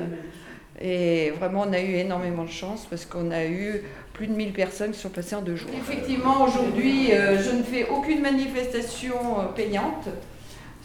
et 0.80 1.32
vraiment, 1.32 1.64
on 1.68 1.74
a 1.74 1.80
eu 1.80 1.94
énormément 1.96 2.44
de 2.44 2.50
chance 2.50 2.86
parce 2.90 3.06
qu'on 3.06 3.32
a 3.32 3.46
eu 3.46 3.82
plus 4.14 4.28
de 4.28 4.34
1000 4.34 4.52
personnes 4.52 4.92
qui 4.92 5.00
sont 5.00 5.10
passées 5.10 5.36
en 5.36 5.42
deux 5.42 5.56
jours. 5.56 5.70
Effectivement, 5.74 6.44
aujourd'hui, 6.44 7.14
euh, 7.14 7.42
je 7.42 7.52
ne 7.52 7.64
fais 7.64 7.88
aucune 7.90 8.22
manifestation 8.22 9.16
euh, 9.40 9.46
payante. 9.56 10.08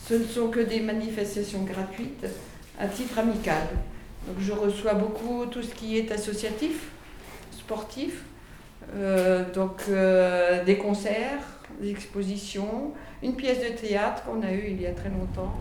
Ce 0.09 0.15
ne 0.15 0.25
sont 0.25 0.49
que 0.49 0.61
des 0.61 0.81
manifestations 0.81 1.63
gratuites 1.63 2.27
à 2.79 2.87
titre 2.87 3.19
amical. 3.19 3.69
Donc 4.27 4.37
je 4.41 4.53
reçois 4.53 4.95
beaucoup 4.95 5.47
tout 5.47 5.63
ce 5.63 5.75
qui 5.75 5.99
est 5.99 6.11
associatif, 6.13 6.89
sportif, 7.53 8.23
donc 9.55 9.83
des 10.67 10.77
concerts, 10.77 11.39
des 11.81 11.91
expositions, 11.91 12.93
une 13.23 13.35
pièce 13.35 13.59
de 13.59 13.77
théâtre 13.77 14.23
qu'on 14.25 14.43
a 14.43 14.53
eue 14.53 14.69
il 14.71 14.81
y 14.81 14.87
a 14.87 14.93
très 14.93 15.09
longtemps. 15.09 15.55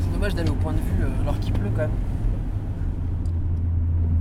C'est 0.00 0.12
dommage 0.12 0.34
d'aller 0.34 0.50
au 0.50 0.54
point 0.54 0.72
de 0.72 0.78
vue 0.78 1.02
euh, 1.02 1.22
alors 1.22 1.38
qu'il 1.40 1.52
pleut 1.52 1.70
quand 1.74 1.82
même. 1.82 1.90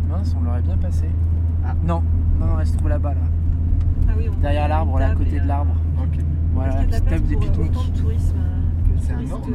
Mince, 0.09 0.35
on 0.39 0.43
l'aurait 0.43 0.61
bien 0.61 0.77
passé. 0.77 1.05
Non, 1.83 2.01
non, 2.39 2.45
non, 2.45 2.59
elle 2.59 2.67
se 2.67 2.77
trouve 2.77 2.89
là-bas 2.89 3.13
là. 3.13 3.21
Ah 4.07 4.13
oui, 4.17 4.29
on 4.29 4.39
Derrière 4.41 4.67
l'arbre, 4.67 4.99
là, 4.99 5.09
à 5.09 5.15
côté 5.15 5.39
de 5.39 5.47
l'arbre. 5.47 5.75
Voilà, 6.53 6.75
la 6.75 6.83
petite 6.83 7.05
table 7.05 7.27
de 7.27 7.35
pique-nique. 7.35 7.93
tourisme 7.93 8.35
C'est 9.01 9.13
un 9.13 9.31
ordre 9.31 9.49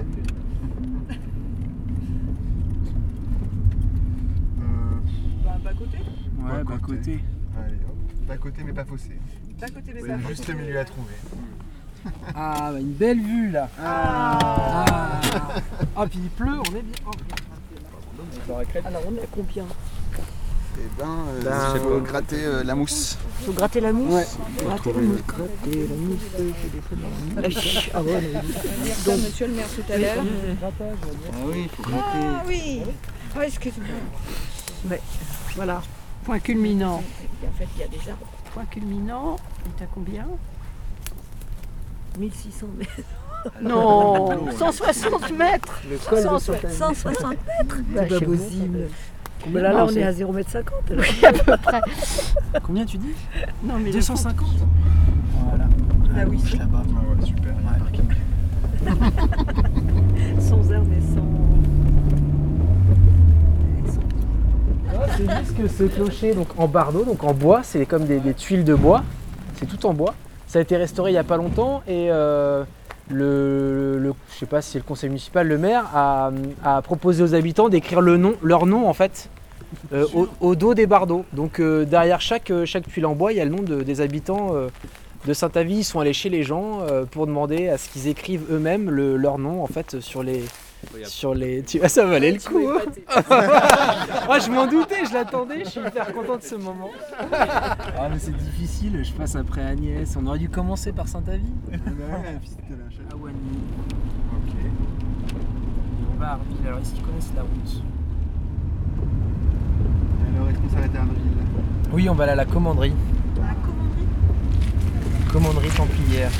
Bah, 5.44 5.49
bas 5.62 5.72
côté. 5.72 5.98
Ouais, 5.98 6.64
bah 6.64 6.78
côté. 6.82 7.20
Allez, 7.58 7.76
hop. 7.76 8.26
Bas 8.26 8.36
côté, 8.36 8.62
mais 8.64 8.72
pas 8.72 8.84
fossé. 8.84 9.18
Bas 9.60 9.68
côté, 9.68 9.92
mais 9.94 10.00
pas 10.00 10.18
juste 10.28 10.44
fossé. 10.44 10.52
le 10.52 10.58
milieu 10.58 10.78
à 10.78 10.84
trouver. 10.84 11.14
Ah, 12.34 12.70
bah 12.72 12.80
une 12.80 12.92
belle 12.92 13.20
vue 13.20 13.50
là. 13.50 13.68
Ah, 13.78 15.20
ah. 15.96 16.06
puis 16.06 16.18
il 16.22 16.30
pleut, 16.30 16.58
on 16.58 16.74
est 16.74 16.82
bien. 16.82 17.04
Oh, 17.06 18.52
Alors 18.84 19.02
on 19.06 19.16
est 19.16 19.22
à 19.22 19.26
combien? 19.30 19.66
Eh 20.78 20.80
ben, 20.98 21.08
euh, 21.28 21.42
Ben, 21.42 21.72
il 21.74 21.80
faut 21.80 21.90
euh, 21.90 22.00
gratter 22.00 22.44
euh, 22.44 22.64
la 22.64 22.74
mousse. 22.74 23.18
Faut 23.44 23.52
gratter 23.52 23.80
la 23.80 23.92
mousse? 23.92 24.14
Ouais. 24.14 24.26
Gratter 24.64 24.92
la 24.94 25.00
mousse. 25.02 25.20
Gratter 25.26 25.88
la 25.88 25.96
mousse. 25.96 26.20
j'ai 26.38 26.68
des 26.70 26.78
trucs 26.78 27.00
dans 27.00 27.42
la 27.42 27.48
mousse. 27.48 27.90
Ah 27.92 28.02
ouais, 28.02 28.20
mais- 28.22 28.84
dire 28.84 28.94
ça, 28.96 29.16
monsieur 29.16 29.46
le 29.48 29.54
maire, 29.54 29.66
tout 29.68 29.92
à 29.92 29.98
l'heure. 29.98 30.24
Ah 30.62 31.36
oui, 31.46 31.62
il 31.64 31.68
faut 31.68 31.82
gratter. 31.82 32.18
Ah 32.22 32.44
oui 32.46 32.82
Ah, 33.36 33.46
excuse-moi. 33.46 33.88
Ouais, 34.88 35.00
voilà. 35.56 35.82
Point 36.24 36.38
culminant. 36.38 37.02
En 37.46 37.52
fait, 37.58 37.66
il 37.76 37.80
y 37.80 37.84
a 37.84 37.88
des 37.88 38.10
arbres. 38.10 38.26
Point 38.52 38.64
culminant. 38.66 39.36
Et 39.66 39.70
t'as 39.78 39.86
combien? 39.86 40.26
1600 42.18 42.66
mètres. 42.78 42.90
Non, 43.62 44.50
160 44.58 45.32
mètres. 45.32 45.80
Le 45.90 45.96
col 45.96 46.18
de 46.18 46.22
160 46.24 46.70
Saint-Anne. 46.70 46.94
160 46.94 47.30
mètres. 47.30 47.76
C'est 47.94 48.20
pas 48.20 48.26
possible. 48.26 48.78
Mais 49.48 49.60
là, 49.62 49.86
on 49.86 49.94
est 49.96 50.02
à 50.02 50.12
0,50 50.12 50.64
m. 50.90 50.98
Oui, 50.98 51.24
à 51.24 51.32
peu 51.32 51.56
près. 51.56 51.80
Combien 52.62 52.84
tu 52.84 52.98
dis? 52.98 53.14
Non, 53.64 53.78
mais 53.78 53.86
le 53.86 53.92
250 53.92 54.46
Voilà. 55.48 55.64
Ah 56.14 56.24
oui, 56.28 56.38
là-bas. 56.58 56.82
Ah 56.84 57.20
ouais, 57.20 57.26
super. 57.26 57.54
il. 57.64 58.14
Sans 60.40 60.70
herbes 60.70 60.92
et 60.92 61.14
sans. 61.14 61.49
C'est 65.16 65.30
juste 65.38 65.56
que 65.56 65.68
ce 65.68 65.84
clocher, 65.84 66.34
donc 66.34 66.48
en 66.58 66.68
bardeau, 66.68 67.04
donc 67.04 67.24
en 67.24 67.32
bois, 67.32 67.60
c'est 67.62 67.86
comme 67.86 68.04
des, 68.04 68.20
tuiles 68.34 68.64
de 68.64 68.74
bois. 68.74 69.02
C'est 69.56 69.66
tout 69.66 69.84
en 69.86 69.92
bois. 69.94 70.14
Ça 70.46 70.58
a 70.58 70.62
été 70.62 70.76
restauré 70.76 71.10
il 71.10 71.14
n'y 71.14 71.18
a 71.18 71.24
pas 71.24 71.36
longtemps 71.36 71.82
et 71.86 72.08
euh, 72.10 72.64
le, 73.08 74.12
je 74.32 74.38
sais 74.38 74.46
pas 74.46 74.62
si 74.62 74.72
c'est 74.72 74.78
le 74.78 74.84
conseil 74.84 75.08
municipal, 75.08 75.46
le 75.46 75.58
maire 75.58 75.84
a, 75.94 76.82
proposé 76.82 77.22
aux 77.22 77.34
habitants 77.34 77.68
d'écrire 77.68 78.00
le 78.00 78.16
nom, 78.16 78.34
leur 78.42 78.66
nom 78.66 78.88
en 78.88 78.94
fait, 78.94 79.28
euh, 79.92 80.06
au, 80.40 80.54
dos 80.56 80.74
des 80.74 80.86
bardeaux. 80.86 81.24
Donc 81.32 81.60
euh, 81.60 81.84
derrière 81.84 82.20
chaque, 82.20 82.52
chaque 82.64 82.88
tuile 82.88 83.06
en 83.06 83.14
bois, 83.14 83.32
il 83.32 83.38
y 83.38 83.40
a 83.40 83.44
le 83.44 83.50
nom 83.50 83.62
de- 83.62 83.82
des 83.82 84.00
habitants 84.00 84.54
de 85.26 85.32
Saint-Avy. 85.32 85.76
Ils 85.78 85.84
sont 85.84 86.00
allés 86.00 86.12
chez 86.12 86.30
les 86.30 86.42
gens 86.42 86.80
pour 87.12 87.26
demander 87.26 87.68
à 87.68 87.78
ce 87.78 87.88
qu'ils 87.88 88.08
écrivent 88.08 88.44
eux-mêmes 88.50 88.90
le- 88.90 89.16
leur 89.16 89.38
nom 89.38 89.62
en 89.62 89.66
fait 89.68 90.00
sur 90.00 90.22
les, 90.24 90.42
sur 91.04 91.34
les. 91.34 91.62
Tu... 91.62 91.80
Ah, 91.82 91.88
ça 91.88 92.04
valait 92.04 92.32
le 92.32 92.38
coup. 92.38 92.68
Ah, 94.32 94.38
je 94.38 94.48
m'en 94.50 94.66
doutais, 94.66 95.04
je 95.08 95.12
l'attendais, 95.12 95.64
je 95.64 95.70
suis 95.70 95.80
hyper 95.80 96.12
content 96.12 96.36
de 96.36 96.42
ce 96.42 96.54
moment. 96.54 96.90
Ah, 97.32 98.08
mais 98.10 98.18
c'est 98.18 98.36
difficile, 98.36 99.02
je 99.02 99.12
passe 99.12 99.34
après 99.34 99.62
Agnès. 99.64 100.16
On 100.16 100.26
aurait 100.26 100.38
dû 100.38 100.48
commencer 100.48 100.92
par 100.92 101.08
Saint-Avy. 101.08 101.52
À 101.72 103.16
Wagny. 103.16 103.58
Ok. 104.32 104.54
Et 104.54 104.70
on 106.14 106.20
va 106.20 106.26
à 106.26 106.32
Arville. 106.34 106.56
Alors, 106.66 106.78
est-ce 106.78 106.92
qu'ils 106.92 107.02
connaissent 107.02 107.32
la 107.34 107.42
route? 107.42 107.82
Alors, 110.36 110.48
est-ce 110.48 110.58
qu'on 110.58 110.68
s'arrête 110.68 110.94
à 110.94 111.00
Arville 111.00 111.92
Oui, 111.92 112.08
on 112.08 112.14
va 112.14 112.22
aller 112.24 112.32
à 112.32 112.36
la 112.36 112.44
commanderie. 112.44 112.94
La 113.36 113.54
commanderie? 113.66 114.06
Commanderie 115.32 115.70
Templière. 115.70 116.30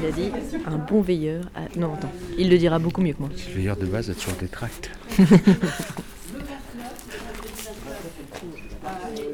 Il 0.00 0.06
a 0.06 0.10
dit 0.10 0.30
un 0.66 0.78
bon 0.78 1.02
veilleur. 1.02 1.44
a- 1.54 1.68
Non, 1.78 1.92
attends, 1.94 2.10
il 2.38 2.48
le 2.50 2.56
dira 2.58 2.78
beaucoup 2.78 3.02
mieux 3.02 3.12
que 3.12 3.20
moi. 3.20 3.28
Le 3.48 3.54
veilleur 3.54 3.76
de 3.76 3.86
base 3.86 4.10
a 4.10 4.14
toujours 4.14 4.34
des 4.40 4.48
tracts. 4.48 4.90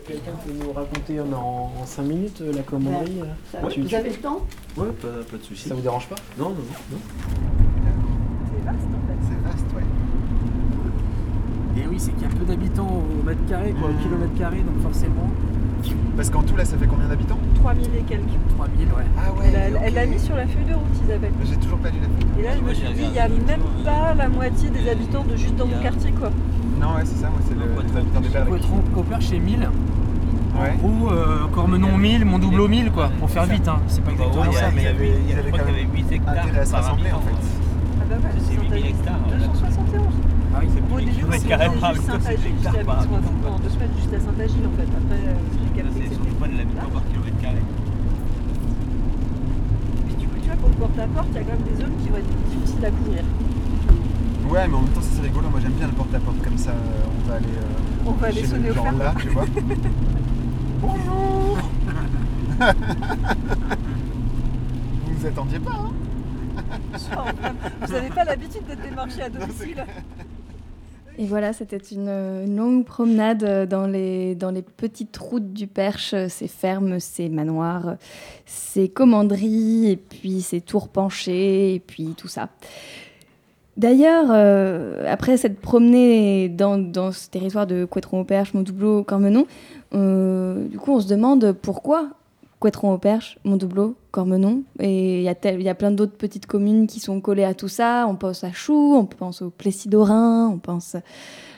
Quelqu'un 0.06 0.32
peut 0.44 0.52
nous 0.52 0.72
raconter 0.72 1.20
en, 1.20 1.70
5 1.86 2.02
minutes 2.02 2.40
euh, 2.42 2.52
la 2.52 2.62
commanderie 2.62 3.20
Ça, 3.52 3.58
Vous 3.62 3.94
avez 3.94 4.10
le 4.10 4.16
temps 4.16 4.44
Ouais, 4.76 4.88
pas, 5.00 5.08
pas 5.30 5.36
de 5.36 5.42
soucis. 5.42 5.68
Ça 5.68 5.74
vous 5.74 5.80
dérange 5.80 6.06
pas 6.08 6.16
Non, 6.38 6.50
non, 6.50 6.56
non. 6.56 6.98
C'est 8.52 8.64
vaste 8.64 8.78
en 8.88 9.06
fait. 9.06 9.18
C'est 9.22 9.40
vaste, 9.48 9.64
ouais. 9.76 9.82
Et 11.82 11.86
oui, 11.86 11.96
c'est 11.98 12.12
qu'il 12.12 12.22
y 12.22 12.26
a 12.26 12.28
peu 12.28 12.44
d'habitants 12.44 13.02
au 13.20 13.22
mètre 13.24 13.44
carré, 13.48 13.72
quoi, 13.78 13.88
au 13.90 13.94
kilomètre 14.02 14.34
carré, 14.38 14.58
donc 14.58 14.80
forcément. 14.82 15.28
Parce 16.16 16.30
qu'en 16.30 16.42
tout, 16.42 16.56
là, 16.56 16.64
ça 16.64 16.76
fait 16.76 16.86
combien 16.86 17.06
d'habitants 17.08 17.38
3000 17.62 17.86
et 17.98 18.02
quelques. 18.02 18.22
3000, 18.56 18.86
ouais. 18.88 18.92
Ah 19.16 19.32
ouais. 19.32 19.46
Elle 19.54 19.76
a- 19.76 19.80
Elle 19.86 19.94
l'a 19.94 20.06
mis 20.06 20.18
sur 20.18 20.34
la 20.34 20.46
feuille 20.46 20.64
de 20.64 20.74
route, 20.74 20.96
Isabelle. 21.04 21.32
J'ai 21.44 21.56
toujours 21.56 21.78
pas 21.78 21.90
lu 21.90 21.96
la 22.02 22.08
feuille. 22.08 22.40
Et 22.40 22.42
là, 22.42 22.50
je 22.56 22.62
me 22.62 22.74
suis 22.74 22.88
dit, 22.94 23.02
il 23.04 23.10
n'y 23.12 23.18
a 23.18 23.28
même 23.28 23.62
pas 23.84 24.14
la 24.14 24.28
moitié 24.28 24.70
des 24.70 24.88
habitants 24.90 25.24
de 25.24 25.36
juste 25.36 25.56
dans 25.56 25.66
mon 25.66 25.78
quartier, 25.80 26.10
quoi. 26.12 26.30
Non, 26.80 26.94
ouais, 26.94 27.02
c'est 27.04 27.16
ça, 27.16 27.28
moi, 27.30 27.38
c'est 27.46 27.54
le, 27.54 27.64
les 27.64 27.96
habitants 27.98 28.20
des. 28.20 28.48
Poitron, 28.48 28.82
Copper 28.94 29.20
chez 29.20 29.38
1000. 29.38 29.68
Ouais. 30.58 30.74
Gros, 30.78 31.10
euh, 31.12 31.46
Cormenon 31.52 31.96
1000, 31.96 32.24
Montdoubleau 32.24 32.66
1000, 32.66 32.90
quoi, 32.90 33.10
pour 33.20 33.30
faire 33.30 33.44
vite, 33.46 33.68
hein. 33.68 33.78
C'est 33.86 34.02
pas 34.02 34.10
exactement 34.10 34.42
ouais, 34.42 34.52
ça, 34.52 34.70
mais. 34.74 34.86
avaient, 34.86 35.12
ils 35.28 35.38
avaient 35.38 35.50
quand 35.52 35.64
même 35.64 35.74
8 35.94 36.12
hectares 36.12 36.38
intérêt 36.44 36.58
à 36.60 36.64
se 36.66 36.70
par 36.72 36.82
rassembler, 36.82 37.12
en 37.12 37.20
fait. 37.20 37.30
Ah 38.00 38.04
bah 38.10 38.16
ouais, 38.16 38.40
C'est 38.42 38.54
8000 38.54 38.86
hectares. 38.86 39.18
271. 39.38 40.02
Ah 40.54 40.60
oui, 40.62 40.68
c'était 41.38 41.48
carrés 41.48 41.70
par 41.80 41.94
juste 41.94 42.06
c'est 42.06 42.10
Saint-Agile, 42.10 42.52
deux 43.62 43.68
semaines 43.70 43.90
juste 43.96 44.14
à 44.14 44.20
Saint-Agile, 44.20 44.66
en 44.66 44.74
fait. 44.76 44.88
Après, 44.90 45.20
c'est 45.94 46.00
que 46.08 46.14
sur 46.14 46.18
le 46.22 46.24
c'était... 46.26 46.38
point 46.38 46.48
de 46.48 46.56
l'habitant 46.58 46.88
par 46.92 47.02
kilomètre 47.08 47.40
carré. 47.40 47.62
Mais 50.06 50.14
du 50.14 50.26
coup, 50.28 50.36
tu 50.40 50.46
vois, 50.46 50.56
pour 50.56 50.68
le 50.68 50.74
porte-à-porte, 50.76 51.28
il 51.30 51.34
y 51.34 51.38
a 51.38 51.42
quand 51.44 51.52
même 51.52 51.62
des 51.62 51.76
zones 51.82 51.96
qui 52.02 52.08
vont 52.08 52.16
être 52.18 52.50
difficiles 52.50 52.84
à 52.86 52.90
couvrir. 52.90 53.22
Ouais, 54.50 54.66
mais 54.68 54.74
en 54.74 54.80
même 54.82 54.90
temps, 54.92 55.02
ça, 55.02 55.08
c'est 55.14 55.22
rigolo. 55.22 55.48
Moi, 55.50 55.60
j'aime 55.60 55.72
bien 55.72 55.86
le 55.86 55.92
porte-à-porte 55.92 56.42
comme 56.42 56.56
ça. 56.58 56.70
euh, 56.70 57.04
On 57.06 57.28
va 57.28 57.34
aller, 57.36 57.46
euh, 57.46 58.06
On 58.06 58.12
va 58.12 58.26
aller 58.28 58.36
chez 58.36 58.42
le 58.42 58.48
sonner 58.48 58.70
au 58.70 58.74
genre 58.74 58.92
là, 58.92 59.14
tu 59.20 59.28
vois. 59.28 59.44
Bonjour 60.80 61.58
Vous 65.06 65.14
vous 65.16 65.26
attendiez 65.26 65.58
pas, 65.58 65.72
hein? 65.72 65.92
Vous 67.82 67.92
n'avez 67.92 68.08
pas 68.08 68.24
l'habitude 68.24 68.64
d'être 68.66 68.82
démarché 68.82 69.22
à 69.22 69.28
domicile. 69.28 69.84
Et 71.20 71.26
voilà, 71.26 71.52
c'était 71.52 71.78
une, 71.78 72.56
longue 72.56 72.84
promenade 72.84 73.42
euh, 73.42 73.66
dans 73.66 73.88
les, 73.88 74.36
dans 74.36 74.54
petites 74.76 75.16
routes 75.16 75.52
du 75.52 75.66
Perche, 75.66 76.14
ces 76.28 76.46
fermes, 76.46 77.00
ces 77.00 77.28
manoirs, 77.28 77.96
ces 78.46 78.88
commanderies, 78.88 79.90
et 79.90 79.96
puis 79.96 80.40
ces 80.42 80.60
tours 80.60 80.88
penchées, 80.88 81.74
et 81.74 81.80
puis 81.80 82.14
tout 82.16 82.28
ça. 82.28 82.50
D'ailleurs, 83.76 84.26
euh, 84.30 85.04
après 85.08 85.36
cette 85.36 85.60
promenée 85.60 86.48
dans, 86.48 87.12
ce 87.12 87.28
territoire 87.28 87.66
de 87.66 87.84
Couetron-au-Perche, 87.84 88.54
Montdoubleau, 88.54 89.02
Cormenon, 89.02 89.46
euh, 89.94 90.66
du 90.68 90.78
coup, 90.78 90.92
on 90.92 91.00
se 91.00 91.08
demande 91.08 91.52
pourquoi 91.52 92.10
Couetron-au-Perche, 92.60 93.38
Montdoubleau, 93.44 93.96
Cormenon. 94.10 94.62
Et 94.80 95.18
il 95.18 95.22
y, 95.22 95.28
a 95.28 95.52
y 95.52 95.68
a 95.68 95.74
plein 95.74 95.90
d'autres 95.90 96.16
petites 96.16 96.46
communes 96.46 96.86
qui 96.86 97.00
sont 97.00 97.20
collées 97.20 97.44
à 97.44 97.54
tout 97.54 97.68
ça. 97.68 98.06
On 98.08 98.16
pense 98.16 98.44
à 98.44 98.52
Choux, 98.52 98.94
on 98.96 99.04
pense 99.06 99.42
au 99.42 99.50
Plessis-d'Orin, 99.50 100.48
on 100.48 100.58
pense 100.58 100.96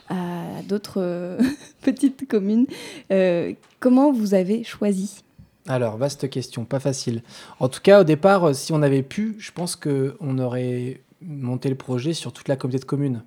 à 0.09 0.63
d'autres 0.69 1.01
euh, 1.01 1.39
petites 1.83 2.29
communes. 2.29 2.67
Euh, 3.13 3.55
comment 3.79 4.13
vous 4.13 4.35
avez 4.35 4.65
choisi? 4.65 5.23
Alors, 5.67 5.97
vaste 5.97 6.29
question, 6.29 6.65
pas 6.65 6.81
facile. 6.81 7.23
En 7.61 7.69
tout 7.69 7.81
cas, 7.81 8.01
au 8.01 8.05
départ, 8.05 8.45
euh, 8.45 8.53
si 8.53 8.73
on 8.73 8.83
avait 8.83 9.03
pu, 9.03 9.37
je 9.39 9.53
pense 9.53 9.77
qu'on 9.77 10.39
aurait 10.39 11.01
monté 11.23 11.69
le 11.69 11.77
projet 11.77 12.13
sur 12.13 12.33
toute 12.33 12.49
la 12.49 12.57
communauté 12.57 12.83
de 12.83 12.89
communes. 12.89 13.23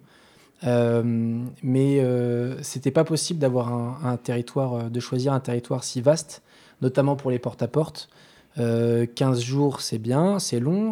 Mais 0.66 2.00
euh, 2.00 2.62
c'était 2.64 2.92
pas 2.92 3.04
possible 3.04 3.40
d'avoir 3.40 4.06
un, 4.06 4.18
territoire, 4.18 4.90
de 4.90 5.00
choisir 5.00 5.34
un 5.34 5.42
territoire 5.42 5.84
si 5.84 6.00
vaste, 6.00 6.42
notamment 6.84 7.16
pour 7.16 7.32
les 7.32 7.40
porte-à-porte. 7.40 8.10
Euh, 8.60 9.08
15 9.16 9.42
jours, 9.42 9.82
c'est 9.82 9.98
bien, 9.98 10.38
c'est 10.38 10.60
long, 10.60 10.92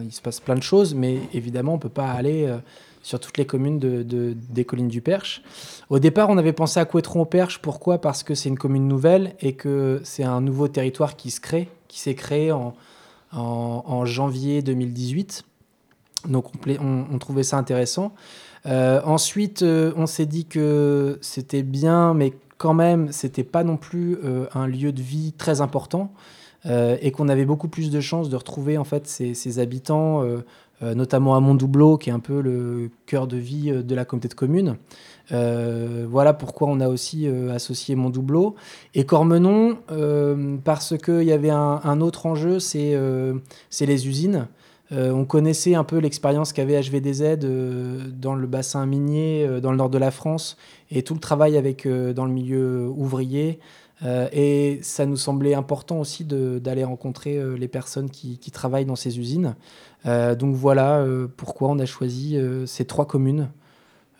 il 0.00 0.12
se 0.12 0.22
passe 0.22 0.38
plein 0.38 0.54
de 0.54 0.62
choses, 0.62 0.94
mais 0.94 1.18
évidemment, 1.34 1.74
on 1.74 1.78
peut 1.78 1.88
pas 1.88 2.12
aller 2.12 2.46
euh, 2.46 2.58
sur 3.02 3.18
toutes 3.18 3.36
les 3.36 3.46
communes 3.46 3.80
de, 3.80 4.04
de- 4.04 4.36
des 4.50 4.64
collines 4.64 4.88
du 4.88 5.00
Perche. 5.00 5.42
Au 5.88 5.98
départ, 5.98 6.30
on 6.30 6.38
avait 6.38 6.52
pensé 6.52 6.78
à 6.78 6.84
Couetron-au-Perche. 6.84 7.58
Pourquoi? 7.60 8.00
Parce 8.00 8.22
que 8.22 8.36
c'est 8.36 8.48
une 8.48 8.58
commune 8.58 8.86
nouvelle 8.86 9.34
et 9.40 9.54
que 9.54 10.00
c'est 10.04 10.22
un 10.22 10.40
nouveau 10.40 10.68
territoire 10.68 11.16
qui 11.16 11.32
se 11.32 11.40
crée, 11.40 11.68
qui 11.88 11.98
s'est 11.98 12.14
créé 12.14 12.52
en, 12.52 12.74
janvier 14.04 14.62
2018. 14.62 15.44
Donc 16.28 16.52
on, 16.78 17.18
trouvait 17.18 17.42
ça 17.42 17.56
intéressant. 17.56 18.12
Euh, 18.66 19.00
ensuite, 19.04 19.62
euh, 19.62 19.92
on 19.96 20.06
s'est 20.06 20.26
dit 20.26 20.44
que 20.44 21.18
c'était 21.22 21.62
bien, 21.62 22.12
mais 22.12 22.34
quand 22.60 22.74
même, 22.74 23.10
c'était 23.10 23.42
pas 23.42 23.64
non 23.64 23.78
plus 23.78 24.18
euh, 24.22 24.44
un 24.52 24.66
lieu 24.66 24.92
de 24.92 25.00
vie 25.00 25.32
très 25.32 25.62
important. 25.62 26.12
euh, 26.66 26.98
et 27.00 27.10
qu'on 27.10 27.30
avait 27.30 27.46
beaucoup 27.46 27.68
plus 27.68 27.90
de 27.90 28.00
chances 28.02 28.28
de 28.28 28.36
retrouver 28.36 28.76
en 28.76 28.84
fait 28.84 29.06
ces, 29.06 29.58
habitants, 29.60 30.22
euh, 30.22 30.94
notamment 30.94 31.34
à 31.34 31.40
Montdoubleau, 31.40 31.96
qui 31.96 32.10
est 32.10 32.12
un 32.12 32.20
peu 32.20 32.42
le 32.42 32.90
cœur 33.06 33.26
de 33.26 33.38
vie 33.38 33.72
de 33.72 33.94
la 33.94 34.04
communauté 34.04 34.28
de 34.28 34.34
communes. 34.34 34.76
Voilà 35.30 36.34
pourquoi 36.34 36.68
on 36.68 36.80
a 36.80 36.88
aussi 36.88 37.26
associé 37.50 37.94
Montdoubleau. 37.94 38.56
Et 38.94 39.06
Cormenon, 39.06 39.78
parce 40.62 40.98
qu'il 40.98 41.22
y 41.22 41.32
avait 41.32 41.48
un, 41.48 42.00
autre 42.02 42.26
enjeu, 42.26 42.58
c'est 42.58 42.94
les 43.80 44.06
usines. 44.06 44.46
Euh, 44.92 45.12
on 45.12 45.24
connaissait 45.24 45.74
un 45.74 45.84
peu 45.84 45.98
l'expérience 45.98 46.52
qu'avait 46.52 46.80
HVDZ 46.80 47.38
euh, 47.44 48.10
dans 48.12 48.34
le 48.34 48.46
bassin 48.46 48.84
minier, 48.86 49.46
euh, 49.46 49.60
dans 49.60 49.70
le 49.70 49.76
nord 49.76 49.90
de 49.90 49.98
la 49.98 50.10
France, 50.10 50.56
et 50.90 51.02
tout 51.02 51.14
le 51.14 51.20
travail 51.20 51.56
avec, 51.56 51.86
dans 51.86 52.24
le 52.24 52.32
milieu 52.32 52.88
ouvrier. 52.88 53.60
Et 54.32 54.78
ça 54.80 55.04
nous 55.04 55.18
semblait 55.18 55.52
important 55.52 56.00
aussi 56.00 56.24
d'aller 56.24 56.84
rencontrer 56.84 57.38
les 57.58 57.68
personnes 57.68 58.08
qui, 58.08 58.38
qui 58.38 58.50
travaillent 58.50 58.86
dans 58.86 58.96
ces 58.96 59.18
usines. 59.18 59.54
Donc 60.06 60.54
voilà 60.54 61.06
pourquoi 61.36 61.68
on 61.68 61.78
a 61.78 61.84
choisi 61.84 62.38
ces 62.64 62.86
trois 62.86 63.06
communes. 63.06 63.50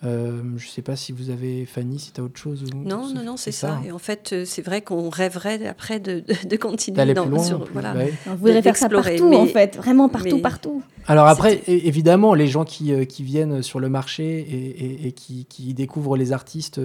Euh, 0.03 0.41
je 0.57 0.65
ne 0.67 0.71
sais 0.71 0.81
pas 0.81 0.97
si 0.97 1.13
vous 1.13 1.29
avez, 1.29 1.67
Fanny, 1.67 1.99
si 1.99 2.11
tu 2.13 2.23
as 2.23 2.25
autre 2.25 2.39
chose. 2.41 2.65
Ou, 2.75 2.89
Non, 2.89 3.07
non, 3.15 3.23
non, 3.23 3.37
c'est 3.37 3.53
ça. 3.53 3.81
Et 3.87 3.93
en 3.93 3.99
fait, 3.99 4.31
euh, 4.33 4.45
c'est 4.47 4.63
vrai 4.63 4.81
qu'on 4.81 5.11
rêverait 5.11 5.67
après 5.67 6.01
de, 6.01 6.21
de, 6.21 6.49
de 6.49 6.57
continuer 6.57 6.97
D'aller 6.97 7.13
dans, 7.13 7.25
plus 7.27 7.33
loin, 7.33 7.43
sur, 7.45 7.65
plus- 7.65 7.73
voilà, 7.75 7.95
ouais. 7.95 8.15
On 8.27 8.35
voudrait 8.35 8.63
faire 8.63 8.77
ça 8.79 8.89
partout, 8.89 9.33
en 9.35 9.45
fait, 9.47 9.77
vraiment 9.77 10.09
partout, 10.09 10.37
mais- 10.37 10.41
partout. 10.43 10.83
Alors 11.07 11.27
après, 11.27 11.61
évidemment, 11.67 12.33
les 12.33 12.47
gens 12.47 12.65
qui, 12.65 12.93
euh, 12.95 13.05
qui 13.05 13.23
viennent 13.25 13.63
sur 13.63 13.79
le 13.79 13.91
marché 13.91 14.39
et, 14.39 14.85
et- 14.85 15.07
et 15.09 15.13
qui, 15.13 15.45
qui 15.45 15.75
découvrent 15.75 16.17
les 16.17 16.33
artistes 16.33 16.81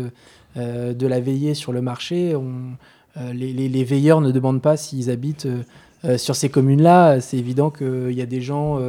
euh, 0.57 0.93
de 0.93 1.07
la 1.07 1.20
veillée 1.22 1.53
sur 1.53 1.72
le 1.72 1.82
marché, 1.82 2.36
on- 2.36 2.72
euh, 3.18 3.32
les, 3.32 3.53
les- 3.53 3.70
les 3.70 3.84
veilleurs 3.86 4.20
ne 4.20 4.32
demandent 4.32 4.61
pas 4.61 4.76
s'ils 4.76 5.09
habitent 5.09 5.47
sur 6.18 6.36
ces 6.36 6.49
communes-là. 6.49 7.22
C'est 7.22 7.38
évident 7.38 7.70
qu'il 7.72 8.11
y 8.11 8.22
a 8.22 8.26
des 8.28 8.41
gens 8.41 8.80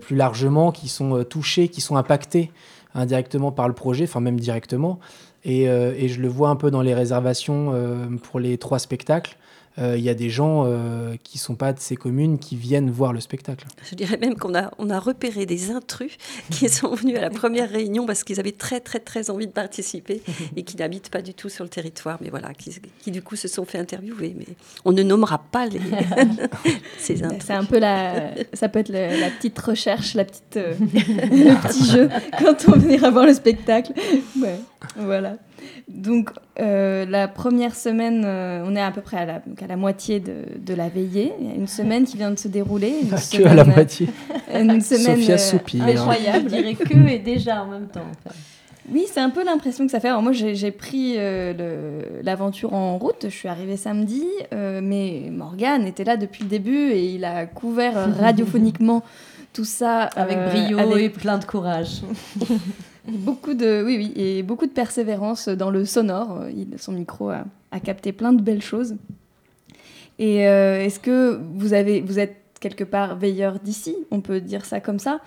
plus 0.00 0.16
largement 0.16 0.72
qui 0.72 0.88
sont 0.88 1.22
touchés, 1.24 1.68
qui 1.68 1.80
sont 1.80 1.96
impactés 1.96 2.50
indirectement 2.94 3.52
par 3.52 3.68
le 3.68 3.74
projet, 3.74 4.04
enfin 4.04 4.20
même 4.20 4.40
directement. 4.40 4.98
Et, 5.44 5.68
euh, 5.68 5.94
et 5.96 6.08
je 6.08 6.20
le 6.20 6.28
vois 6.28 6.50
un 6.50 6.56
peu 6.56 6.70
dans 6.70 6.82
les 6.82 6.94
réservations 6.94 7.72
euh, 7.72 8.06
pour 8.22 8.40
les 8.40 8.58
trois 8.58 8.78
spectacles. 8.78 9.36
Euh, 9.78 9.96
Il 9.96 10.02
y 10.02 10.08
a 10.08 10.14
des 10.14 10.30
gens 10.30 10.64
euh, 10.66 11.14
qui 11.22 11.38
ne 11.38 11.40
sont 11.42 11.54
pas 11.54 11.72
de 11.72 11.78
ces 11.80 11.94
communes 11.96 12.38
qui 12.38 12.56
viennent 12.56 12.90
voir 12.90 13.12
le 13.12 13.20
spectacle. 13.20 13.66
Je 13.88 13.94
dirais 13.94 14.16
même 14.18 14.34
qu'on 14.36 14.54
a, 14.54 14.70
on 14.78 14.90
a 14.90 14.98
repéré 14.98 15.46
des 15.46 15.70
intrus 15.70 16.16
qui 16.50 16.68
sont 16.68 16.92
venus 16.94 17.16
à 17.16 17.20
la 17.20 17.30
première 17.30 17.70
réunion 17.70 18.04
parce 18.04 18.24
qu'ils 18.24 18.40
avaient 18.40 18.50
très, 18.52 18.80
très, 18.80 18.98
très 18.98 19.30
envie 19.30 19.46
de 19.46 19.52
participer 19.52 20.22
et 20.56 20.64
qui 20.64 20.76
n'habitent 20.76 21.08
pas 21.10 21.22
du 21.22 21.34
tout 21.34 21.48
sur 21.48 21.62
le 21.64 21.70
territoire, 21.70 22.18
mais 22.20 22.30
voilà, 22.30 22.52
qui, 22.52 22.74
qui 23.00 23.10
du 23.12 23.22
coup 23.22 23.36
se 23.36 23.46
sont 23.48 23.64
fait 23.64 23.78
interviewer. 23.78 24.34
Mais 24.36 24.46
on 24.84 24.92
ne 24.92 25.02
nommera 25.04 25.38
pas 25.38 25.66
les, 25.66 25.80
ces 26.98 27.22
intrus. 27.22 27.42
C'est 27.46 27.52
un 27.52 27.64
peu 27.64 27.78
la, 27.78 28.32
ça 28.52 28.68
peut 28.68 28.80
être 28.80 28.88
le- 28.90 29.20
la 29.20 29.30
petite 29.30 29.58
recherche, 29.58 30.14
la 30.14 30.24
petite, 30.24 30.56
euh, 30.56 30.74
le 30.80 31.68
petit 31.68 31.84
jeu 31.90 32.08
quand 32.38 32.56
on 32.68 32.72
venira 32.78 33.10
voir 33.10 33.26
le 33.26 33.34
spectacle. 33.34 33.92
Ouais, 34.40 34.56
voilà. 34.96 35.36
Donc 35.88 36.30
euh, 36.60 37.04
la 37.06 37.28
première 37.28 37.74
semaine, 37.74 38.22
euh, 38.24 38.64
on 38.66 38.74
est 38.76 38.80
à 38.82 38.90
peu 38.90 39.00
près 39.00 39.16
à 39.18 39.24
la, 39.26 39.38
donc 39.46 39.62
à 39.62 39.66
la 39.66 39.76
moitié 39.76 40.20
de, 40.20 40.34
de 40.58 40.74
la 40.74 40.88
veillée. 40.88 41.32
Il 41.40 41.48
y 41.48 41.50
a 41.50 41.54
une 41.54 41.66
semaine 41.80 42.04
qui 42.04 42.16
vient 42.16 42.30
de 42.30 42.38
se 42.38 42.48
dérouler. 42.48 42.94
Une 43.02 43.10
Que 43.10 43.16
semaine, 43.18 43.46
à 43.48 43.54
la 43.54 43.62
euh, 43.62 43.66
moitié. 43.66 44.08
Une 44.54 44.80
semaine 44.80 45.16
Sophia 45.16 45.34
euh, 45.34 45.38
soupire. 45.38 45.84
incroyable. 45.84 46.48
Je 46.50 46.56
dirais 46.56 46.74
que 46.74 47.08
et 47.08 47.18
déjà 47.18 47.62
en 47.62 47.66
même 47.68 47.88
temps. 47.88 48.06
Oui, 48.92 49.04
c'est 49.12 49.20
un 49.20 49.30
peu 49.30 49.44
l'impression 49.44 49.84
que 49.86 49.92
ça 49.92 50.00
fait. 50.00 50.08
Alors 50.08 50.22
moi, 50.22 50.32
j'ai 50.32 50.54
j'ai 50.56 50.70
pris 50.72 51.14
euh, 51.16 51.52
le- 51.52 52.22
l'aventure 52.22 52.72
en 52.74 52.98
route. 52.98 53.24
Je 53.24 53.28
suis 53.28 53.46
arrivée 53.48 53.76
samedi, 53.76 54.24
euh, 54.52 54.80
mais 54.82 55.24
Morgane 55.30 55.86
était 55.86 56.02
là 56.04 56.16
depuis 56.16 56.42
le 56.42 56.48
début 56.48 56.90
et 56.90 57.04
il 57.14 57.24
a 57.24 57.46
couvert 57.46 57.94
radiophoniquement 58.20 59.02
tout 59.52 59.64
ça 59.64 60.02
Avec 60.16 60.36
euh, 60.38 60.48
brio 60.48 60.78
avec 60.78 61.02
et 61.04 61.08
plein 61.10 61.38
de 61.38 61.44
courage. 61.44 62.02
Beaucoup 63.08 63.54
de, 63.54 63.82
oui, 63.84 63.96
oui, 63.96 64.12
et 64.16 64.42
beaucoup 64.42 64.66
de 64.66 64.72
persévérance 64.72 65.48
dans 65.48 65.70
le 65.70 65.84
sonore. 65.84 66.44
Son 66.76 66.92
micro 66.92 67.30
a, 67.30 67.44
capté 67.82 68.12
plein 68.12 68.32
de 68.32 68.42
belles 68.42 68.62
choses. 68.62 68.96
Et 70.18 70.46
euh, 70.46 70.84
est-ce 70.84 71.00
que 71.00 71.40
vous 71.54 71.72
avez, 71.72 72.02
vous 72.02 72.18
êtes 72.18 72.36
quelque 72.60 72.84
part 72.84 73.16
veilleur 73.16 73.58
d'ici? 73.58 73.96
On 74.10 74.20
peut 74.20 74.40
dire 74.40 74.66
ça 74.66 74.78
comme 74.80 74.98
ça. 74.98 75.20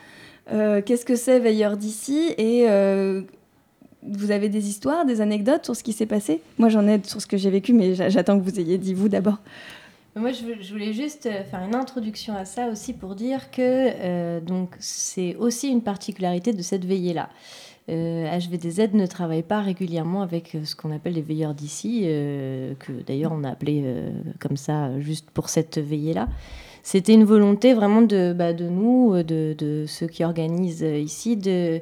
Euh, 0.51 0.81
Qu'est-ce 0.85 1.03
que 1.03 1.15
c'est 1.15 1.39
veilleur 1.39 1.77
d'ici? 1.77 2.33
Et 2.37 2.69
euh, 2.69 3.21
vous 4.03 4.29
avez 4.29 4.49
des 4.49 4.69
histoires, 4.69 5.03
des 5.03 5.19
anecdotes 5.19 5.65
sur 5.65 5.75
ce 5.75 5.83
qui 5.83 5.93
s'est 5.93 6.05
passé? 6.05 6.41
Moi, 6.59 6.69
j'en 6.69 6.87
ai 6.87 7.01
sur 7.03 7.21
ce 7.21 7.25
que 7.25 7.37
j'ai 7.37 7.49
vécu, 7.49 7.73
mais 7.73 7.95
j'a- 7.95 8.09
j'attends 8.09 8.39
que 8.39 8.43
vous 8.43 8.59
ayez 8.59 8.77
dit 8.77 8.93
vous 8.93 9.09
d'abord. 9.09 9.39
Moi, 10.15 10.29
je, 10.31 10.71
voulais 10.71 10.93
juste 10.93 11.23
faire 11.23 11.63
une 11.67 11.73
introduction 11.73 12.35
à 12.35 12.45
ça 12.45 12.67
aussi 12.67 12.93
pour 12.93 13.15
dire 13.15 13.49
que 13.49 14.39
donc 14.41 14.69
c'est 14.77 15.35
aussi 15.37 15.69
une 15.69 15.81
particularité 15.81 16.53
de 16.53 16.61
cette 16.61 16.85
veillée-là. 16.85 17.29
Euh, 17.89 18.25
HVDZ 18.39 18.93
ne 18.93 19.05
travaille 19.05 19.43
pas 19.43 19.59
régulièrement 19.59 20.21
avec 20.21 20.55
euh, 20.55 20.63
ce 20.63 20.73
qu'on 20.75 20.91
appelle 20.91 21.13
les 21.13 21.21
veilleurs 21.21 21.53
d'ici, 21.53 22.03
euh, 22.05 22.75
que 22.79 22.93
d'ailleurs 23.05 23.33
on 23.33 23.43
a 23.43 23.49
appelé 23.49 23.81
euh, 23.83 24.09
comme 24.39 24.55
ça 24.55 24.85
euh, 24.85 25.01
juste 25.01 25.29
pour 25.31 25.49
cette 25.49 25.79
veillée-là. 25.79 26.29
C'était 26.81 27.13
une 27.13 27.25
volonté 27.25 27.73
vraiment 27.73 28.01
de, 28.01 28.33
bah, 28.37 28.53
de 28.53 28.69
nous, 28.69 29.13
euh, 29.13 29.23
de, 29.23 29.85
ceux 29.87 30.07
qui 30.07 30.23
organisent 30.23 30.83
euh, 30.83 30.97
ici, 30.97 31.35
de, 31.35 31.81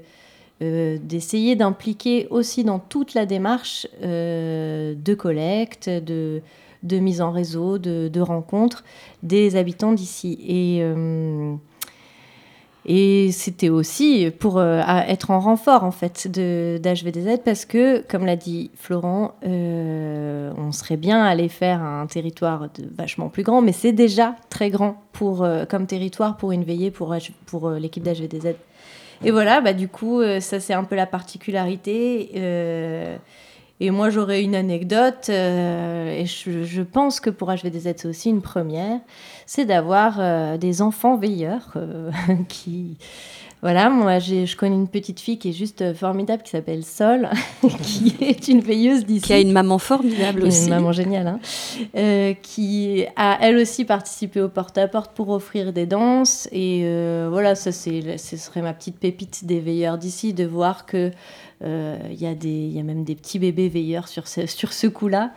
euh, 0.61 0.97
d'essayer 1.01 1.55
d'impliquer 1.55 2.27
aussi 2.29 2.63
dans 2.63 2.79
toute 2.79 3.13
la 3.13 3.27
démarche 3.27 3.87
euh, 4.03 4.95
de 4.95 5.13
collecte, 5.13 5.87
de, 5.87 6.41
mise 6.83 7.21
en 7.21 7.31
réseau, 7.31 7.77
de, 7.79 8.21
rencontres 8.21 8.83
des 9.21 9.55
habitants 9.55 9.91
d'ici. 9.93 10.39
Et, 10.47 10.79
euh, 10.81 11.55
et 12.85 13.31
c'était 13.31 13.69
aussi 13.69 14.31
pour 14.39 14.57
euh, 14.57 14.81
être 15.07 15.29
en 15.29 15.39
renfort 15.39 15.83
en 15.83 15.91
fait 15.91 16.27
d'HVDZ 16.27 17.39
parce 17.45 17.65
que, 17.65 18.03
comme 18.07 18.25
l'a 18.25 18.35
dit 18.35 18.71
Florent, 18.75 19.35
euh, 19.45 20.51
on 20.57 20.71
serait 20.71 20.97
bien 20.97 21.23
allé 21.23 21.47
faire 21.47 21.81
un 21.81 22.07
territoire 22.07 22.67
vachement 22.97 23.29
plus 23.29 23.43
grand, 23.43 23.61
mais 23.61 23.71
c'est 23.71 23.91
déjà 23.91 24.35
très 24.49 24.71
grand 24.71 25.03
pour, 25.11 25.43
euh, 25.43 25.65
comme 25.65 25.85
territoire 25.85 26.37
pour 26.37 26.51
une 26.51 26.63
veillée 26.63 26.89
pour, 26.89 27.15
pour 27.45 27.69
l'équipe 27.69 28.03
d'HVDZ. 28.03 28.55
Et 29.23 29.29
voilà, 29.29 29.61
bah, 29.61 29.73
du 29.73 29.87
coup, 29.87 30.23
ça 30.39 30.59
c'est 30.59 30.73
un 30.73 30.83
peu 30.83 30.95
la 30.95 31.05
particularité. 31.05 32.31
Et 33.83 33.89
moi, 33.89 34.11
j'aurais 34.11 34.43
une 34.43 34.53
anecdote, 34.53 35.25
euh, 35.29 36.11
et 36.11 36.27
je, 36.27 36.63
je 36.63 36.81
pense 36.83 37.19
que 37.19 37.31
pour 37.31 37.51
HVDZ, 37.51 37.93
c'est 37.97 38.05
aussi 38.05 38.29
une 38.29 38.43
première, 38.43 38.99
c'est 39.47 39.65
d'avoir 39.65 40.17
euh, 40.19 40.57
des 40.57 40.83
enfants 40.83 41.17
veilleurs 41.17 41.73
euh, 41.77 42.11
qui... 42.47 42.97
Voilà, 43.61 43.91
moi, 43.91 44.17
je 44.17 44.55
connais 44.55 44.75
une 44.75 44.87
petite 44.87 45.19
fille 45.19 45.37
qui 45.37 45.49
est 45.49 45.53
juste 45.53 45.83
euh, 45.83 45.93
formidable, 45.93 46.41
qui 46.41 46.49
s'appelle 46.49 46.83
Sol, 46.83 47.29
qui 47.83 48.15
est 48.19 48.47
une 48.47 48.59
veilleuse 48.59 49.05
d'ici. 49.05 49.27
Qui 49.27 49.33
a 49.33 49.39
une 49.39 49.51
maman 49.51 49.77
formidable 49.77 50.41
Une 50.41 50.47
aussi. 50.47 50.67
maman 50.67 50.91
géniale, 50.91 51.27
hein, 51.27 51.39
euh, 51.95 52.33
qui 52.41 53.05
a 53.15 53.37
elle 53.39 53.57
aussi 53.57 53.85
participé 53.85 54.41
au 54.41 54.49
porte-à-porte 54.49 55.11
pour 55.13 55.29
offrir 55.29 55.73
des 55.73 55.85
danses. 55.85 56.49
Et 56.51 56.81
euh, 56.85 57.27
voilà, 57.29 57.53
ça, 57.53 57.71
c'est, 57.71 58.17
ce 58.17 58.35
serait 58.35 58.63
ma 58.63 58.73
petite 58.73 58.97
pépite 58.97 59.45
des 59.45 59.59
veilleurs 59.59 59.99
d'ici, 59.99 60.33
de 60.33 60.45
voir 60.45 60.87
que 60.87 61.11
euh, 61.63 61.97
il 62.09 62.15
y, 62.19 62.73
y 62.73 62.79
a 62.79 62.83
même 62.83 63.03
des 63.03 63.13
petits 63.15 63.37
bébés 63.37 63.69
veilleurs 63.69 64.07
sur 64.07 64.27
ce, 64.27 64.47
sur 64.47 64.73
ce 64.73 64.87
coup-là. 64.87 65.33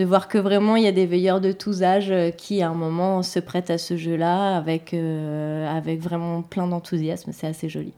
De 0.00 0.06
voir 0.06 0.28
que 0.28 0.38
vraiment 0.38 0.76
il 0.76 0.84
y 0.84 0.86
a 0.86 0.92
des 0.92 1.04
veilleurs 1.04 1.42
de 1.42 1.52
tous 1.52 1.82
âges 1.82 2.10
euh, 2.10 2.30
qui 2.30 2.62
à 2.62 2.70
un 2.70 2.74
moment 2.74 3.22
se 3.22 3.38
prêtent 3.38 3.68
à 3.68 3.76
ce 3.76 3.98
jeu-là 3.98 4.56
avec, 4.56 4.94
euh, 4.94 5.68
avec 5.68 6.00
vraiment 6.00 6.40
plein 6.40 6.66
d'enthousiasme. 6.66 7.32
C'est 7.34 7.46
assez 7.48 7.68
joli. 7.68 7.92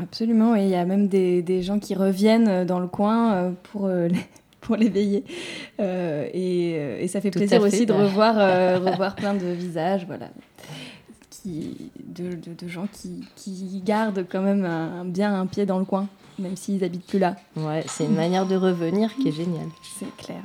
Absolument, 0.00 0.56
et 0.56 0.62
il 0.64 0.68
y 0.70 0.74
a 0.74 0.86
même 0.86 1.08
des, 1.08 1.42
des 1.42 1.60
gens 1.62 1.78
qui 1.78 1.94
reviennent 1.94 2.48
euh, 2.48 2.64
dans 2.64 2.80
le 2.80 2.86
coin 2.86 3.54
pour, 3.64 3.88
les, 3.88 4.10
pour 4.62 4.76
les 4.76 4.88
veiller. 4.88 5.24
Euh, 5.78 6.26
et, 6.32 7.02
et 7.04 7.08
ça 7.08 7.20
fait 7.20 7.30
Tout 7.30 7.38
plaisir 7.40 7.60
fait. 7.60 7.66
aussi 7.66 7.84
de 7.84 7.92
revoir, 8.04 8.36
euh, 8.38 8.78
revoir 8.78 9.14
plein 9.14 9.34
de 9.34 9.46
visages, 9.46 10.06
voilà. 10.06 10.28
Qui, 11.28 11.90
de, 12.02 12.30
de- 12.30 12.54
de 12.58 12.66
gens 12.68 12.86
qui, 12.90 13.24
qui 13.36 13.82
gardent 13.84 14.24
quand 14.26 14.40
même 14.42 14.64
un- 14.64 15.04
bien 15.04 15.38
un 15.38 15.44
pied 15.46 15.66
dans 15.66 15.78
le 15.78 15.84
coin, 15.84 16.08
même 16.38 16.56
s'ils 16.56 16.82
habitent 16.84 17.06
plus 17.06 17.18
là. 17.18 17.36
Ouais, 17.56 17.84
c'est 17.88 18.04
une 18.04 18.14
manière 18.14 18.46
de 18.46 18.56
revenir 18.56 19.14
qui 19.16 19.28
est 19.28 19.32
géniale. 19.32 19.68
C'est 19.98 20.14
clair. 20.16 20.42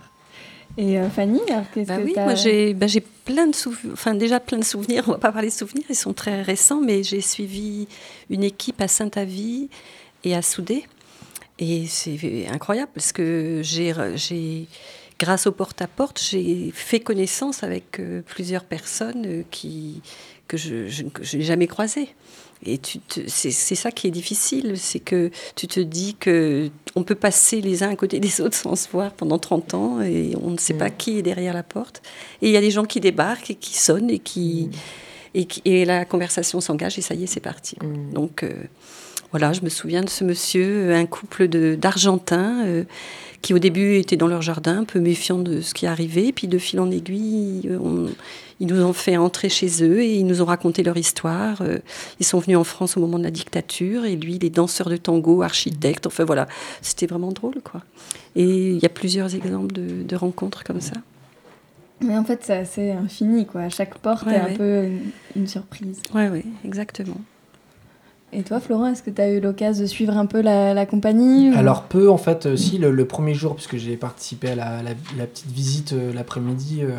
Et 0.78 0.98
euh, 0.98 1.10
Fanny, 1.10 1.42
alors 1.50 1.66
qu'est-ce 1.74 1.88
Bah 1.88 1.98
que 1.98 2.04
oui, 2.04 2.14
moi 2.16 2.36
j'ai 2.36 2.74
bah, 2.74 2.88
j'ai 2.88 3.02
plein 3.02 3.48
de 3.48 3.56
souvenirs, 3.56 3.92
enfin 3.94 4.14
déjà 4.14 4.40
plein 4.40 4.58
de 4.58 4.64
souvenirs, 4.64 5.04
on 5.08 5.12
va 5.12 5.18
pas 5.18 5.32
parler 5.32 5.50
de 5.50 5.54
souvenirs, 5.54 5.84
ils 5.90 5.96
sont 5.96 6.14
très 6.14 6.42
récents, 6.42 6.80
mais 6.80 7.04
j'ai 7.04 7.20
suivi 7.20 7.88
une 8.30 8.44
équipe 8.44 8.80
à 8.80 8.88
Saint-Avy 8.88 9.70
et 10.24 10.36
à 10.36 10.42
Soudé. 10.42 10.86
Et 11.60 11.86
c'est 11.88 12.48
incroyable 12.48 12.92
parce 12.96 13.12
que 13.12 13.62
j'ai, 13.64 13.94
j'ai, 14.16 14.68
grâce 15.20 15.46
au 15.46 15.52
porte-à-porte, 15.52 16.20
j'ai 16.20 16.72
fait 16.74 17.00
connaissance 17.00 17.64
avec 17.64 18.00
euh, 18.00 18.22
plusieurs 18.26 18.64
personnes 18.64 19.26
euh, 19.28 19.44
qui, 19.52 20.02
que 20.48 20.58
je, 20.58 20.88
je, 20.88 21.04
que 21.04 21.24
je 21.24 21.38
n'ai 21.38 21.44
jamais 21.44 21.68
croisées. 21.68 22.10
Et 22.66 22.80
c'est 23.28 23.52
ça 23.76 23.92
qui 23.92 24.08
est 24.08 24.12
difficile, 24.12 24.74
c'est 24.78 25.00
que 25.00 25.32
tu 25.56 25.68
te 25.68 25.80
dis 25.80 26.16
que 26.20 26.70
on 26.96 27.04
peut 27.04 27.16
passer 27.16 27.60
les 27.62 27.82
uns 27.84 27.90
à 27.90 27.96
côté 27.96 28.20
des 28.20 28.40
autres 28.42 28.56
sans 28.56 28.76
se 28.76 28.88
voir 28.90 29.14
pendant 29.14 29.40
30 29.40 29.74
ans 29.74 30.02
et 30.02 30.34
on 30.42 30.52
ne 30.52 30.58
sait 30.58 30.76
pas 30.76 30.90
qui 30.92 31.18
est 31.18 31.22
derrière 31.24 31.54
la 31.56 31.64
porte. 31.64 32.02
Et 32.42 32.48
il 32.50 32.52
y 32.54 32.58
a 32.58 32.62
des 32.62 32.70
gens 32.72 32.86
qui 32.86 33.00
débarquent 33.00 33.50
et 33.52 33.56
qui 33.56 33.76
sonnent 33.78 34.10
et 34.12 34.20
qui 34.20 34.70
et, 35.34 35.46
qui- 35.46 35.62
et 35.66 35.86
la 35.86 36.04
conversation 36.06 36.60
s'engage 36.62 37.00
et 37.00 37.02
ça 37.02 37.16
y 37.16 37.24
est, 37.24 37.28
c'est 37.28 37.40
parti. 37.40 37.78
Donc 38.14 38.44
euh, 38.44 38.52
voilà, 39.32 39.54
je 39.54 39.62
me 39.62 39.70
souviens 39.70 40.04
de 40.04 40.10
ce 40.10 40.24
monsieur, 40.24 40.94
un 40.94 41.06
couple 41.06 41.48
d'Argentins 41.78 42.64
euh, 42.66 42.84
qui 43.42 43.54
au 43.54 43.60
début 43.60 43.96
étaient 43.96 44.18
dans 44.18 44.28
leur 44.28 44.42
jardin, 44.42 44.80
un 44.80 44.84
peu 44.84 45.00
méfiants 45.00 45.40
de 45.40 45.62
ce 45.62 45.74
qui 45.74 45.88
arrivait, 45.88 46.32
puis 46.32 46.48
de 46.48 46.58
fil 46.58 46.80
en 46.80 46.92
aiguille, 46.92 47.68
euh, 47.70 47.78
on- 47.82 48.10
ils 48.60 48.68
nous 48.68 48.84
ont 48.84 48.94
fait 48.94 49.18
entrer 49.18 49.50
chez 49.50 49.84
eux 49.84 50.02
et 50.04 50.18
ils 50.18 50.26
nous 50.28 50.44
ont 50.44 50.46
raconté 50.46 50.84
leur 50.84 50.96
histoire. 50.96 51.62
Euh, 51.62 51.80
Ils 52.20 52.26
sont 52.28 52.38
venus 52.38 52.58
en 52.58 52.64
France 52.64 52.96
au 52.96 53.00
moment 53.00 53.18
de 53.18 53.24
la 53.24 53.32
dictature 53.32 54.06
et 54.06 54.16
lui, 54.16 54.38
les 54.38 54.52
danseurs 54.52 54.88
de 54.90 54.98
tango, 54.98 55.42
architectes, 55.42 56.06
enfin 56.06 56.26
voilà, 56.26 56.48
c'était 56.84 57.08
vraiment 57.08 57.32
drôle 57.32 57.56
quoi. 57.64 57.82
Et 58.36 58.72
il 58.72 58.78
y 58.80 58.86
a 58.86 58.90
plusieurs 58.90 59.34
exemples 59.34 59.72
de, 59.74 60.04
de 60.04 60.16
rencontres 60.16 60.64
comme 60.64 60.80
ça. 60.82 60.94
Mais 62.04 62.16
en 62.18 62.24
fait, 62.24 62.42
c'est 62.44 62.58
assez 62.58 62.92
infini, 62.92 63.46
quoi. 63.46 63.70
Chaque 63.70 63.98
porte 64.00 64.26
Ouais, 64.28 64.34
est 64.34 64.40
un 64.40 64.56
peu 64.56 64.84
une, 64.86 65.12
une 65.36 65.48
surprise. 65.48 66.00
Oui, 66.16 66.24
oui, 66.32 66.44
exactement. 66.66 67.18
Et 68.34 68.44
toi, 68.44 68.60
Florent, 68.60 68.88
est-ce 68.88 69.04
que 69.04 69.10
tu 69.10 69.22
as 69.22 69.30
eu 69.30 69.40
l'occasion 69.42 69.84
de 69.84 69.88
suivre 69.90 70.16
un 70.18 70.26
peu 70.26 70.42
la, 70.42 70.74
la 70.74 70.86
compagnie 70.86 71.50
ou- 71.52 71.58
Alors 71.58 71.84
peu 71.84 72.10
en 72.10 72.18
fait, 72.18 72.46
euh, 72.46 72.56
si 72.56 72.78
le, 72.78 72.92
le 72.92 73.06
premier 73.06 73.34
jour, 73.34 73.56
puisque 73.56 73.78
j'ai 73.78 73.98
participé 73.98 74.52
à 74.52 74.56
la, 74.56 74.82
la- 74.84 74.92
la 75.18 75.26
petite 75.28 75.52
visite 75.52 75.94
euh, 75.94 76.14
l'après-midi 76.14 76.80
euh, 76.84 76.92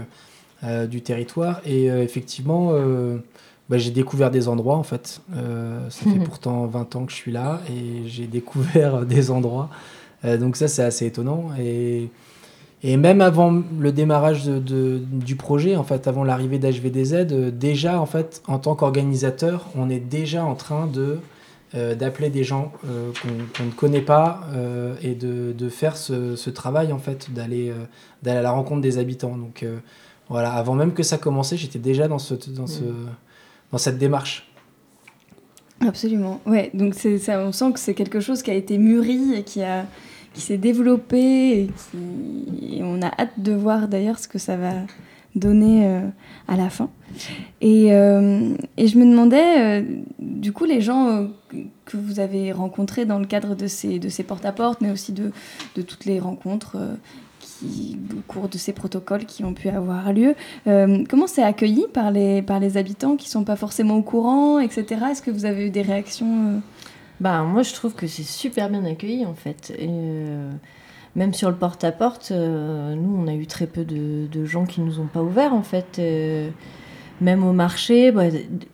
euh, 0.64 0.86
du 0.86 1.00
territoire, 1.00 1.60
et 1.66 1.86
effectivement, 1.86 2.72
bah, 3.68 3.78
j'ai 3.78 3.90
découvert 3.90 4.30
des 4.30 4.46
endroits 4.48 4.76
en 4.76 4.82
fait. 4.82 5.20
Ça 5.34 6.10
fait 6.10 6.18
pourtant 6.20 6.66
20 6.66 6.94
ans 6.96 7.04
que 7.06 7.10
je 7.12 7.16
suis 7.16 7.32
là, 7.32 7.60
et 7.68 8.06
j'ai 8.06 8.26
découvert 8.26 9.04
des 9.06 9.30
endroits. 9.30 9.70
Donc 10.24 10.56
ça, 10.56 10.68
c'est 10.68 10.84
assez 10.84 11.06
étonnant. 11.06 11.50
Et, 11.58 12.10
et 12.84 12.96
même 12.96 13.20
avant 13.20 13.62
le 13.78 13.92
démarrage 13.92 14.44
de- 14.44 14.58
de- 14.58 15.00
du 15.10 15.36
projet, 15.36 15.76
en 15.76 15.84
fait, 15.84 16.08
avant 16.08 16.24
l'arrivée 16.24 16.58
d'HVDZ, 16.58 17.14
euh, 17.32 17.50
déjà 17.50 18.00
en 18.00 18.06
fait, 18.06 18.42
en 18.48 18.58
tant 18.58 18.74
qu'organisateur, 18.74 19.68
on 19.76 19.88
est 19.88 20.00
déjà 20.00 20.44
en 20.44 20.54
train 20.54 20.86
de 20.86 21.18
euh, 21.74 21.94
d'appeler 21.94 22.28
des 22.28 22.44
gens 22.44 22.70
euh, 22.86 23.10
qu'on 23.56 23.64
ne 23.64 23.70
connaît 23.70 24.02
pas 24.02 24.40
euh, 24.54 24.94
et 25.02 25.14
de, 25.14 25.54
de 25.56 25.68
faire 25.70 25.96
ce, 25.96 26.36
ce 26.36 26.50
travail 26.50 26.92
en 26.92 26.98
fait 26.98 27.32
d'aller 27.32 27.72
d'aller 28.22 28.38
à 28.40 28.42
la 28.42 28.50
rencontre 28.50 28.82
des 28.82 28.98
habitants 28.98 29.38
donc 29.38 29.64
voilà 30.28 30.52
avant 30.52 30.74
même 30.74 30.92
que 30.92 31.02
ça 31.02 31.16
commençait 31.16 31.56
j'étais 31.56 31.78
déjà 31.78 32.08
dans 32.08 32.18
ce 32.18 32.34
dans 32.50 32.66
ce 32.66 32.82
Mm. 32.82 33.06
dans 33.72 33.78
cette 33.78 33.96
démarche 33.96 34.50
Absolument. 35.80 36.40
Ouais, 36.46 36.70
donc 36.74 36.94
c'est 36.94 37.18
ça, 37.18 37.40
on 37.40 37.50
sent 37.52 37.72
que 37.72 37.80
c'est 37.80 37.94
quelque 37.94 38.20
chose 38.20 38.42
qui 38.42 38.50
a 38.50 38.54
été 38.54 38.76
mûri 38.78 39.34
et 39.34 39.42
qui 39.42 39.62
a 39.62 39.86
qui 40.34 40.40
s'est 40.40 40.58
développé 40.58 41.62
et, 41.62 41.70
qui, 41.90 42.80
on 42.82 43.00
a 43.02 43.06
hâte 43.18 43.38
de 43.38 43.52
voir 43.52 43.88
d'ailleurs 43.88 44.18
ce 44.18 44.28
que 44.28 44.38
ça 44.38 44.56
va 44.56 44.72
donner 45.34 45.86
euh, 45.86 46.00
à 46.48 46.56
la 46.56 46.68
fin. 46.68 46.90
Et, 47.60 47.92
euh, 47.92 48.54
et 48.76 48.86
je 48.86 48.98
me 48.98 49.04
demandais, 49.04 49.80
euh, 49.80 49.82
du 50.18 50.52
coup, 50.52 50.64
les 50.64 50.80
gens 50.80 51.28
que- 51.50 51.96
vous 51.96 52.20
avez 52.20 52.52
rencontrés 52.52 53.04
dans 53.04 53.18
le 53.18 53.26
cadre 53.26 53.54
de 53.54 53.66
ces, 53.66 53.98
de 53.98 54.08
ces 54.08 54.22
porte-à-porte, 54.22 54.80
mais 54.80 54.90
aussi 54.90 55.12
de, 55.12 55.30
de 55.76 55.82
toutes 55.82 56.06
les 56.06 56.18
rencontres 56.20 56.76
qui, 57.40 57.98
au 58.16 58.20
cours 58.32 58.48
de 58.48 58.56
ces 58.56 58.72
protocoles 58.72 59.26
qui 59.26 59.44
ont 59.44 59.52
pu 59.52 59.68
avoir 59.68 60.10
lieu, 60.14 60.34
comment 60.64 61.26
c'est 61.26 61.42
accueilli 61.42 61.84
par 61.92 62.10
les, 62.10 62.40
par 62.40 62.60
les 62.60 62.78
habitants 62.78 63.16
qui 63.16 63.28
sont 63.28 63.44
pas 63.44 63.56
forcément 63.56 63.96
au 63.96 64.02
courant, 64.02 64.58
etc. 64.58 64.86
Est-ce 65.10 65.20
que 65.20 65.30
vous 65.30 65.44
avez 65.44 65.66
eu 65.66 65.70
des 65.70 65.82
réactions 65.82 66.62
Bah, 67.22 67.44
moi, 67.44 67.62
je 67.62 67.72
trouve 67.72 67.94
que 67.94 68.08
c'est 68.08 68.24
super 68.24 68.68
bien 68.68 68.84
accueilli, 68.84 69.24
en 69.24 69.34
fait. 69.34 69.72
Et, 69.78 69.86
euh, 69.88 70.50
même 71.14 71.32
sur 71.34 71.50
le 71.50 71.54
porte-à-porte, 71.54 72.32
euh, 72.32 72.96
nous, 72.96 73.16
on 73.16 73.28
a 73.28 73.34
eu 73.34 73.46
très 73.46 73.68
peu 73.68 73.84
de, 73.84 74.44
gens 74.44 74.64
qui 74.66 74.80
nous 74.80 74.98
ont 74.98 75.06
pas 75.06 75.22
ouvert, 75.22 75.54
en 75.54 75.62
fait. 75.62 76.00
Euh, 76.00 76.50
même 77.20 77.44
au 77.44 77.52
marché, 77.52 78.10
bah, 78.10 78.24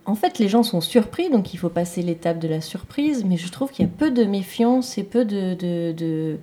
en 0.05 0.15
fait, 0.15 0.39
les 0.39 0.47
gens 0.47 0.63
sont 0.63 0.81
surpris, 0.81 1.29
donc 1.29 1.53
il 1.53 1.57
faut 1.57 1.69
passer 1.69 2.01
l'étape 2.01 2.39
de 2.39 2.47
la 2.47 2.59
surprise. 2.59 3.23
Mais 3.23 3.37
je 3.37 3.51
trouve 3.51 3.69
qu'il 3.69 3.85
y 3.85 3.87
a 3.87 3.91
peu 3.95 4.09
de 4.09 4.23
méfiance 4.23 4.97
et 4.97 5.03
peu 5.03 5.25
de, 5.25 6.37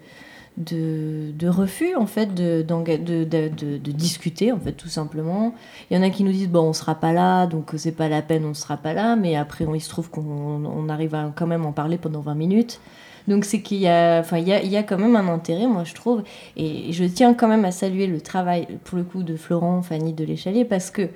de, 0.57 1.49
refus, 1.49 1.95
en 1.97 2.07
fait, 2.07 2.35
de, 2.35 2.63
de, 2.63 2.95
de, 2.95 3.93
discuter, 3.93 4.53
en 4.53 4.59
fait, 4.59 4.73
tout 4.73 4.89
simplement. 4.89 5.55
Il 5.91 5.97
y 5.97 6.01
en 6.01 6.03
a 6.03 6.11
qui 6.11 6.25
nous 6.25 6.33
disent, 6.33 6.49
bon, 6.49 6.63
on 6.63 6.73
sera 6.73 6.95
pas 6.95 7.13
là, 7.13 7.47
donc 7.47 7.73
c'est 7.77 7.93
pas 7.93 8.09
la 8.09 8.23
peine, 8.23 8.45
on 8.45 8.55
sera 8.55 8.77
pas 8.77 8.93
là. 8.95 9.17
Mais 9.17 9.37
après, 9.37 9.67
on- 9.67 9.75
il 9.75 9.81
se 9.81 9.89
trouve 9.89 10.11
qu'on 10.11 10.23
on 10.65 10.89
arrive 10.89 11.15
à 11.15 11.33
quand 11.35 11.47
même 11.47 11.67
en 11.67 11.73
parler 11.73 11.99
pendant 11.99 12.21
20 12.21 12.35
minutes. 12.35 12.81
Donc 13.29 13.45
c'est 13.45 13.61
qu'il 13.61 13.79
y 13.79 13.89
a, 13.89 14.21
enfin 14.21 14.39
il 14.39 14.47
y 14.47 14.53
a, 14.53 14.63
il 14.63 14.71
y 14.71 14.77
a 14.77 14.85
quand 14.85 14.99
même 14.99 15.17
un 15.17 15.27
intérêt, 15.29 15.67
moi 15.67 15.83
je 15.83 15.95
trouve, 15.95 16.23
et 16.57 16.93
je 16.93 17.05
tiens 17.05 17.35
quand 17.35 17.49
même 17.49 17.65
à 17.65 17.73
saluer 17.73 18.07
le 18.07 18.21
travail 18.21 18.69
pour 18.85 18.97
le 18.99 19.03
coup 19.05 19.25
de 19.25 19.37
Florent, 19.37 19.83
Fanny 19.83 20.13
de 20.13 20.25
l'Échalier, 20.25 20.65
parce 20.65 20.93
que 20.93 21.09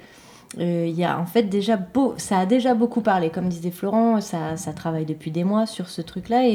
euh, 0.58 0.86
y 0.92 1.04
a 1.04 1.20
en 1.20 1.26
fait 1.26 1.44
déjà 1.44 1.76
beau, 1.76 2.14
ça 2.16 2.40
a 2.40 2.46
déjà 2.46 2.74
beaucoup 2.74 3.00
parlé, 3.00 3.30
comme 3.30 3.48
disait 3.48 3.70
Florent, 3.70 4.20
ça, 4.20 4.56
ça 4.56 4.72
travaille 4.72 5.04
depuis 5.06 5.30
des 5.30 5.44
mois 5.44 5.66
sur 5.66 5.88
ce 5.88 6.02
truc-là 6.02 6.48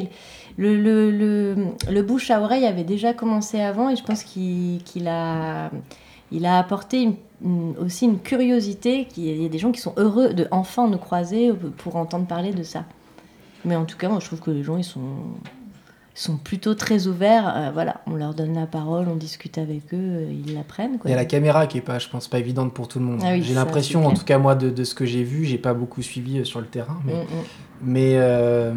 le, 0.57 0.81
le, 0.81 1.11
le, 1.11 1.55
le 1.91 2.01
bouche 2.01 2.31
à 2.31 2.41
oreille 2.41 2.65
avait 2.65 2.83
déjà 2.83 3.13
commencé 3.13 3.59
avant 3.59 3.89
et 3.89 3.95
je 3.95 4.03
pense 4.03 4.23
qu'il 4.23 5.07
a, 5.07 5.69
il 6.31 6.45
a 6.45 6.57
apporté 6.57 7.09
aussi 7.79 8.05
une 8.05 8.19
curiosité. 8.19 9.07
Il 9.17 9.41
y 9.41 9.45
a 9.45 9.49
des 9.49 9.57
gens 9.57 9.71
qui 9.71 9.81
sont 9.81 9.93
heureux 9.97 10.33
de 10.33 10.47
enfin 10.51 10.87
nous 10.87 10.97
croiser 10.97 11.51
pour 11.77 11.97
entendre 11.97 12.25
parler 12.25 12.53
de 12.53 12.63
ça. 12.63 12.85
Mais 13.65 13.75
en 13.75 13.85
tout 13.85 13.97
cas, 13.97 14.07
moi 14.09 14.19
je 14.19 14.27
trouve 14.27 14.41
que 14.41 14.51
les 14.51 14.63
gens 14.63 14.77
ils 14.77 14.83
sont, 14.83 15.01
sont 16.15 16.37
plutôt 16.37 16.73
très 16.75 17.07
ouverts. 17.07 17.53
Euh, 17.55 17.71
voilà, 17.73 18.01
on 18.07 18.15
leur 18.15 18.33
donne 18.33 18.53
la 18.55 18.65
parole, 18.65 19.07
on 19.09 19.15
discute 19.15 19.57
avec 19.57 19.93
eux, 19.93 19.97
euh, 19.97 20.31
ils 20.47 20.53
l'apprennent. 20.55 20.97
Il 21.05 21.11
y 21.11 21.13
a 21.13 21.17
la 21.17 21.25
caméra 21.25 21.67
qui 21.67 21.77
est 21.77 21.81
pas, 21.81 21.99
je 21.99 22.07
pense, 22.09 22.27
pas 22.27 22.39
évidente 22.39 22.73
pour 22.73 22.87
tout 22.87 22.99
le 22.99 23.05
monde. 23.05 23.19
Ah 23.23 23.33
oui, 23.33 23.43
j'ai 23.43 23.53
l'impression, 23.53 24.05
en 24.07 24.13
tout 24.13 24.23
cas 24.25 24.37
moi, 24.39 24.55
de, 24.55 24.69
de 24.69 24.83
ce 24.83 24.95
que 24.95 25.05
j'ai 25.05 25.23
vu, 25.23 25.45
j'ai 25.45 25.57
pas 25.57 25.73
beaucoup 25.73 26.01
suivi 26.01 26.39
euh, 26.39 26.43
sur 26.45 26.59
le 26.61 26.67
terrain, 26.67 26.99
mais, 27.05 27.13
Mm, 27.13 27.17
mm. 27.17 27.43
mais 27.83 28.11
euh, 28.15 28.73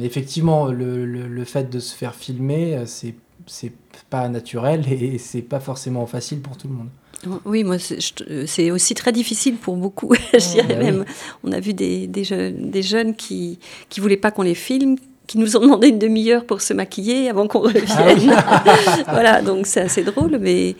effectivement, 0.00 0.66
le, 0.66 1.04
le- 1.06 1.28
le 1.28 1.44
fait 1.44 1.70
de 1.70 1.78
se 1.78 1.94
faire 1.94 2.14
filmer, 2.14 2.82
c'est 2.86 3.14
c'est 3.46 3.72
pas 4.08 4.28
naturel 4.28 4.84
et 4.90 5.18
c'est 5.18 5.42
pas 5.42 5.58
forcément 5.58 6.06
facile 6.06 6.40
pour 6.40 6.56
tout 6.56 6.68
le 6.68 6.74
monde. 6.74 6.88
Oui, 7.44 7.64
moi, 7.64 7.76
c'est 7.78 8.70
aussi 8.70 8.94
très 8.94 9.10
difficile 9.12 9.56
pour 9.56 9.76
beaucoup, 9.76 10.14
je 10.32 10.52
dirais 10.52 10.68
Bah 10.68 10.74
oui. 10.78 10.84
même. 10.84 11.04
On 11.44 11.50
a 11.52 11.58
vu 11.60 11.74
des, 11.74 12.06
des 12.06 12.22
jeunes, 12.24 12.70
des 12.70 12.82
jeunes 12.82 13.14
qui 13.16 13.58
ne 13.96 14.00
voulaient 14.02 14.16
pas 14.16 14.30
qu'on 14.30 14.42
les 14.42 14.54
filme, 14.54 14.96
qui 15.32 15.38
nous 15.38 15.56
ont 15.56 15.60
demandé 15.60 15.88
une 15.88 15.98
demi-heure 15.98 16.44
pour 16.44 16.60
se 16.60 16.74
maquiller 16.74 17.30
avant 17.30 17.48
qu'on 17.48 17.60
revienne. 17.60 17.86
voilà, 19.08 19.40
donc 19.40 19.66
c'est 19.66 19.80
assez 19.80 20.04
drôle, 20.04 20.36
mais 20.38 20.76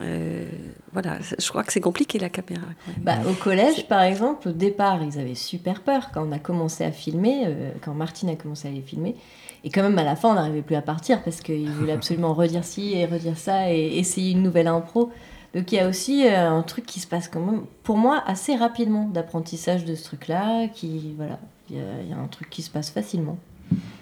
euh, 0.00 0.44
voilà, 0.92 1.18
je 1.38 1.48
crois 1.48 1.64
que 1.64 1.72
c'est 1.72 1.80
compliqué 1.80 2.18
la 2.20 2.28
caméra. 2.28 2.66
Bah, 2.98 3.16
au 3.28 3.32
collège, 3.32 3.86
par 3.88 4.02
exemple, 4.02 4.48
au 4.48 4.52
départ, 4.52 5.02
ils 5.02 5.18
avaient 5.18 5.34
super 5.34 5.82
peur 5.82 6.10
quand 6.14 6.24
on 6.28 6.32
a 6.32 6.38
commencé 6.38 6.84
à 6.84 6.92
filmer, 6.92 7.42
euh, 7.46 7.70
quand 7.84 7.94
Martine 7.94 8.30
a 8.30 8.36
commencé 8.36 8.68
à 8.68 8.70
les 8.70 8.80
filmer. 8.80 9.16
Et 9.64 9.70
quand 9.70 9.82
même, 9.82 9.98
à 9.98 10.04
la 10.04 10.14
fin, 10.16 10.30
on 10.30 10.34
n'arrivait 10.34 10.62
plus 10.62 10.76
à 10.76 10.82
partir 10.82 11.22
parce 11.22 11.40
qu'ils 11.40 11.70
voulaient 11.78 11.92
absolument 11.92 12.32
redire 12.32 12.64
ci 12.64 12.92
et 12.94 13.06
redire 13.06 13.36
ça 13.36 13.72
et 13.72 13.98
essayer 13.98 14.30
une 14.32 14.42
nouvelle 14.42 14.68
impro. 14.68 15.10
Donc 15.52 15.72
il 15.72 15.74
y 15.74 15.78
a 15.80 15.88
aussi 15.88 16.26
euh, 16.28 16.48
un 16.48 16.62
truc 16.62 16.86
qui 16.86 17.00
se 17.00 17.08
passe 17.08 17.26
quand 17.28 17.40
même, 17.40 17.62
pour 17.82 17.96
moi, 17.96 18.22
assez 18.26 18.54
rapidement 18.54 19.08
d'apprentissage 19.12 19.84
de 19.84 19.96
ce 19.96 20.04
truc-là. 20.04 20.68
Qui, 20.68 21.12
voilà, 21.16 21.40
il 21.68 21.76
y, 21.76 21.80
a- 21.80 22.02
il 22.04 22.08
y 22.08 22.12
a 22.12 22.16
un 22.16 22.28
truc 22.28 22.48
qui 22.50 22.62
se 22.62 22.70
passe 22.70 22.90
facilement. 22.90 23.36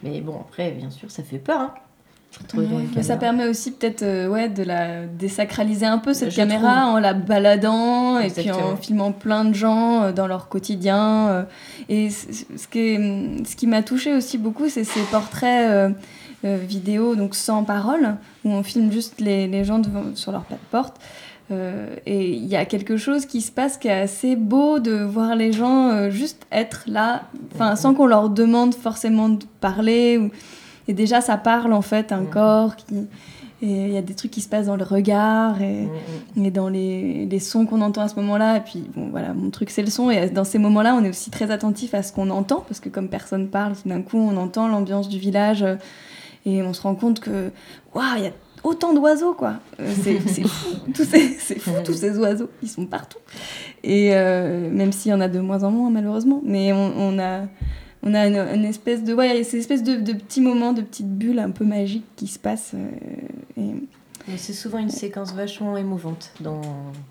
Mais 0.03 0.21
bon, 0.21 0.37
après, 0.41 0.71
bien 0.73 0.91
sûr, 0.91 1.11
ça 1.11 1.23
fait 1.23 1.39
peur. 1.39 1.61
Hein. 1.61 1.75
Mais 2.95 3.03
ça 3.03 3.16
permet 3.16 3.49
aussi 3.49 3.73
peut-être 3.73 4.03
euh, 4.03 4.29
ouais, 4.29 4.49
de 4.51 4.62
la 4.62 5.07
désacraliser 5.07 5.87
un 5.87 5.97
peu 5.99 6.12
cette 6.12 6.31
Je 6.31 6.37
caméra 6.37 6.83
trouve. 6.83 6.95
en 6.97 6.99
la 7.01 7.14
baladant 7.14 8.19
et 8.19 8.29
puis 8.31 8.51
en 8.51 8.77
filmant 8.77 9.12
plein 9.12 9.45
de 9.47 9.55
gens 9.55 10.03
euh, 10.03 10.12
dans 10.12 10.27
leur 10.27 10.49
quotidien. 10.49 11.29
euh. 11.29 11.43
et 11.89 12.11
ce 12.11 12.69
qui, 12.71 12.79
est- 12.81 13.47
ce 13.47 13.57
qui 13.57 13.66
m'a 13.66 13.83
touché 13.83 14.12
aussi 14.14 14.37
beaucoup, 14.39 14.69
c'est 14.69 14.85
ces 14.85 15.01
portraits 15.11 15.95
vidéo, 16.45 17.16
donc 17.16 17.35
sans 17.35 17.64
parole, 17.64 18.14
où 18.45 18.51
on 18.53 18.62
filme 18.62 18.93
juste 18.93 19.21
les, 19.21 19.49
les 19.49 19.64
gens 19.64 19.79
devant, 19.81 20.14
sur 20.14 20.31
leur 20.31 20.43
pas 20.45 20.55
de 20.55 20.61
porte. 20.71 20.97
Euh, 21.51 21.97
et 22.05 22.31
il 22.31 22.45
y 22.45 22.57
a 22.57 22.67
quelque 22.67 22.97
chose 22.97 23.25
qui 23.25 23.41
se 23.41 23.51
passe 23.51 23.79
qui 23.79 23.89
est 23.89 23.93
assez 23.93 24.37
beau 24.37 24.81
de 24.81 25.03
voir 25.03 25.35
les 25.35 25.53
gens 25.53 25.89
euh, 25.89 26.11
juste 26.11 26.47
être 26.53 26.85
là, 26.87 27.23
enfin 27.55 27.75
sans 27.75 27.95
qu'on 27.95 28.07
leur 28.07 28.29
demande 28.29 28.75
forcément 28.75 29.31
de 29.31 29.45
parler. 29.61 30.19
Ou... 30.19 30.31
Et 30.89 30.93
déjà, 30.93 31.21
ça 31.21 31.37
parle 31.37 31.73
en 31.73 31.83
fait, 31.83 32.13
un 32.13 32.25
corps 32.25 32.77
qui. 32.77 32.85
Et 33.61 33.87
il 33.87 33.93
y 33.93 33.97
a 33.97 34.03
des 34.03 34.15
trucs 34.15 34.31
qui 34.31 34.41
se 34.41 34.49
passent 34.49 34.67
dans 34.67 34.77
le 34.77 34.85
regard 34.85 35.61
et, 35.61 35.89
et 36.37 36.51
dans 36.53 36.69
les, 36.69 37.27
les 37.27 37.41
sons 37.41 37.67
qu'on 37.67 37.81
entend 37.81 38.03
à 38.03 38.09
ce 38.09 38.15
moment-là. 38.15 38.59
Et 38.59 38.61
puis, 38.61 38.89
bon, 38.95 39.09
voilà, 39.11 39.35
mon 39.35 39.51
truc, 39.51 39.71
c'est 39.71 39.83
le 39.83 39.91
son. 39.91 40.11
Et 40.11 40.31
dans 40.31 40.45
ces 40.45 40.59
moments-là, 40.59 40.95
on 40.95 41.03
est 41.03 41.09
aussi 41.09 41.31
très 41.31 41.51
attentif 41.51 41.93
à 41.93 42.05
ce 42.05 42.13
qu'on 42.13 42.31
entend, 42.31 42.65
parce 42.69 42.79
que 42.79 42.89
comme 42.89 43.09
personne 43.09 43.49
parle, 43.49 43.73
tout 43.75 43.89
d'un 43.89 44.03
coup, 44.03 44.17
on 44.17 44.37
entend 44.37 44.69
l'ambiance 44.69 45.09
du 45.09 45.19
village 45.19 45.65
euh, 45.65 45.75
et 46.47 46.63
on 46.63 46.73
se 46.73 46.83
rend 46.83 46.95
compte 46.95 47.19
que, 47.19 47.51
waouh, 47.97 48.05
il 48.19 48.23
y 48.23 48.27
a 48.29 48.33
autant 48.65 48.93
d'oiseaux, 48.95 49.35
quoi. 49.35 49.55
Euh, 49.81 49.93
c'est 50.03 50.19
fou, 50.47 50.69
tous 50.95 51.05
ces, 51.05 51.29
c'est 51.39 51.59
fou, 51.59 51.71
tous 51.85 51.95
ces 51.95 52.19
oiseaux, 52.19 52.49
ils 52.63 52.69
sont 52.69 52.87
partout. 52.87 53.19
Et 53.85 54.11
euh, 54.15 54.71
même 54.71 54.93
s'il 54.93 55.11
y 55.11 55.15
en 55.15 55.21
a 55.21 55.29
de 55.29 55.41
moins 55.41 55.63
en 55.65 55.71
moins, 55.71 55.91
malheureusement. 55.91 56.41
Mais 56.45 56.73
on, 56.73 56.93
on 56.97 57.19
a, 57.19 57.43
on 58.03 58.15
a 58.15 58.27
une, 58.27 58.37
une 58.37 58.65
espèce 58.65 59.05
de, 59.05 59.15
ouais, 59.15 59.43
ces 59.45 59.59
espèces 59.59 59.83
de, 59.83 59.97
de 59.97 60.13
petits 60.13 60.41
moments, 60.41 60.73
de 60.73 60.83
petites 60.83 61.11
bulles 61.17 61.39
un 61.39 61.51
peu 61.51 61.65
magiques 61.65 62.07
qui 62.17 62.27
se 62.27 62.39
passent. 62.39 62.73
euh, 62.75 63.61
et 64.31 64.37
c'est 64.37 64.53
souvent 64.53 64.77
une 64.79 64.91
séquence 64.91 65.33
vachement 65.33 65.75
émouvante 65.79 66.33
dans, 66.41 66.61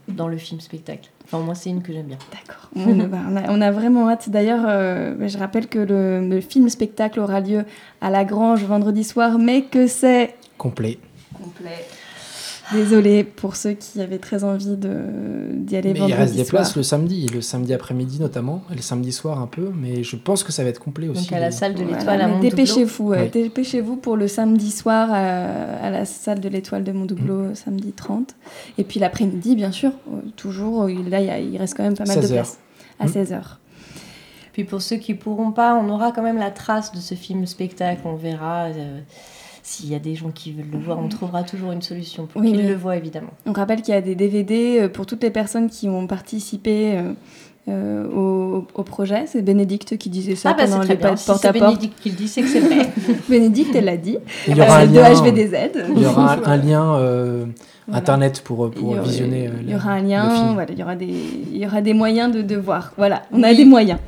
dans 0.08 0.28
le 0.28 0.38
film 0.38 0.60
spectacle. 0.62 1.10
Enfin, 1.26 1.40
moi, 1.40 1.56
c'est 1.56 1.72
une 1.72 1.82
que 1.82 1.92
j'aime 1.92 2.06
bien. 2.06 2.18
D'accord. 2.32 2.70
On, 2.76 2.94
bah, 3.08 3.18
on 3.28 3.36
a, 3.36 3.50
on 3.50 3.60
a 3.60 3.72
vraiment 3.72 4.08
hâte. 4.08 4.30
D'ailleurs, 4.30 4.64
euh, 4.68 5.16
bah, 5.16 5.26
je 5.28 5.38
rappelle 5.40 5.68
que 5.68 5.80
le, 5.80 6.28
le 6.30 6.42
film-spectacle 6.42 7.20
aura 7.20 7.40
lieu 7.42 7.66
à 8.02 8.12
La 8.12 8.24
Grange 8.24 8.64
vendredi 8.66 9.04
soir, 9.04 9.40
mais 9.40 9.64
que 9.64 9.88
c'est 9.88 10.36
Complet. 10.60 11.00
Complet. 11.48 11.86
Désolée 12.74 13.24
pour 13.24 13.56
ceux 13.56 13.72
qui 13.72 14.02
avaient 14.02 14.18
très 14.18 14.44
envie 14.44 14.76
de- 14.76 15.54
d'y 15.54 15.78
aller 15.78 15.94
Mais 15.94 16.00
il 16.00 16.02
vendredi 16.02 16.14
reste 16.22 16.36
des 16.36 16.44
soir. 16.44 16.64
places 16.64 16.76
le 16.76 16.84
samedi, 16.84 17.26
le 17.28 17.40
samedi 17.40 17.74
après-midi 17.74 18.20
notamment, 18.20 18.62
et 18.70 18.76
le 18.76 18.82
samedi 18.82 19.14
soir 19.14 19.40
un 19.40 19.48
peu, 19.48 19.72
mais 19.74 20.04
je 20.04 20.18
pense 20.18 20.44
que 20.44 20.52
ça 20.52 20.64
va 20.64 20.70
être 20.70 20.80
complet 20.82 21.08
aussi. 21.08 21.34
à 21.34 21.40
la 21.40 21.52
salle 21.52 21.76
de 21.76 21.84
Voilà, 21.84 21.98
l'Étoile 22.00 22.22
à 22.22 22.28
Montdoubleau. 22.28 22.50
Dépêchez-vous, 22.50 23.08
ouais, 23.08 23.30
dépêchez-vous 23.30 23.96
pour 23.96 24.18
le 24.18 24.28
samedi 24.28 24.70
soir 24.72 25.08
à, 25.14 25.16
à 25.16 25.90
la 25.90 26.04
salle 26.04 26.42
de 26.42 26.50
l'Étoile 26.50 26.84
de 26.84 26.92
Montdoubleau, 26.92 27.52
Mm. 27.52 27.56
samedi 27.56 27.94
30. 27.94 28.36
Et 28.78 28.84
puis 28.84 29.00
l'après-midi, 29.00 29.56
bien 29.56 29.72
sûr, 29.72 29.92
euh, 30.12 30.18
toujours, 30.36 30.84
euh, 30.84 30.88
là, 31.10 31.22
il 31.22 31.28
y 31.28 31.30
a- 31.30 31.40
il 31.40 31.58
reste 31.58 31.78
quand 31.78 31.84
même 31.84 31.96
pas 31.96 32.04
mal 32.06 32.18
de 32.18 32.22
16 32.22 32.34
heures. 32.34 32.38
places. 32.44 32.58
À 33.00 33.06
Mm. 33.06 33.08
16h. 33.14 33.60
Puis 34.52 34.66
pour 34.66 34.82
ceux 34.82 34.98
qui 34.98 35.14
pourront 35.14 35.52
pas, 35.52 35.76
on 35.76 35.88
aura 35.90 36.12
quand 36.12 36.24
même 36.24 36.38
la 36.40 36.52
trace 36.52 36.92
de 36.92 36.98
ce 37.00 37.16
film-spectacle. 37.16 38.02
On 38.04 38.16
verra 38.16 38.66
euh, 38.66 39.00
s'il 39.70 39.92
y 39.92 39.96
a 39.96 40.00
des 40.00 40.16
gens 40.16 40.30
qui 40.34 40.54
veulent 40.54 40.72
le 40.72 40.80
voir. 40.80 40.98
On 40.98 41.10
trouvera 41.10 41.44
toujours 41.44 41.74
une 41.74 41.82
solution 41.82 42.26
pour 42.26 42.42
Oui, 42.42 42.52
qu'ils 42.52 42.62
oui. 42.62 42.68
le 42.68 42.76
voient, 42.76 42.96
évidemment. 42.96 43.32
On 43.46 43.52
rappelle 43.52 43.82
qu'il 43.82 43.94
y 43.94 43.98
a 43.98 44.02
des 44.02 44.16
DVD 44.16 44.80
euh, 44.80 44.88
pour 44.90 45.06
toutes 45.06 45.22
les 45.24 45.30
personnes 45.30 45.70
qui 45.70 45.90
ont 45.90 46.08
participé 46.08 46.94
euh, 46.98 47.12
euh, 47.68 48.08
au, 48.08 48.66
au 48.74 48.84
projet. 48.84 49.26
C'est 49.28 49.42
Bénédicte 49.42 49.98
qui 49.98 50.10
disait 50.10 50.36
ça 50.36 50.52
Ah 50.52 50.54
bah, 50.58 50.64
pendant 50.70 50.84
les 50.84 50.88
Si 50.92 50.96
porte 51.26 51.42
c'est 51.42 51.48
à 51.50 51.52
porte. 51.52 51.66
Bénédicte 51.66 52.00
qui 52.02 52.10
le 52.12 52.16
dit, 52.16 52.28
c'est 52.30 52.44
que 52.44 52.48
c'est 52.48 52.62
vrai. 52.62 52.90
Bénédicte, 53.30 53.76
elle 53.76 53.86
l'a 53.86 53.98
dit. 53.98 54.18
Il 54.48 54.56
y 54.56 54.62
aura 54.62 54.78
un 54.78 54.86
de 54.88 54.94
lien, 54.96 55.10
HVDZ. 55.22 55.56
Il 55.98 56.02
y 56.02 56.06
aura 56.06 56.36
un, 56.36 56.44
un 56.46 56.56
lien 56.58 56.96
euh, 56.96 57.46
Voilà. 57.88 58.00
internet 58.00 58.42
pour, 58.46 58.72
pour 58.72 58.90
aura- 58.92 59.02
visionner. 59.02 59.50
Il 59.62 59.68
y 59.68 59.72
la- 59.72 59.76
aura 59.78 59.92
un 59.92 60.02
lien, 60.02 60.54
voilà, 60.54 60.72
il, 60.72 60.80
y 60.80 60.84
aura 60.84 60.96
des, 60.96 61.06
il 61.52 61.58
y 61.58 61.66
aura 61.66 61.82
des 61.82 61.94
moyens 61.94 62.34
de, 62.34 62.42
de 62.42 62.56
voir. 62.56 62.94
Voilà, 62.98 63.24
on 63.34 63.44
a 63.44 63.50
Oui. 63.50 63.58
des 63.58 63.66
moyens. 63.66 64.00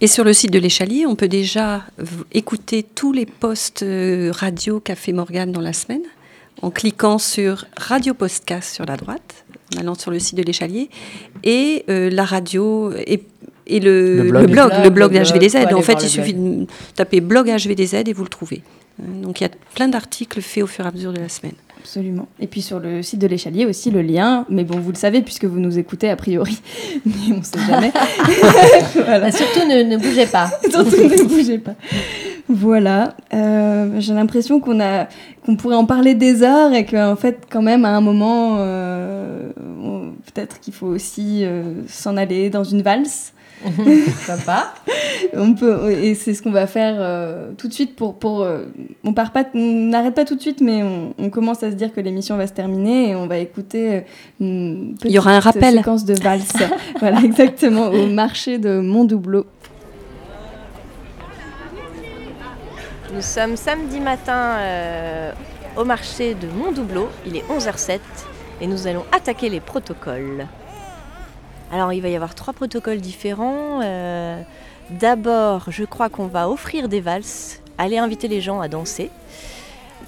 Et 0.00 0.06
sur 0.08 0.24
le 0.24 0.32
site 0.32 0.50
de 0.52 0.58
l'Échalier, 0.58 1.06
on 1.06 1.14
peut 1.16 1.28
déjà 1.28 1.84
écouter 2.32 2.82
tous 2.82 3.12
les 3.12 3.24
posts 3.24 3.82
euh, 3.82 4.30
radio 4.34 4.78
qu'a 4.78 4.94
fait 4.94 5.12
Morgane 5.12 5.52
dans 5.52 5.62
la 5.62 5.72
semaine 5.72 6.02
en 6.62 6.70
cliquant 6.70 7.18
sur 7.18 7.66
Radio 7.76 8.14
Podcast 8.14 8.74
sur 8.74 8.84
la 8.86 8.96
droite, 8.96 9.44
en 9.74 9.80
allant 9.80 9.94
sur 9.94 10.10
le 10.10 10.18
site 10.18 10.36
de 10.36 10.42
l'Échalier, 10.42 10.88
et 11.44 11.84
euh, 11.88 12.10
la 12.10 12.24
radio 12.24 12.92
et, 12.92 13.22
et 13.66 13.80
le, 13.80 14.16
Le 14.16 14.22
le 14.22 14.30
blog. 14.30 14.42
Le 14.42 14.46
blog, 14.48 14.70
blog 14.70 14.84
le 14.84 14.90
blog, 14.90 15.12
d'HVDZ. 15.12 15.74
En 15.74 15.82
fait, 15.82 16.02
il 16.02 16.08
suffit 16.08 16.34
de 16.34 16.66
taper 16.94 17.20
blog 17.20 17.48
HVDZ 17.48 17.94
et 18.06 18.12
vous 18.12 18.22
le 18.22 18.28
trouvez. 18.28 18.62
Euh, 19.02 19.22
Donc 19.22 19.40
il 19.40 19.44
y 19.44 19.46
a 19.46 19.50
plein 19.74 19.88
d'articles 19.88 20.40
faits 20.42 20.64
au 20.64 20.66
fur 20.66 20.84
et 20.84 20.88
à 20.88 20.92
mesure 20.92 21.12
de 21.12 21.20
la 21.20 21.28
semaine. 21.28 21.54
Absolument. 21.86 22.26
Et 22.40 22.48
puis 22.48 22.62
sur 22.62 22.80
le 22.80 23.00
site 23.00 23.20
de 23.20 23.28
l'échalier 23.28 23.64
aussi 23.64 23.92
le 23.92 24.02
lien, 24.02 24.44
mais 24.50 24.64
bon, 24.64 24.80
vous 24.80 24.90
le 24.90 24.96
savez 24.96 25.22
puisque 25.22 25.44
vous 25.44 25.60
nous 25.60 25.78
écoutez 25.78 26.10
a 26.10 26.16
priori, 26.16 26.60
mais 27.06 27.12
on 27.32 27.36
ne 27.36 27.42
sait 27.44 27.60
jamais. 27.64 27.92
voilà. 28.94 29.20
Bah, 29.20 29.30
surtout, 29.30 29.68
ne, 29.68 29.84
ne 29.84 29.96
bougez 29.96 30.26
pas. 30.26 30.50
Surtout 30.68 30.96
ne 30.96 31.22
bougez 31.22 31.58
pas. 31.58 31.76
Voilà, 32.48 33.14
Euh, 33.32 34.00
j'ai 34.00 34.14
l'impression 34.14 34.58
qu'on 34.58 34.80
a, 34.80 35.06
qu'on 35.44 35.54
pourrait 35.54 35.76
en 35.76 35.86
parler 35.86 36.14
des 36.14 36.42
heures 36.42 36.72
et 36.72 36.84
qu'en 36.84 37.14
fait, 37.14 37.46
quand 37.48 37.62
même, 37.62 37.84
à 37.84 37.90
un 37.90 38.00
moment, 38.00 38.56
euh, 38.58 39.50
peut-être 40.26 40.58
qu'il 40.58 40.74
faut 40.74 40.88
aussi 40.88 41.44
euh, 41.44 41.62
s'en 41.86 42.16
aller 42.16 42.50
dans 42.50 42.64
une 42.64 42.82
valse. 42.82 43.32
Pourquoi 44.26 44.36
pas 44.44 44.74
on 45.34 45.54
peut 45.54 45.90
et 45.90 46.14
c'est 46.14 46.34
ce 46.34 46.42
qu'on 46.42 46.52
va 46.52 46.66
faire 46.66 46.96
euh, 46.98 47.50
tout 47.56 47.68
de 47.68 47.72
suite 47.72 47.96
pour 47.96 48.18
pour 48.18 48.42
euh, 48.42 48.64
on 49.04 49.12
part 49.12 49.32
pas 49.32 49.44
on 49.54 49.58
n'arrête 49.58 50.14
pas 50.14 50.24
tout 50.24 50.36
de 50.36 50.40
suite 50.40 50.60
mais 50.60 50.82
on, 50.82 51.14
on 51.18 51.30
commence 51.30 51.62
à 51.62 51.70
se 51.70 51.76
dire 51.76 51.92
que 51.92 52.00
l'émission 52.00 52.36
va 52.36 52.46
se 52.46 52.52
terminer 52.52 53.10
et 53.10 53.14
on 53.16 53.26
va 53.26 53.38
écouter 53.38 53.94
euh, 53.94 54.00
une 54.40 54.94
petite 54.94 55.10
Il 55.10 55.14
y 55.14 55.18
aura 55.18 55.32
un 55.32 55.40
rappel. 55.40 55.74
séquence 55.76 56.04
de 56.04 56.14
valse 56.14 56.52
voilà 57.00 57.20
exactement 57.22 57.88
au 57.88 58.06
marché 58.06 58.58
de 58.58 58.78
Montdoubleau 58.80 59.46
Nous 63.14 63.22
sommes 63.22 63.56
samedi 63.56 64.00
matin 64.00 64.56
euh, 64.58 65.32
au 65.76 65.84
marché 65.84 66.34
de 66.34 66.48
Montdoubleau. 66.48 67.08
Il 67.24 67.36
est 67.36 67.44
11h07 67.48 67.98
et 68.60 68.66
nous 68.66 68.86
allons 68.86 69.04
attaquer 69.12 69.48
les 69.48 69.60
protocoles. 69.60 70.46
Alors 71.72 71.92
il 71.92 72.00
va 72.00 72.08
y 72.08 72.16
avoir 72.16 72.34
trois 72.34 72.52
protocoles 72.52 73.00
différents. 73.00 73.80
Euh, 73.82 74.40
D'abord, 74.90 75.64
je 75.68 75.84
crois 75.84 76.08
qu'on 76.08 76.28
va 76.28 76.48
offrir 76.48 76.88
des 76.88 77.00
valses 77.00 77.60
aller 77.76 77.98
inviter 77.98 78.28
les 78.28 78.40
gens 78.40 78.60
à 78.60 78.68
danser. 78.68 79.10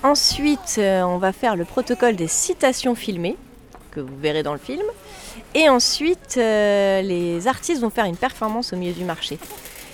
Ensuite, 0.03 0.77
euh, 0.79 1.03
on 1.03 1.19
va 1.19 1.33
faire 1.33 1.57
le 1.57 1.65
protocole 1.65 2.15
des 2.15 2.29
citations 2.29 2.95
filmées, 2.95 3.37
que 3.91 4.01
vous 4.01 4.17
verrez 4.17 4.45
dans 4.45 4.53
le 4.53 4.59
film. 4.61 4.85
Et 5.55 5.69
ensuite, 5.69 6.37
euh, 6.37 7.03
les 7.03 7.49
artistes 7.49 7.83
vont 7.83 7.91
faire 7.91 8.05
une 8.05 8.17
performance 8.17 8.73
au 8.73 8.77
milieu 8.77 8.93
du 8.93 9.05
marché. 9.05 9.39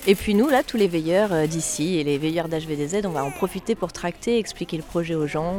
Et 0.07 0.15
puis 0.15 0.35
nous, 0.35 0.51
là, 0.51 0.63
tous 0.63 0.77
les 0.77 0.87
veilleurs 0.87 1.49
d'ici 1.49 1.99
et 1.99 2.05
les 2.05 2.19
veilleurs 2.19 2.49
d'HVDZ, 2.49 3.07
on 3.07 3.11
va 3.11 3.25
en 3.25 3.31
profiter 3.31 3.75
pour 3.75 3.91
tracter, 3.91 4.39
expliquer 4.39 4.77
le 4.77 4.83
projet 4.83 5.15
aux 5.15 5.27
gens 5.27 5.55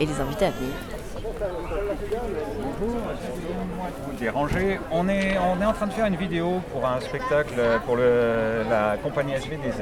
et 0.00 0.06
les 0.06 0.20
inviter 0.20 0.46
à 0.46 0.50
venir. 0.50 1.73
Déranger. 4.24 4.78
On 4.90 5.08
est, 5.08 5.36
on 5.38 5.60
est 5.60 5.66
en 5.66 5.72
train 5.72 5.86
de 5.86 5.92
faire 5.92 6.06
une 6.06 6.16
vidéo 6.16 6.60
pour 6.72 6.86
un 6.86 7.00
spectacle 7.00 7.54
pour 7.84 7.96
le- 7.96 8.64
la 8.70 8.96
compagnie 9.02 9.34
SVDZ. 9.34 9.80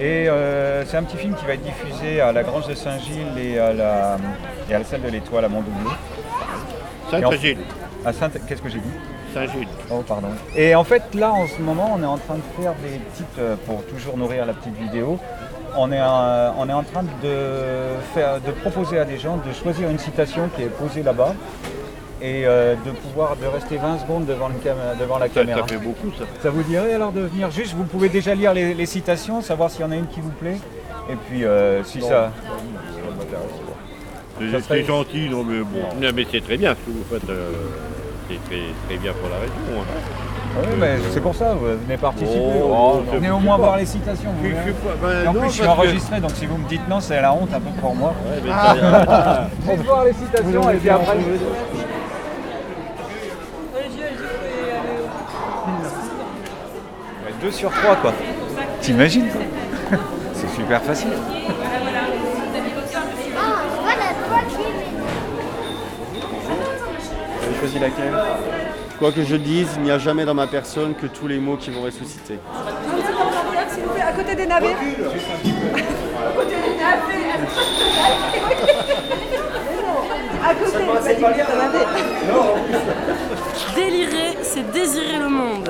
Et 0.00 0.28
euh, 0.28 0.84
c'est 0.86 0.96
un 0.96 1.02
petit 1.02 1.16
film 1.16 1.34
qui 1.34 1.44
va 1.44 1.54
être 1.54 1.62
diffusé 1.64 2.20
à 2.20 2.30
la 2.30 2.44
Grange 2.44 2.68
de 2.68 2.74
Saint-Gilles 2.74 3.36
et 3.36 3.58
à 3.58 3.72
la, 3.72 4.16
et 4.70 4.74
à 4.74 4.78
la 4.78 4.84
salle 4.84 5.02
de 5.02 5.08
l'Étoile 5.08 5.44
à 5.44 5.48
Mondoublé. 5.48 5.90
Sainte-Gilles. 7.10 7.58
À 8.06 8.12
Sainte, 8.12 8.34
qu'est-ce 8.46 8.62
que 8.62 8.68
j'ai 8.68 8.78
dit? 8.78 8.96
Saint-Gilles. 9.34 9.66
Oh, 9.90 10.02
pardon. 10.06 10.28
Et 10.56 10.74
en 10.76 10.84
fait, 10.84 11.02
là, 11.14 11.32
en 11.32 11.46
ce 11.48 11.60
moment, 11.60 11.90
on 11.96 12.02
est 12.02 12.06
en 12.06 12.16
train 12.18 12.36
de 12.36 12.62
faire 12.62 12.74
des 12.82 12.98
petites, 13.10 13.38
euh, 13.40 13.56
pour 13.66 13.84
toujours 13.86 14.16
nourrir 14.16 14.46
la 14.46 14.52
petite 14.52 14.76
vidéo, 14.76 15.18
on 15.76 15.90
est, 15.90 16.00
euh, 16.00 16.50
on 16.58 16.68
est 16.68 16.72
en 16.72 16.84
train 16.84 17.02
de, 17.02 17.34
faire, 18.14 18.40
de 18.40 18.52
proposer 18.52 18.98
à 19.00 19.04
des 19.04 19.18
gens 19.18 19.36
de 19.36 19.52
choisir 19.52 19.90
une 19.90 19.98
citation 19.98 20.48
qui 20.54 20.62
est 20.62 20.66
posée 20.66 21.02
là-bas 21.02 21.34
et 22.20 22.46
euh, 22.46 22.74
de 22.84 22.90
pouvoir 22.90 23.36
de 23.36 23.46
rester 23.46 23.76
20 23.76 23.98
secondes 24.00 24.26
devant, 24.26 24.48
le 24.48 24.54
cam- 24.54 24.76
devant 24.98 25.18
la 25.18 25.28
caméra. 25.28 25.60
ça 25.60 25.66
fait 25.66 25.76
beaucoup, 25.78 26.10
ça. 26.18 26.24
Ça 26.42 26.50
vous 26.50 26.62
dirait 26.62 26.92
alors 26.94 27.12
de 27.12 27.20
venir 27.20 27.50
juste, 27.50 27.74
vous 27.74 27.84
pouvez 27.84 28.08
déjà 28.08 28.34
lire 28.34 28.52
les, 28.54 28.74
les 28.74 28.86
citations, 28.86 29.40
savoir 29.40 29.70
s'il 29.70 29.82
y 29.82 29.84
en 29.84 29.90
a 29.92 29.96
une 29.96 30.06
qui 30.08 30.20
vous 30.20 30.30
plaît. 30.30 30.58
Et 31.10 31.16
puis 31.28 31.44
euh, 31.44 31.82
si 31.84 32.00
ça... 32.02 32.30
C'est 34.40 34.50
Ça 34.52 34.60
serait- 34.62 34.80
c'est 34.80 34.84
gentil, 34.84 35.28
non 35.30 35.42
mais 35.44 35.60
bon. 35.60 35.80
Non, 36.00 36.08
mais 36.14 36.24
c'est 36.30 36.40
très 36.44 36.56
bien 36.56 36.70
ce 36.70 36.76
que 36.76 36.96
vous 36.96 37.04
faites. 37.10 37.28
euh, 37.28 37.50
c'est 38.28 38.44
très, 38.44 38.60
très 38.88 38.96
bien 38.98 39.12
pour 39.12 39.28
la 39.30 39.36
région. 39.38 39.80
hein. 39.80 40.60
Oui, 40.60 40.76
mais 40.78 40.96
c'est 41.12 41.20
pour 41.20 41.34
ça, 41.34 41.54
vous 41.54 41.66
venez 41.86 41.96
participer. 41.96 42.38
Oh, 42.62 42.72
Oh, 42.72 43.02
venez 43.12 43.30
au 43.30 43.38
moins 43.38 43.56
pas. 43.56 43.62
voir 43.64 43.76
les 43.78 43.86
citations. 43.86 44.30
vous 44.40 44.48
Je- 44.48 44.72
pas, 44.72 44.94
ben 45.02 45.24
Et 45.24 45.28
en 45.28 45.32
non, 45.34 45.40
plus, 45.40 45.48
je 45.48 45.54
suis 45.54 45.62
que- 45.62 45.66
enregistré, 45.68 46.20
donc 46.20 46.30
si 46.34 46.46
vous 46.46 46.56
me 46.56 46.68
dites 46.68 46.88
non, 46.88 47.00
c'est 47.00 47.20
la 47.20 47.32
honte 47.32 47.52
un 47.52 47.60
peu 47.60 47.70
pour 47.80 47.94
moi. 47.96 48.14
mais 48.44 48.50
Ah. 48.52 48.74
c'est- 49.66 49.72
On 49.72 49.76
va 49.76 49.82
voir 49.82 50.04
les 50.04 50.12
citations 50.12 50.70
et 50.70 50.76
puis 50.76 50.88
après. 50.90 51.16
Ouais, 57.38 57.42
Deux 57.42 57.50
sur 57.50 57.70
trois, 57.70 57.96
quoi. 57.96 58.12
T'imagines 58.80 59.28
C'est 60.34 60.48
super 60.54 60.82
facile. 60.82 61.08
Choisi 67.60 67.78
laquelle 67.80 68.14
Quoi 69.00 69.10
que 69.10 69.24
je 69.24 69.34
dise, 69.36 69.68
il 69.76 69.82
n'y 69.82 69.90
a 69.90 69.98
jamais 69.98 70.24
dans 70.24 70.34
ma 70.34 70.46
personne 70.46 70.94
que 70.94 71.06
tous 71.06 71.26
les 71.26 71.38
mots 71.38 71.56
qui 71.56 71.70
vont 71.70 71.82
ressusciter. 71.82 72.38
S'il 73.68 73.82
vous 73.82 73.90
plaît, 73.90 74.02
à 74.02 74.12
côté 74.12 74.34
des 74.36 74.46
navets. 74.46 74.66
À 74.68 74.74
côté 76.36 76.54
des 76.54 76.76
navets. 76.78 77.28
À 80.44 80.54
côté, 80.54 80.72
t'en 81.42 81.60
avais. 81.60 81.84
Délirer, 83.74 84.38
c'est 84.42 84.70
désirer 84.70 85.18
le 85.18 85.28
monde. 85.28 85.68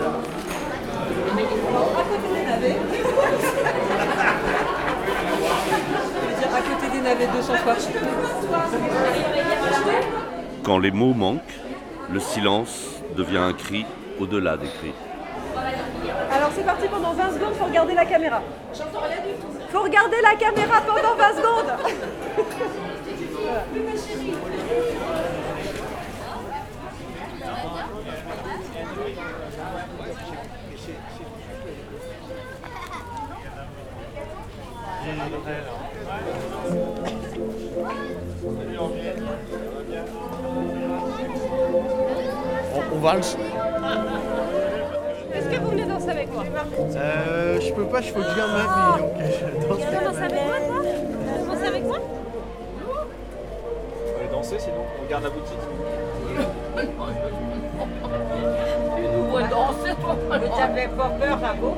À 1.78 2.02
côté 2.02 2.28
des 2.34 2.44
navets. 2.46 2.76
Je 6.20 6.26
veux 6.26 6.34
dire 6.38 6.52
à 6.54 6.60
côté 6.60 6.86
des 6.92 7.00
navets 7.00 7.26
200 7.26 7.54
fois. 7.56 7.76
Quand 10.62 10.78
les 10.78 10.90
mots 10.90 11.14
manquent, 11.14 11.58
le 12.10 12.20
silence 12.20 13.02
devient 13.16 13.38
un 13.38 13.52
cri 13.52 13.86
au-delà 14.20 14.56
des 14.56 14.68
cris. 14.68 14.92
Alors 16.30 16.50
c'est 16.54 16.64
parti 16.64 16.88
pendant 16.88 17.12
20 17.12 17.32
secondes, 17.32 17.54
faut 17.58 17.64
regarder 17.64 17.94
la 17.94 18.04
caméra. 18.04 18.42
J'entends 18.74 19.00
rien 19.00 19.16
du 19.16 19.34
tout. 19.40 19.48
Faut 19.70 19.82
regarder 19.82 20.16
la 20.22 20.34
caméra 20.36 20.80
pendant 20.86 21.14
20 21.16 21.36
secondes. 21.36 21.72
On, 42.74 42.94
on 42.94 42.98
valse 43.00 43.36
Est-ce 45.34 45.48
que 45.48 45.56
vous 45.60 45.70
venez 45.70 45.84
danser 45.86 46.10
avec 46.10 46.32
moi 46.32 46.44
euh, 46.96 47.60
Je 47.60 47.72
peux 47.72 47.86
pas, 47.86 48.00
je 48.00 48.12
faut 48.12 48.20
que 48.20 48.26
je 48.30 48.36
garde 48.36 48.52
ma 48.52 48.62
vie. 48.62 49.02
Donc 49.02 49.12
je 49.18 49.44
danse 49.66 49.80
Tu 49.80 49.96
veux 49.96 50.04
danser 50.04 50.22
avec 50.22 50.44
moi 50.44 50.58
toi 50.68 50.82
Tu 50.82 51.32
veux 51.32 51.46
danser 51.46 51.66
avec 51.66 51.84
moi 51.84 51.98
On 54.06 54.22
va 54.22 54.32
danser 54.32 54.56
sinon, 54.58 54.84
on 54.98 55.02
regarde 55.04 55.24
la 55.24 55.30
boutique. 55.30 55.64
Tu 58.96 59.02
nous 59.02 59.24
vois 59.30 59.42
danser, 59.42 59.94
toi 60.00 60.16
Mais 60.30 60.48
t'avais 60.48 60.88
pas 60.88 61.08
peur 61.08 61.38
à 61.44 61.52
vos 61.54 61.76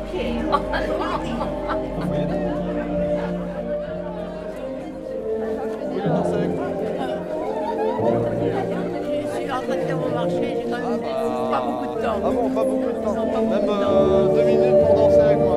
temps. 12.12 12.20
Ah 12.24 12.30
bon, 12.30 12.50
pas 12.50 12.64
beaucoup 12.64 12.86
de 12.86 13.04
temps. 13.04 13.14
Même 13.14 13.68
euh, 13.68 14.34
deux 14.34 14.44
minutes 14.44 14.86
pour 14.86 14.94
danser 14.94 15.20
avec 15.20 15.38
moi. 15.38 15.56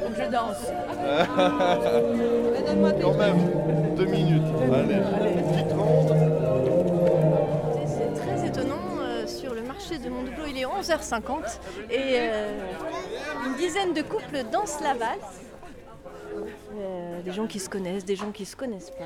Donc 0.00 0.14
je 0.16 0.30
danse. 0.30 0.72
Quand 3.02 3.14
même, 3.14 3.38
deux 3.96 4.04
minutes. 4.06 4.42
Allez, 4.72 5.00
petite 5.42 5.72
ronde. 5.72 6.14
C'est 7.86 8.14
très 8.14 8.46
étonnant, 8.46 8.76
euh, 9.00 9.26
sur 9.26 9.54
le 9.54 9.62
marché 9.62 9.98
de 9.98 10.08
Mondoublot, 10.08 10.46
il 10.48 10.58
est 10.58 10.64
11h50 10.64 11.58
et 11.90 12.18
euh, 12.18 12.52
une 13.46 13.54
dizaine 13.54 13.92
de 13.92 14.02
couples 14.02 14.44
dansent 14.52 14.80
la 14.82 14.94
valse. 14.94 15.40
Euh, 16.78 17.22
des 17.22 17.32
gens 17.32 17.46
qui 17.46 17.58
se 17.58 17.68
connaissent, 17.68 18.04
des 18.04 18.16
gens 18.16 18.30
qui 18.30 18.44
se 18.44 18.54
connaissent 18.54 18.90
pas, 18.90 19.04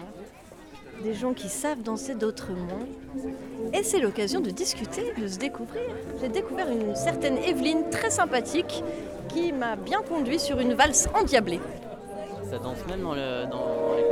des 1.03 1.14
gens 1.14 1.32
qui 1.34 1.49
savent 1.49 1.82
danser, 1.82 2.14
d'autres 2.14 2.53
moins. 2.53 2.86
Et 3.72 3.82
c'est 3.82 3.99
l'occasion 4.01 4.40
de 4.40 4.51
discuter, 4.51 5.12
de 5.20 5.26
se 5.26 5.38
découvrir. 5.38 5.82
J'ai 6.20 6.28
découvert 6.28 6.70
une 6.70 6.95
certaine 6.95 7.38
Evelyne 7.38 7.90
très 7.90 8.11
sympathique 8.11 8.84
qui 9.28 9.53
m'a 9.53 9.74
bien 9.76 10.03
conduit 10.03 10.38
sur 10.38 10.61
une 10.61 10.74
valse 10.74 11.09
endiablée. 11.14 11.61
Ça 12.51 12.59
danse 12.59 12.78
même 12.88 13.03
dans, 13.03 13.14
le, 13.14 13.47
dans, 13.47 13.88
dans 13.88 13.95
les 13.97 14.05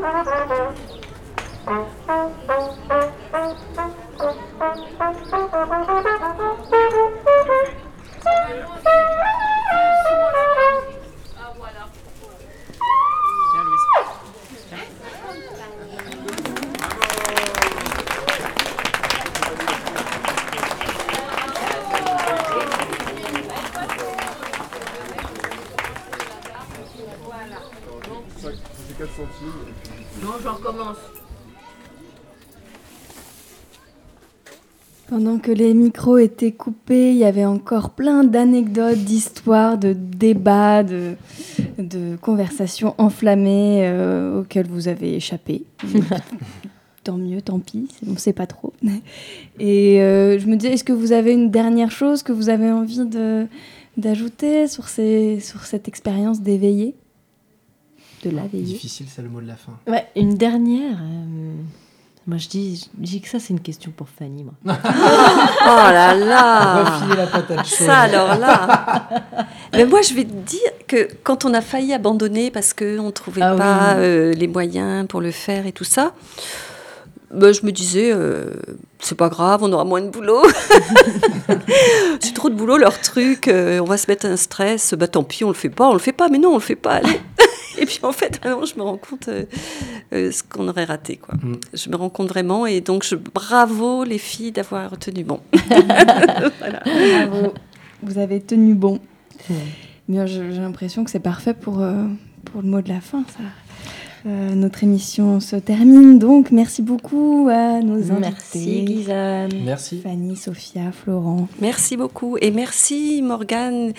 C'est 0.00 0.08
que 35.40 35.50
les 35.50 35.74
micros 35.74 36.18
étaient 36.18 36.52
coupés, 36.52 37.10
il 37.10 37.16
y 37.16 37.24
avait 37.24 37.44
encore 37.44 37.90
plein 37.90 38.24
d'anecdotes, 38.24 38.98
d'histoires, 38.98 39.78
de 39.78 39.92
débats, 39.92 40.82
de, 40.82 41.14
de 41.78 42.16
conversations 42.20 42.94
enflammées 42.98 43.80
euh, 43.86 44.40
auxquelles 44.40 44.68
vous 44.68 44.88
avez 44.88 45.14
échappé. 45.16 45.64
tant 47.04 47.16
mieux, 47.16 47.40
tant 47.40 47.58
pis, 47.58 47.88
on 48.06 48.12
ne 48.12 48.18
sait 48.18 48.32
pas 48.34 48.46
trop. 48.46 48.72
Et 49.58 50.00
euh, 50.02 50.38
je 50.38 50.46
me 50.46 50.56
disais, 50.56 50.74
est-ce 50.74 50.84
que 50.84 50.92
vous 50.92 51.12
avez 51.12 51.32
une 51.32 51.50
dernière 51.50 51.90
chose 51.90 52.22
que 52.22 52.32
vous 52.32 52.48
avez 52.50 52.70
envie 52.70 53.06
de, 53.06 53.46
d'ajouter 53.96 54.68
sur, 54.68 54.88
ces, 54.88 55.40
sur 55.40 55.64
cette 55.64 55.88
expérience 55.88 56.40
d'éveiller? 56.40 56.94
De 58.22 58.30
la 58.30 58.46
veiller 58.46 58.64
Difficile, 58.64 59.06
c'est 59.08 59.22
le 59.22 59.30
mot 59.30 59.40
de 59.40 59.46
la 59.46 59.56
fin. 59.56 59.72
Ouais, 59.86 60.06
une 60.14 60.34
dernière. 60.34 60.98
euh, 61.02 61.54
Moi, 62.30 62.38
je 62.38 62.46
dis, 62.48 62.88
je 63.00 63.04
dis 63.10 63.20
que 63.20 63.28
ça, 63.28 63.40
c'est 63.40 63.50
une 63.52 63.58
question 63.58 63.90
pour 63.90 64.06
Fanny, 64.08 64.44
moi. 64.44 64.54
Oh 65.62 65.90
là 65.92 66.14
là 66.14 66.84
Refiler 66.84 67.16
la 67.16 67.26
patate 67.26 67.66
chaude. 67.66 67.86
Ça 67.88 67.98
alors 68.02 68.38
là 68.38 69.08
Mais 69.72 69.84
moi 69.84 70.00
je 70.02 70.14
vais 70.14 70.22
te 70.24 70.32
dire 70.32 70.70
que 70.86 71.08
quand 71.24 71.44
on 71.44 71.52
a 71.54 71.60
failli 71.60 71.92
abandonner 71.92 72.50
parce 72.52 72.72
qu'on 72.72 73.02
ne 73.06 73.10
trouvait 73.10 73.42
Ah 73.42 73.52
oui. 73.52 73.58
pas 73.58 73.94
euh, 73.96 74.32
les 74.32 74.46
moyens 74.46 75.06
pour 75.08 75.20
le 75.20 75.30
faire 75.32 75.66
et 75.66 75.72
tout 75.72 75.84
ça, 75.84 76.12
ben, 77.32 77.52
je 77.52 77.64
me 77.64 77.70
disais, 77.72 78.10
euh, 78.12 78.50
c'est 78.98 79.14
pas 79.16 79.28
grave, 79.28 79.60
on 79.62 79.72
aura 79.72 79.84
moins 79.84 80.00
de 80.02 80.08
boulot. 80.08 80.42
c'est 82.20 82.34
trop 82.34 82.50
de 82.50 82.54
boulot 82.54 82.76
leur 82.76 83.00
truc, 83.00 83.48
euh, 83.48 83.78
on 83.80 83.84
va 83.84 83.96
se 83.96 84.10
mettre 84.10 84.26
un 84.26 84.36
stress, 84.36 84.94
bah 84.94 85.08
tant 85.08 85.22
pis, 85.24 85.44
on 85.44 85.48
le 85.48 85.54
fait 85.54 85.68
pas, 85.70 85.88
on 85.88 85.92
le 85.92 85.98
fait 85.98 86.12
pas, 86.12 86.28
mais 86.28 86.38
non, 86.38 86.50
on 86.50 86.54
le 86.54 86.60
fait 86.60 86.76
pas, 86.76 86.94
allez. 86.94 87.20
Et 87.78 87.86
puis 87.86 88.00
en 88.02 88.12
fait, 88.12 88.40
maintenant, 88.44 88.66
je 88.66 88.74
me 88.76 88.82
rends 88.82 88.98
compte 88.98 89.28
euh, 89.28 89.44
euh, 90.12 90.32
ce 90.32 90.42
qu'on 90.42 90.68
aurait 90.68 90.84
raté. 90.84 91.16
Quoi. 91.16 91.34
Je 91.72 91.88
me 91.88 91.96
rends 91.96 92.10
compte 92.10 92.28
vraiment, 92.28 92.66
et 92.66 92.80
donc 92.80 93.04
je, 93.04 93.14
bravo 93.14 94.04
les 94.04 94.18
filles 94.18 94.52
d'avoir 94.52 94.90
retenu 94.90 95.24
bon. 95.24 95.40
Voilà. 96.58 96.82
Bravo, 96.84 97.54
vous 98.02 98.18
avez 98.18 98.40
tenu 98.40 98.74
bon. 98.74 98.98
Mais 100.08 100.26
je- 100.26 100.50
j'ai 100.50 100.60
l'impression 100.60 101.04
que 101.04 101.10
c'est 101.10 101.20
parfait 101.20 101.54
pour, 101.54 101.80
euh, 101.80 102.04
pour 102.44 102.60
le 102.60 102.68
mot 102.68 102.82
de 102.82 102.88
la 102.88 103.00
fin, 103.00 103.22
ça. 103.28 103.44
Euh, 104.26 104.54
notre 104.54 104.84
émission 104.84 105.40
se 105.40 105.56
termine, 105.56 106.18
donc 106.18 106.50
merci 106.50 106.82
beaucoup 106.82 107.48
à 107.50 107.80
nos 107.80 108.12
invités. 108.12 108.20
Merci, 108.20 108.84
Guyane. 108.84 109.50
Merci. 109.64 110.00
Fanny, 110.00 110.36
Sophia, 110.36 110.92
Florent. 110.92 111.48
Merci 111.60 111.96
beaucoup. 111.96 112.36
Et 112.40 112.50
merci 112.50 113.22
Morgane 113.22 113.92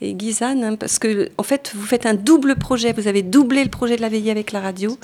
et 0.00 0.14
Guyane, 0.14 0.62
hein, 0.62 0.76
parce 0.76 1.00
que 1.00 1.28
en 1.38 1.42
fait, 1.42 1.72
vous 1.74 1.86
faites 1.86 2.06
un 2.06 2.14
double 2.14 2.54
projet. 2.54 2.92
Vous 2.92 3.08
avez 3.08 3.22
doublé 3.22 3.64
le 3.64 3.70
projet 3.70 3.96
de 3.96 4.02
la 4.02 4.08
veillée 4.08 4.30
avec 4.30 4.52
la 4.52 4.60
radio. 4.60 4.96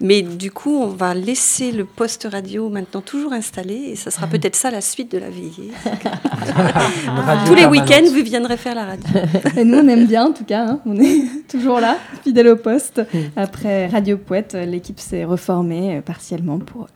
Mais 0.00 0.22
du 0.22 0.52
coup, 0.52 0.76
on 0.80 0.86
va 0.86 1.12
laisser 1.12 1.72
le 1.72 1.84
poste 1.84 2.28
radio 2.30 2.68
maintenant 2.68 3.00
toujours 3.00 3.32
installé 3.32 3.74
et 3.74 3.96
ça 3.96 4.12
sera 4.12 4.28
peut-être 4.28 4.54
ça 4.54 4.70
la 4.70 4.80
suite 4.80 5.10
de 5.10 5.18
la 5.18 5.28
veillée. 5.28 5.72
Tous 7.46 7.54
les 7.54 7.66
week-ends, 7.66 8.04
vous 8.04 8.22
viendrez 8.22 8.56
faire 8.56 8.76
la 8.76 8.84
radio. 8.84 9.08
Et 9.56 9.64
nous, 9.64 9.78
on 9.78 9.88
aime 9.88 10.06
bien, 10.06 10.26
en 10.26 10.32
tout 10.32 10.44
cas. 10.44 10.66
hein. 10.66 10.80
On 10.86 10.96
est 11.00 11.22
toujours 11.48 11.80
là, 11.80 11.96
fidèle 12.22 12.46
au 12.48 12.56
poste. 12.56 13.02
Après 13.36 13.88
Radio 13.88 14.18
Poète, 14.18 14.52
euh, 14.54 14.64
l'équipe 14.64 15.00
s'est 15.00 15.24
reformée 15.24 15.96
euh, 15.96 16.00
partiellement 16.00 16.58
pour 16.60 16.86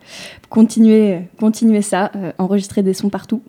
continuer, 0.48 1.22
continuer 1.40 1.82
ça, 1.82 2.12
euh, 2.14 2.30
enregistrer 2.38 2.82
des 2.82 2.94
sons 2.94 3.09
partout. 3.09 3.42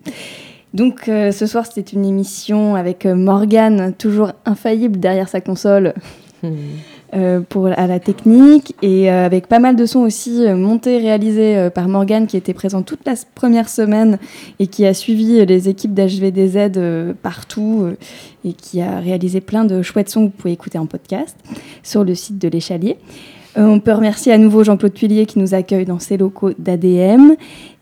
Donc, 0.72 1.08
euh, 1.08 1.30
ce 1.30 1.46
soir, 1.46 1.64
c'était 1.66 1.92
une 1.92 2.04
émission 2.04 2.74
avec 2.74 3.06
euh, 3.06 3.14
Morgane, 3.14 3.94
toujours 3.94 4.32
infaillible 4.44 4.98
derrière 4.98 5.28
sa 5.28 5.40
console. 5.40 5.94
Euh, 7.14 7.40
pour 7.48 7.66
à 7.66 7.86
la 7.86 8.00
technique 8.00 8.74
et 8.82 9.08
euh, 9.08 9.24
avec 9.24 9.46
pas 9.46 9.60
mal 9.60 9.76
de 9.76 9.86
sons 9.86 10.00
aussi 10.00 10.44
euh, 10.44 10.56
montés 10.56 10.98
réalisés 10.98 11.70
par 11.72 11.86
Morgane 11.86 12.26
qui 12.26 12.36
était 12.36 12.54
présent 12.54 12.82
toute 12.82 13.06
la 13.06 13.14
première 13.36 13.68
semaine 13.68 14.18
et 14.58 14.66
qui 14.66 14.84
a 14.84 14.94
suivi 14.94 15.46
les 15.46 15.68
équipes 15.68 15.94
d'HVDZ 15.94 17.14
partout 17.22 17.88
et 18.44 18.52
qui 18.52 18.80
a 18.80 18.98
réalisé 18.98 19.40
plein 19.40 19.64
de 19.64 19.80
chouettes 19.82 20.08
sons 20.08 20.26
que 20.26 20.32
vous 20.32 20.36
pouvez 20.36 20.52
écouter 20.52 20.78
en 20.78 20.86
podcast 20.86 21.36
sur 21.84 22.02
le 22.02 22.16
site 22.16 22.38
de 22.38 22.48
l'échalier. 22.48 22.96
Euh, 23.56 23.66
on 23.66 23.80
peut 23.80 23.92
remercier 23.92 24.32
à 24.32 24.38
nouveau 24.38 24.64
Jean-Claude 24.64 24.94
Tuillier 24.94 25.26
qui 25.26 25.38
nous 25.38 25.54
accueille 25.54 25.84
dans 25.84 25.98
ses 25.98 26.16
locaux 26.16 26.50
d'ADM. 26.58 27.34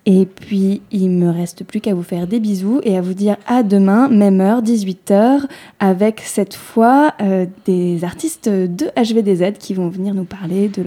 Et 0.04 0.26
puis, 0.26 0.82
il 0.90 1.10
me 1.10 1.30
reste 1.30 1.64
plus 1.64 1.80
qu'à 1.80 1.94
vous 1.94 2.02
faire 2.02 2.26
des 2.26 2.40
bisous 2.40 2.80
et 2.82 2.96
à 2.96 3.00
vous 3.00 3.14
dire 3.14 3.36
à 3.46 3.62
demain, 3.62 4.08
même 4.08 4.40
heure, 4.40 4.60
18h, 4.60 5.42
avec 5.78 6.20
cette 6.20 6.54
fois 6.54 7.14
euh, 7.20 7.46
des 7.66 8.02
artistes 8.02 8.48
de 8.48 8.90
HVDZ 8.96 9.58
qui 9.58 9.74
vont 9.74 9.88
venir 9.88 10.12
nous 10.12 10.24
parler 10.24 10.68
de, 10.68 10.82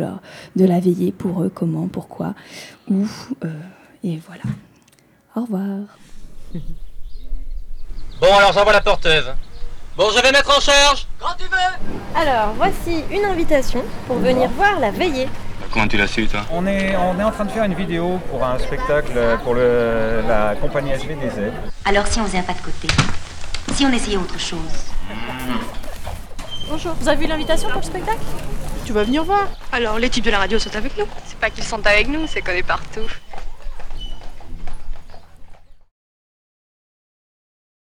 la 0.65 0.79
veillée 0.79 1.13
pour 1.13 1.43
eux, 1.43 1.51
comment, 1.53 1.87
pourquoi, 1.87 2.35
où. 2.91 3.05
euh, 3.45 3.47
et 4.03 4.19
voilà. 4.27 4.43
Au 5.35 5.41
revoir. 5.41 5.97
Bon, 8.21 8.27
alors 8.37 8.53
j'envoie 8.53 8.73
la 8.73 8.81
porteuse. 8.81 9.31
Bon, 9.97 10.09
je 10.15 10.21
vais 10.21 10.31
mettre 10.31 10.55
en 10.55 10.59
charge. 10.59 11.07
Alors, 12.15 12.53
voici 12.57 13.03
une 13.11 13.25
invitation 13.25 13.83
pour 14.07 14.17
venir 14.17 14.49
voir 14.49 14.79
la 14.79 14.91
veillée. 14.91 15.27
Comment 15.71 15.87
tu 15.87 15.97
l'as 15.97 16.07
su, 16.07 16.27
toi 16.27 16.41
On 16.51 16.65
est, 16.67 16.95
on 16.95 17.19
est 17.19 17.23
en 17.23 17.31
train 17.31 17.45
de 17.45 17.51
faire 17.51 17.63
une 17.63 17.73
vidéo 17.73 18.19
pour 18.29 18.43
un 18.43 18.57
spectacle 18.59 19.13
pour 19.43 19.53
le- 19.53 20.21
la 20.27 20.55
compagnie 20.55 20.91
HVDZ. 20.91 21.51
Alors 21.85 22.07
si 22.07 22.19
on 22.19 22.25
faisait 22.25 22.37
un 22.39 22.43
pas 22.43 22.53
de 22.53 22.59
côté 22.59 22.87
Si 23.73 23.85
on 23.85 23.91
essayait 23.91 24.17
autre 24.17 24.39
chose 24.39 24.59
Bonjour, 26.69 26.93
vous 26.99 27.07
avez 27.09 27.17
vu 27.21 27.27
l'invitation 27.27 27.69
pour 27.69 27.81
le 27.81 27.85
spectacle? 27.85 28.19
Tu 28.85 28.93
vas 28.93 29.03
venir 29.03 29.23
voir 29.23 29.47
Alors, 29.71 29.97
les 29.99 30.09
types 30.09 30.23
de 30.25 30.31
la 30.31 30.39
radio 30.39 30.59
sont 30.59 30.73
avec 30.75 30.97
nous 30.97 31.05
C'est 31.25 31.37
pas 31.39 31.49
qu'ils 31.49 31.63
sont 31.65 31.85
avec 31.85 32.07
nous, 32.07 32.25
c'est 32.27 32.41
qu'on 32.41 32.51
est 32.53 32.63
partout. 32.63 33.01